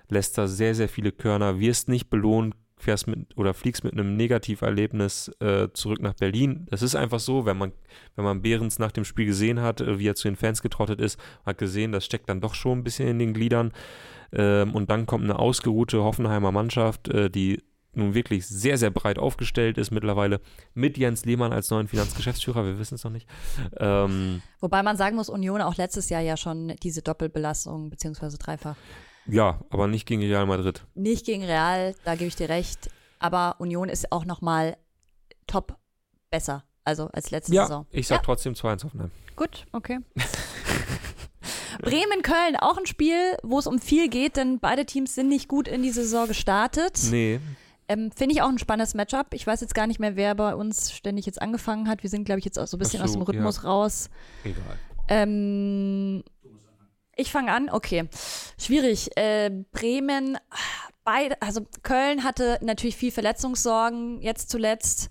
lässt 0.08 0.36
da 0.36 0.48
sehr, 0.48 0.74
sehr 0.74 0.88
viele 0.88 1.12
Körner, 1.12 1.60
wirst 1.60 1.88
nicht 1.88 2.10
belohnt, 2.10 2.56
fährst 2.76 3.06
mit 3.06 3.36
oder 3.38 3.54
fliegst 3.54 3.84
mit 3.84 3.92
einem 3.92 4.16
Negativerlebnis 4.16 5.30
äh, 5.38 5.68
zurück 5.74 6.02
nach 6.02 6.14
Berlin. 6.14 6.66
Das 6.70 6.82
ist 6.82 6.96
einfach 6.96 7.20
so, 7.20 7.46
wenn 7.46 7.56
man, 7.56 7.70
wenn 8.16 8.24
man 8.24 8.42
Behrens 8.42 8.80
nach 8.80 8.90
dem 8.90 9.04
Spiel 9.04 9.26
gesehen 9.26 9.60
hat, 9.60 9.80
äh, 9.80 10.00
wie 10.00 10.08
er 10.08 10.16
zu 10.16 10.26
den 10.26 10.36
Fans 10.36 10.60
getrottet 10.60 11.00
ist, 11.00 11.20
hat 11.46 11.58
gesehen, 11.58 11.92
das 11.92 12.04
steckt 12.04 12.28
dann 12.28 12.40
doch 12.40 12.54
schon 12.54 12.78
ein 12.78 12.84
bisschen 12.84 13.06
in 13.06 13.20
den 13.20 13.32
Gliedern. 13.32 13.72
Ähm, 14.32 14.74
und 14.74 14.90
dann 14.90 15.06
kommt 15.06 15.22
eine 15.22 15.38
ausgeruhte 15.38 16.02
Hoffenheimer 16.02 16.50
Mannschaft, 16.50 17.08
äh, 17.08 17.30
die 17.30 17.62
nun 17.92 18.14
wirklich 18.14 18.46
sehr, 18.46 18.78
sehr 18.78 18.90
breit 18.90 19.18
aufgestellt 19.18 19.78
ist 19.78 19.90
mittlerweile 19.90 20.40
mit 20.74 20.96
Jens 20.98 21.24
Lehmann 21.24 21.52
als 21.52 21.70
neuen 21.70 21.88
Finanzgeschäftsführer, 21.88 22.64
wir 22.64 22.78
wissen 22.78 22.94
es 22.94 23.04
noch 23.04 23.10
nicht. 23.10 23.26
Ähm, 23.78 24.42
Wobei 24.60 24.82
man 24.82 24.96
sagen 24.96 25.16
muss, 25.16 25.28
Union 25.28 25.60
auch 25.60 25.76
letztes 25.76 26.08
Jahr 26.08 26.20
ja 26.20 26.36
schon 26.36 26.74
diese 26.82 27.02
Doppelbelastung 27.02 27.90
beziehungsweise 27.90 28.38
dreifach. 28.38 28.76
ja, 29.26 29.60
aber 29.70 29.86
nicht 29.88 30.06
gegen 30.06 30.22
Real 30.22 30.46
Madrid. 30.46 30.84
Nicht 30.94 31.26
gegen 31.26 31.44
Real, 31.44 31.94
da 32.04 32.14
gebe 32.14 32.28
ich 32.28 32.36
dir 32.36 32.48
recht. 32.48 32.90
Aber 33.18 33.56
Union 33.58 33.88
ist 33.88 34.12
auch 34.12 34.24
noch 34.24 34.40
mal 34.40 34.76
top 35.46 35.76
besser, 36.30 36.64
also 36.84 37.08
als 37.12 37.30
letzte 37.30 37.52
Ja, 37.54 37.62
Saison. 37.66 37.86
ich 37.90 38.06
sag 38.06 38.16
Ja. 38.18 38.22
trotzdem 38.24 38.54
2-1 38.54 38.84
Hoffenheim. 38.84 39.10
Gut, 39.36 39.66
okay. 39.72 39.98
Bremen-Köln, 41.82 42.56
auch 42.56 42.76
ein 42.76 42.86
Spiel, 42.86 43.36
wo 43.42 43.58
es 43.58 43.66
um 43.66 43.78
viel 43.78 44.08
geht, 44.08 44.36
denn 44.36 44.58
beide 44.60 44.84
Teams 44.84 45.14
sind 45.14 45.28
nicht 45.28 45.48
gut 45.48 45.66
in 45.66 45.82
die 45.82 45.90
Saison 45.90 46.28
gestartet. 46.28 46.98
Nee, 47.10 47.40
Ähm, 47.90 48.12
Finde 48.12 48.36
ich 48.36 48.42
auch 48.42 48.48
ein 48.48 48.58
spannendes 48.58 48.94
Matchup. 48.94 49.34
Ich 49.34 49.44
weiß 49.44 49.60
jetzt 49.62 49.74
gar 49.74 49.88
nicht 49.88 49.98
mehr, 49.98 50.14
wer 50.14 50.36
bei 50.36 50.54
uns 50.54 50.92
ständig 50.92 51.26
jetzt 51.26 51.42
angefangen 51.42 51.88
hat. 51.88 52.04
Wir 52.04 52.10
sind, 52.10 52.24
glaube 52.24 52.38
ich, 52.38 52.44
jetzt 52.44 52.56
auch 52.56 52.68
so 52.68 52.76
ein 52.76 52.78
bisschen 52.78 53.00
Ach 53.00 53.06
aus 53.06 53.14
so, 53.14 53.18
dem 53.18 53.24
Rhythmus 53.24 53.64
raus. 53.64 54.10
egal. 54.44 54.78
Ähm, 55.08 56.22
ich 57.16 57.32
fange 57.32 57.50
an, 57.50 57.68
okay. 57.68 58.08
Schwierig. 58.60 59.16
Äh, 59.16 59.50
Bremen, 59.72 60.38
beide, 61.02 61.42
also 61.42 61.62
Köln 61.82 62.22
hatte 62.22 62.60
natürlich 62.62 62.94
viel 62.94 63.10
Verletzungssorgen, 63.10 64.22
jetzt 64.22 64.50
zuletzt. 64.50 65.08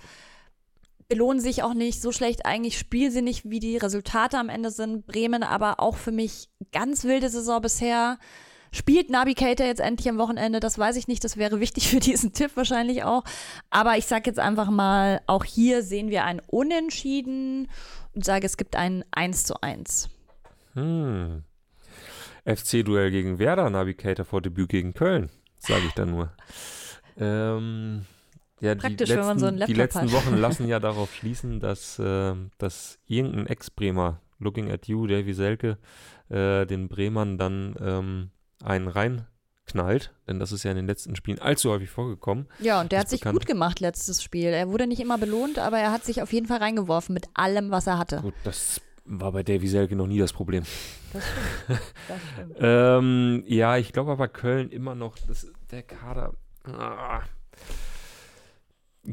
Belohnen 1.10 1.42
sich 1.42 1.64
auch 1.64 1.74
nicht 1.74 2.02
so 2.02 2.14
schlecht, 2.14 2.46
eigentlich 2.46 2.80
spielsinnig, 2.80 3.44
wie 3.44 3.60
die 3.60 3.76
Resultate 3.76 4.38
am 4.38 4.48
Ende 4.48 4.72
sind. 4.72 5.06
Bremen 5.06 5.44
aber 5.44 5.82
auch 5.82 5.98
für 5.98 6.14
mich 6.14 6.48
ganz 6.72 7.04
wilde 7.04 7.28
Saison 7.28 7.62
bisher. 7.62 8.20
Spielt 8.72 9.10
Navigator 9.10 9.66
jetzt 9.66 9.82
endlich 9.82 10.10
am 10.10 10.18
Wochenende? 10.18 10.60
Das 10.60 10.78
weiß 10.78 10.96
ich 10.96 11.08
nicht. 11.08 11.24
Das 11.24 11.38
wäre 11.38 11.60
wichtig 11.60 11.90
für 11.90 12.00
diesen 12.00 12.34
Tipp 12.34 12.52
wahrscheinlich 12.56 13.04
auch. 13.04 13.24
Aber 13.70 13.98
ich 13.98 14.06
sage 14.06 14.30
jetzt 14.30 14.40
einfach 14.40 14.70
mal, 14.70 15.22
auch 15.28 15.44
hier 15.44 15.84
sehen 15.84 16.10
wir 16.10 16.26
ein 16.26 16.42
Unentschieden 16.48 17.68
und 18.14 18.26
sage, 18.26 18.46
es 18.46 18.58
gibt 18.58 18.76
ein 18.76 19.04
1 19.12 19.46
zu 19.46 19.62
1. 19.62 20.10
Hm. 20.74 21.44
FC-Duell 22.46 23.12
gegen 23.12 23.40
Werder, 23.40 23.70
Navigator 23.70 24.26
vor 24.26 24.42
Debüt 24.42 24.70
gegen 24.70 24.94
Köln, 24.94 25.30
sage 25.58 25.84
ich 25.88 25.94
dann 25.94 26.12
nur. 26.12 26.32
Ähm, 27.18 28.06
ja, 28.62 28.76
die 28.76 28.82
Praktisch, 28.82 29.10
letzten, 29.10 29.20
wenn 29.20 29.28
man 29.28 29.40
so 29.40 29.46
einen 29.48 29.58
Die 29.58 29.74
Laptop 29.74 29.78
letzten 29.78 30.02
hat. 30.02 30.12
Wochen 30.12 30.38
lassen 30.38 30.68
ja 30.68 30.80
darauf 30.80 31.14
schließen, 31.14 31.60
dass, 31.60 32.02
ähm, 32.04 32.52
dass 32.58 33.00
irgendein 33.06 33.48
Ex-Bremer, 33.48 34.22
looking 34.40 34.72
at 34.72 34.88
you, 34.88 35.08
Davy 35.08 35.34
Selke, 35.34 35.78
äh, 36.30 36.66
den 36.66 36.88
Bremern 36.88 37.38
dann 37.38 37.76
ähm, 37.80 38.32
einen 38.64 38.88
reinknallt. 38.88 40.14
Denn 40.28 40.40
das 40.40 40.52
ist 40.52 40.64
ja 40.64 40.72
in 40.72 40.78
den 40.78 40.88
letzten 40.88 41.16
Spielen 41.16 41.40
allzu 41.40 41.70
häufig 41.72 41.90
vorgekommen. 41.90 42.48
Ja, 42.60 42.82
und 42.82 42.92
der 42.92 43.00
Das 43.00 43.06
hat 43.06 43.10
sich 43.12 43.20
bekannt. 43.22 43.40
gut 43.40 43.48
gemacht 43.48 43.80
letztes 43.80 44.22
Spiel. 44.24 44.48
Er 44.50 44.70
wurde 44.70 44.88
nicht 44.88 45.00
immer 45.02 45.18
belohnt, 45.18 45.60
aber 45.60 45.80
er 45.80 45.92
hat 45.92 46.04
sich 46.06 46.22
auf 46.22 46.32
jeden 46.34 46.48
Fall 46.48 46.58
reingeworfen 46.60 47.14
mit 47.14 47.28
allem, 47.34 47.72
was 47.72 47.88
er 47.88 47.98
hatte. 47.98 48.22
Gut, 48.22 48.34
das 48.44 48.82
war 49.06 49.32
bei 49.32 49.42
Davy 49.44 49.68
Selke 49.68 49.96
noch 49.96 50.06
nie 50.08 50.20
das 50.20 50.34
Problem. 50.34 50.64
Das 51.14 51.24
stimmt. 51.24 51.82
Das 52.08 52.20
stimmt. 52.34 52.56
Ähm, 52.60 53.44
ja, 53.48 53.78
ich 53.78 53.92
glaube 53.94 54.12
aber 54.12 54.28
Köln 54.28 54.70
immer 54.70 54.94
noch, 54.96 55.18
das, 55.28 55.48
der 55.72 55.82
Kader. 55.84 56.34
Ah, 56.66 57.22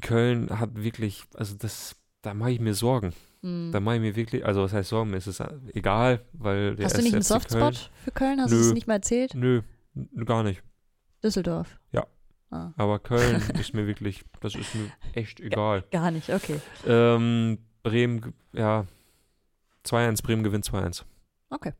Köln 0.00 0.50
hat 0.58 0.70
wirklich, 0.74 1.24
also 1.34 1.54
das, 1.56 1.96
da 2.22 2.34
mache 2.34 2.50
ich 2.50 2.60
mir 2.60 2.74
Sorgen. 2.74 3.12
Hm. 3.46 3.70
Da 3.72 3.80
mache 3.80 3.96
ich 3.96 4.00
mir 4.00 4.16
wirklich, 4.16 4.44
also 4.44 4.62
was 4.62 4.72
heißt 4.72 4.88
Sorgen, 4.88 5.10
mir 5.10 5.18
ist 5.18 5.28
es 5.28 5.40
egal, 5.74 6.20
weil 6.32 6.74
der 6.74 6.86
Hast 6.86 6.98
du 6.98 7.02
nicht 7.02 7.14
einen 7.14 7.22
Softspot 7.22 7.60
Köln, 7.60 7.76
für 8.04 8.10
Köln? 8.10 8.40
Hast 8.40 8.52
du 8.52 8.56
es 8.56 8.72
nicht 8.72 8.88
mal 8.88 8.94
erzählt? 8.94 9.34
Nö, 9.34 9.62
gar 10.24 10.42
nicht. 10.42 10.62
Düsseldorf. 11.22 11.78
Aber 12.50 12.98
Köln 12.98 13.42
ist 13.60 13.74
mir 13.74 13.86
wirklich, 13.86 14.24
das 14.40 14.54
ist 14.54 14.74
mir 14.74 14.90
echt 15.12 15.40
egal. 15.40 15.84
Gar 15.90 16.10
nicht, 16.10 16.30
okay. 16.30 16.60
Ähm, 16.86 17.58
Bremen, 17.82 18.34
ja, 18.52 18.86
2-1, 19.84 20.22
Bremen 20.22 20.42
gewinnt 20.42 20.64
2-1. 20.64 21.02
Okay. 21.50 21.72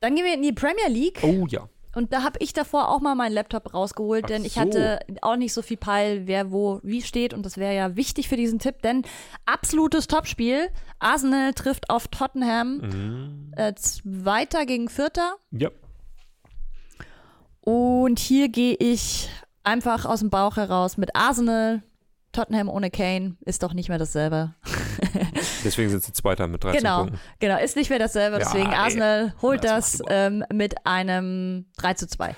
Dann 0.00 0.14
gehen 0.14 0.24
wir 0.24 0.34
in 0.34 0.42
die 0.42 0.52
Premier 0.52 0.88
League. 0.88 1.20
Oh 1.22 1.46
ja. 1.48 1.68
Und 1.94 2.12
da 2.12 2.22
habe 2.22 2.38
ich 2.40 2.52
davor 2.52 2.90
auch 2.90 3.00
mal 3.00 3.14
meinen 3.14 3.32
Laptop 3.32 3.72
rausgeholt, 3.74 4.24
Ach 4.24 4.28
denn 4.28 4.44
ich 4.44 4.54
so. 4.54 4.60
hatte 4.60 5.00
auch 5.22 5.36
nicht 5.36 5.52
so 5.52 5.62
viel 5.62 5.76
Peil, 5.78 6.26
wer 6.26 6.52
wo 6.52 6.80
wie 6.82 7.02
steht. 7.02 7.32
Und 7.34 7.44
das 7.46 7.56
wäre 7.56 7.74
ja 7.74 7.96
wichtig 7.96 8.28
für 8.28 8.36
diesen 8.36 8.58
Tipp, 8.58 8.82
denn 8.82 9.02
absolutes 9.46 10.06
Topspiel. 10.06 10.68
Arsenal 10.98 11.54
trifft 11.54 11.90
auf 11.90 12.08
Tottenham. 12.08 12.78
Mhm. 12.78 13.54
Äh, 13.56 13.74
Zweiter 13.74 14.66
gegen 14.66 14.88
Vierter. 14.88 15.36
Ja. 15.50 15.70
Und 17.60 18.18
hier 18.18 18.48
gehe 18.48 18.74
ich 18.78 19.28
einfach 19.62 20.04
aus 20.04 20.20
dem 20.20 20.30
Bauch 20.30 20.56
heraus 20.56 20.96
mit 20.96 21.14
Arsenal. 21.14 21.82
Tottenham 22.32 22.68
ohne 22.68 22.90
Kane 22.90 23.36
ist 23.44 23.62
doch 23.62 23.72
nicht 23.74 23.88
mehr 23.88 23.98
dasselbe. 23.98 24.54
Deswegen 25.64 25.90
sind 25.90 26.02
sie 26.02 26.12
Zweiter 26.12 26.46
mit 26.48 26.64
13 26.64 26.78
Genau, 26.80 26.98
Punkten. 27.04 27.20
genau, 27.38 27.58
ist 27.58 27.76
nicht 27.76 27.90
mehr 27.90 27.98
dasselbe. 27.98 28.38
Ja, 28.38 28.44
Deswegen 28.44 28.70
ey, 28.70 28.76
Arsenal 28.78 29.34
holt 29.42 29.64
das 29.64 29.98
das, 29.98 30.02
ähm, 30.08 30.44
mit 30.52 30.86
einem 30.86 31.66
3 31.78 31.94
zu 31.94 32.06
2. 32.06 32.34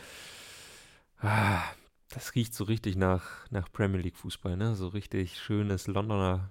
Ah, 1.23 1.63
das 2.11 2.35
riecht 2.35 2.55
so 2.55 2.65
richtig 2.65 2.97
nach, 2.97 3.23
nach 3.51 3.71
Premier 3.73 4.01
League 4.01 4.17
Fußball, 4.17 4.57
ne? 4.57 4.75
So 4.75 4.89
richtig 4.89 5.39
schönes 5.39 5.87
Londoner. 5.87 6.51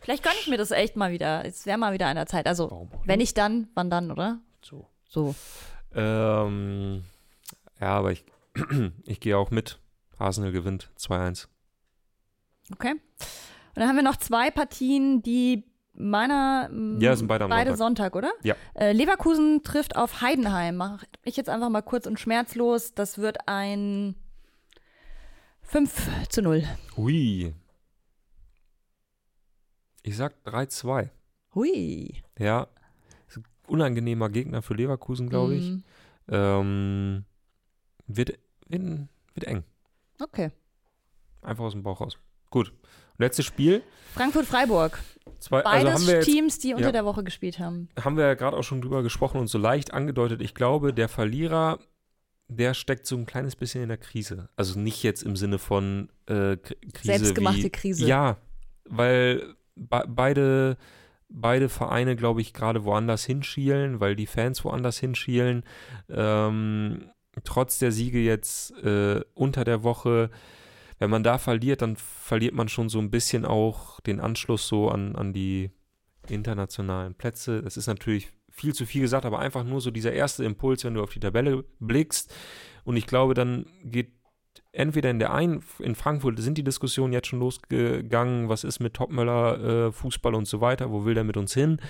Vielleicht 0.00 0.22
gönne 0.22 0.36
ich 0.40 0.48
mir 0.48 0.58
das 0.58 0.70
echt 0.70 0.96
mal 0.96 1.12
wieder. 1.12 1.44
Es 1.44 1.66
wäre 1.66 1.78
mal 1.78 1.92
wieder 1.92 2.06
an 2.08 2.16
der 2.16 2.26
Zeit. 2.26 2.46
Also, 2.46 2.88
wenn 3.04 3.18
nicht? 3.18 3.28
nicht 3.28 3.38
dann, 3.38 3.68
wann 3.74 3.90
dann, 3.90 4.10
oder? 4.10 4.40
So. 4.62 4.88
So. 5.08 5.34
Ähm, 5.94 7.04
ja, 7.80 7.88
aber 7.88 8.12
ich, 8.12 8.24
ich 9.04 9.20
gehe 9.20 9.36
auch 9.38 9.50
mit. 9.50 9.78
Arsenal 10.18 10.52
gewinnt 10.52 10.90
2-1. 10.98 11.48
Okay. 12.72 12.94
Und 13.74 13.80
dann 13.80 13.88
haben 13.88 13.96
wir 13.96 14.02
noch 14.02 14.16
zwei 14.16 14.50
Partien, 14.50 15.22
die 15.22 15.64
meiner. 15.94 16.68
m, 16.70 17.00
Ja, 17.00 17.14
sind 17.16 17.26
beide 17.28 17.46
Beide 17.48 17.76
Sonntag. 17.76 18.14
Oder? 18.16 18.32
Ja. 18.42 18.54
Äh, 18.74 18.92
Leverkusen 18.92 19.62
trifft 19.64 19.96
auf 19.96 20.20
Heidenheim. 20.20 20.76
Mach 20.76 21.04
ich 21.24 21.36
jetzt 21.36 21.48
einfach 21.48 21.68
mal 21.70 21.82
kurz 21.82 22.06
und 22.06 22.18
schmerzlos. 22.20 22.94
Das 22.94 23.18
wird 23.18 23.48
ein 23.48 24.14
5 25.62 26.28
zu 26.28 26.42
0. 26.42 26.64
Hui. 26.96 27.54
Ich 30.02 30.16
sag 30.16 30.34
3-2. 30.44 31.08
Hui. 31.54 32.22
Ja. 32.38 32.66
Ist 33.28 33.38
ein 33.38 33.44
unangenehmer 33.66 34.28
Gegner 34.28 34.62
für 34.62 34.74
Leverkusen, 34.74 35.28
glaube 35.30 35.54
ich. 35.56 35.70
Mm, 35.70 35.78
Ähm, 36.28 37.24
wird, 38.06 38.38
wird, 38.68 38.82
wird 39.34 39.46
eng. 39.46 39.64
Okay. 40.22 40.50
Einfach 41.42 41.64
aus 41.64 41.72
dem 41.72 41.82
Bauch 41.82 42.00
raus. 42.00 42.18
Gut. 42.50 42.72
Letztes 43.18 43.44
Spiel. 43.44 43.82
Frankfurt-Freiburg. 44.14 44.98
Zwei, 45.38 45.62
Beides 45.62 45.92
also 45.92 46.10
jetzt, 46.10 46.24
Teams, 46.24 46.58
die 46.58 46.72
unter 46.72 46.86
ja. 46.86 46.92
der 46.92 47.04
Woche 47.04 47.22
gespielt 47.22 47.58
haben. 47.58 47.88
haben 48.02 48.16
wir 48.16 48.24
ja 48.24 48.34
gerade 48.34 48.56
auch 48.56 48.62
schon 48.62 48.80
drüber 48.80 49.02
gesprochen 49.02 49.38
und 49.40 49.48
so 49.48 49.58
leicht 49.58 49.92
angedeutet. 49.92 50.40
Ich 50.40 50.54
glaube, 50.54 50.94
der 50.94 51.08
Verlierer, 51.08 51.78
der 52.48 52.74
steckt 52.74 53.06
so 53.06 53.16
ein 53.16 53.26
kleines 53.26 53.56
bisschen 53.56 53.82
in 53.82 53.88
der 53.88 53.98
Krise. 53.98 54.48
Also 54.56 54.78
nicht 54.78 55.02
jetzt 55.02 55.22
im 55.22 55.36
Sinne 55.36 55.58
von 55.58 56.08
äh, 56.26 56.56
Krise 56.56 56.84
Selbstgemachte 57.02 57.64
wie, 57.64 57.70
Krise. 57.70 58.06
Ja, 58.06 58.38
weil 58.84 59.54
be 59.76 60.04
beide, 60.08 60.76
beide 61.28 61.68
Vereine, 61.68 62.16
glaube 62.16 62.40
ich, 62.40 62.52
gerade 62.52 62.84
woanders 62.84 63.24
hinschielen, 63.24 64.00
weil 64.00 64.16
die 64.16 64.26
Fans 64.26 64.64
woanders 64.64 64.98
hinschielen. 64.98 65.64
Ähm, 66.08 67.10
trotz 67.44 67.78
der 67.78 67.92
Siege 67.92 68.18
jetzt 68.18 68.72
äh, 68.82 69.20
unter 69.34 69.64
der 69.64 69.82
Woche, 69.82 70.30
wenn 71.04 71.10
man 71.10 71.22
da 71.22 71.36
verliert, 71.36 71.82
dann 71.82 71.96
verliert 71.96 72.54
man 72.54 72.68
schon 72.68 72.88
so 72.88 72.98
ein 72.98 73.10
bisschen 73.10 73.44
auch 73.44 74.00
den 74.00 74.20
Anschluss 74.20 74.66
so 74.66 74.88
an, 74.88 75.14
an 75.16 75.34
die 75.34 75.70
internationalen 76.28 77.14
Plätze. 77.14 77.60
Das 77.60 77.76
ist 77.76 77.86
natürlich 77.86 78.28
viel 78.50 78.74
zu 78.74 78.86
viel 78.86 79.02
gesagt, 79.02 79.26
aber 79.26 79.38
einfach 79.38 79.64
nur 79.64 79.82
so 79.82 79.90
dieser 79.90 80.12
erste 80.12 80.44
Impuls, 80.44 80.82
wenn 80.84 80.94
du 80.94 81.02
auf 81.02 81.12
die 81.12 81.20
Tabelle 81.20 81.64
blickst. 81.78 82.34
Und 82.84 82.96
ich 82.96 83.06
glaube, 83.06 83.34
dann 83.34 83.66
geht 83.82 84.12
entweder 84.72 85.10
in 85.10 85.18
der 85.18 85.34
einen, 85.34 85.62
in 85.78 85.94
Frankfurt 85.94 86.38
sind 86.38 86.56
die 86.56 86.64
Diskussionen 86.64 87.12
jetzt 87.12 87.28
schon 87.28 87.40
losgegangen, 87.40 88.48
was 88.48 88.64
ist 88.64 88.80
mit 88.80 88.94
Topmöller, 88.94 89.88
äh, 89.88 89.92
Fußball 89.92 90.34
und 90.34 90.46
so 90.46 90.62
weiter, 90.62 90.90
wo 90.90 91.04
will 91.04 91.14
der 91.14 91.24
mit 91.24 91.36
uns 91.36 91.52
hin? 91.52 91.80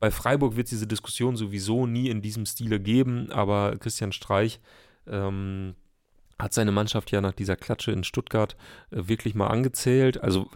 Bei 0.00 0.10
Freiburg 0.10 0.56
wird 0.56 0.66
es 0.66 0.70
diese 0.70 0.88
Diskussion 0.88 1.36
sowieso 1.36 1.86
nie 1.86 2.08
in 2.08 2.20
diesem 2.20 2.46
Stile 2.46 2.80
geben, 2.80 3.30
aber 3.30 3.76
Christian 3.78 4.10
Streich 4.10 4.60
ähm, 5.06 5.76
hat 6.38 6.52
seine 6.52 6.72
Mannschaft 6.72 7.10
ja 7.10 7.20
nach 7.20 7.32
dieser 7.32 7.56
Klatsche 7.56 7.92
in 7.92 8.04
Stuttgart 8.04 8.56
äh, 8.90 9.08
wirklich 9.08 9.34
mal 9.34 9.48
angezählt. 9.48 10.22
Also, 10.22 10.48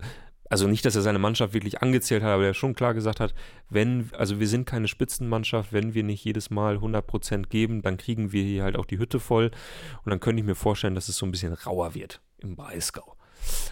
also 0.49 0.67
nicht, 0.67 0.85
dass 0.85 0.97
er 0.97 1.03
seine 1.03 1.19
Mannschaft 1.19 1.55
wirklich 1.55 1.81
angezählt 1.81 2.23
hat, 2.23 2.31
aber 2.31 2.45
er 2.45 2.55
schon 2.55 2.75
klar 2.75 2.93
gesagt 2.93 3.21
hat, 3.21 3.35
wenn, 3.69 4.11
also 4.19 4.41
wir 4.41 4.49
sind 4.49 4.67
keine 4.67 4.89
Spitzenmannschaft, 4.89 5.73
wenn 5.73 5.95
wir 5.95 6.03
nicht 6.03 6.25
jedes 6.25 6.51
Mal 6.51 6.77
100% 6.77 7.49
geben, 7.49 7.83
dann 7.83 7.97
kriegen 7.97 8.33
wir 8.33 8.43
hier 8.43 8.65
halt 8.65 8.77
auch 8.77 8.87
die 8.87 8.99
Hütte 8.99 9.21
voll. 9.21 9.53
Und 10.05 10.11
dann 10.11 10.21
könnte 10.21 10.41
ich 10.41 10.47
mir 10.47 10.57
vorstellen, 10.57 10.95
dass 10.95 11.09
es 11.09 11.17
so 11.17 11.25
ein 11.25 11.31
bisschen 11.31 11.53
rauer 11.53 11.95
wird 11.95 12.21
im 12.39 12.57
Breisgau. 12.57 13.17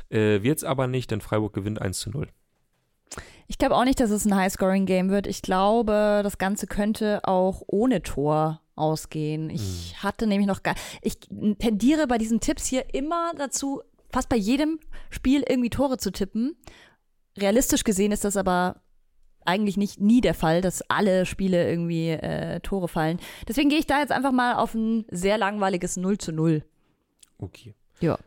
Äh, 0.08 0.42
wird 0.42 0.58
es 0.58 0.64
aber 0.64 0.86
nicht, 0.86 1.10
denn 1.10 1.20
Freiburg 1.20 1.52
gewinnt 1.52 1.82
1 1.82 1.98
zu 1.98 2.10
0. 2.10 2.28
Ich 3.48 3.58
glaube 3.58 3.76
auch 3.76 3.84
nicht, 3.84 3.98
dass 3.98 4.10
es 4.10 4.26
ein 4.26 4.36
High-Scoring-Game 4.36 5.10
wird. 5.10 5.26
Ich 5.26 5.42
glaube, 5.42 6.20
das 6.22 6.38
Ganze 6.38 6.66
könnte 6.66 7.20
auch 7.24 7.62
ohne 7.66 8.02
Tor 8.02 8.60
ausgehen. 8.78 9.50
Ich 9.50 10.02
hatte 10.02 10.26
nämlich 10.26 10.46
noch 10.46 10.62
gar. 10.62 10.74
Ich 11.02 11.18
tendiere 11.58 12.06
bei 12.06 12.18
diesen 12.18 12.40
Tipps 12.40 12.66
hier 12.66 12.94
immer 12.94 13.32
dazu, 13.36 13.82
fast 14.10 14.28
bei 14.28 14.36
jedem 14.36 14.78
Spiel 15.10 15.44
irgendwie 15.46 15.70
Tore 15.70 15.98
zu 15.98 16.12
tippen. 16.12 16.56
Realistisch 17.36 17.84
gesehen 17.84 18.12
ist 18.12 18.24
das 18.24 18.36
aber 18.36 18.80
eigentlich 19.44 19.76
nicht 19.76 20.00
nie 20.00 20.20
der 20.20 20.34
Fall, 20.34 20.60
dass 20.60 20.82
alle 20.90 21.24
Spiele 21.24 21.68
irgendwie 21.68 22.10
äh, 22.10 22.60
Tore 22.60 22.88
fallen. 22.88 23.18
Deswegen 23.46 23.70
gehe 23.70 23.78
ich 23.78 23.86
da 23.86 24.00
jetzt 24.00 24.12
einfach 24.12 24.32
mal 24.32 24.54
auf 24.54 24.74
ein 24.74 25.06
sehr 25.10 25.38
langweiliges 25.38 25.96
0 25.96 26.18
zu 26.18 26.32
0. 26.32 26.62
Okay. 27.38 27.74
Ja. 28.00 28.18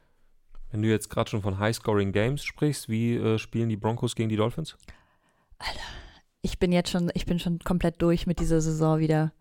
Wenn 0.71 0.81
du 0.81 0.89
jetzt 0.89 1.09
gerade 1.09 1.29
schon 1.29 1.41
von 1.41 1.59
High-Scoring 1.59 2.11
Games 2.11 2.43
sprichst, 2.43 2.89
wie 2.89 3.15
äh, 3.15 3.37
spielen 3.37 3.69
die 3.69 3.77
Broncos 3.77 4.15
gegen 4.15 4.29
die 4.29 4.37
Dolphins? 4.37 4.77
Ich 6.41 6.57
bin 6.57 6.71
jetzt 6.71 6.89
schon, 6.89 7.11
ich 7.13 7.25
bin 7.25 7.37
schon 7.37 7.59
komplett 7.59 8.01
durch 8.01 8.25
mit 8.25 8.39
dieser 8.39 8.61
Saison 8.61 8.99
wieder. 8.99 9.31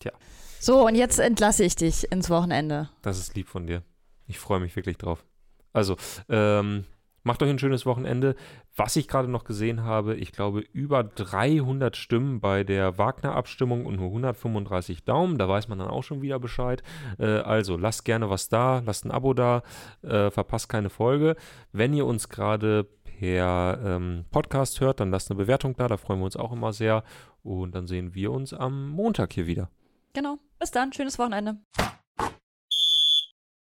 Tja. 0.00 0.12
So, 0.58 0.86
und 0.86 0.94
jetzt 0.94 1.18
entlasse 1.18 1.64
ich 1.64 1.76
dich 1.76 2.10
ins 2.10 2.28
Wochenende. 2.28 2.90
Das 3.02 3.18
ist 3.18 3.34
lieb 3.34 3.48
von 3.48 3.66
dir. 3.66 3.82
Ich 4.26 4.38
freue 4.38 4.60
mich 4.60 4.76
wirklich 4.76 4.98
drauf. 4.98 5.24
Also, 5.72 5.96
ähm, 6.28 6.84
macht 7.22 7.42
euch 7.42 7.50
ein 7.50 7.58
schönes 7.58 7.86
Wochenende. 7.86 8.34
Was 8.76 8.96
ich 8.96 9.08
gerade 9.08 9.28
noch 9.28 9.44
gesehen 9.44 9.84
habe, 9.84 10.16
ich 10.16 10.32
glaube, 10.32 10.60
über 10.60 11.02
300 11.04 11.96
Stimmen 11.96 12.40
bei 12.40 12.64
der 12.64 12.98
Wagner-Abstimmung 12.98 13.86
und 13.86 13.96
nur 13.96 14.08
135 14.08 15.04
Daumen. 15.04 15.38
Da 15.38 15.48
weiß 15.48 15.68
man 15.68 15.78
dann 15.78 15.88
auch 15.88 16.02
schon 16.02 16.22
wieder 16.22 16.38
Bescheid. 16.38 16.82
Äh, 17.18 17.26
also, 17.26 17.76
lasst 17.76 18.04
gerne 18.04 18.30
was 18.30 18.48
da, 18.48 18.82
lasst 18.84 19.04
ein 19.04 19.10
Abo 19.10 19.34
da, 19.34 19.62
äh, 20.02 20.30
verpasst 20.30 20.68
keine 20.68 20.90
Folge. 20.90 21.36
Wenn 21.72 21.94
ihr 21.94 22.06
uns 22.06 22.28
gerade 22.28 22.84
per 23.04 23.78
ähm, 23.84 24.24
Podcast 24.30 24.80
hört, 24.80 25.00
dann 25.00 25.10
lasst 25.10 25.30
eine 25.30 25.38
Bewertung 25.38 25.76
da, 25.76 25.88
da 25.88 25.96
freuen 25.96 26.20
wir 26.20 26.24
uns 26.24 26.36
auch 26.36 26.52
immer 26.52 26.72
sehr. 26.72 27.02
Und 27.42 27.74
dann 27.74 27.86
sehen 27.86 28.14
wir 28.14 28.30
uns 28.30 28.52
am 28.52 28.88
Montag 28.90 29.32
hier 29.32 29.46
wieder. 29.46 29.70
Genau. 30.12 30.38
Bis 30.58 30.70
dann. 30.70 30.92
Schönes 30.92 31.18
Wochenende. 31.18 31.58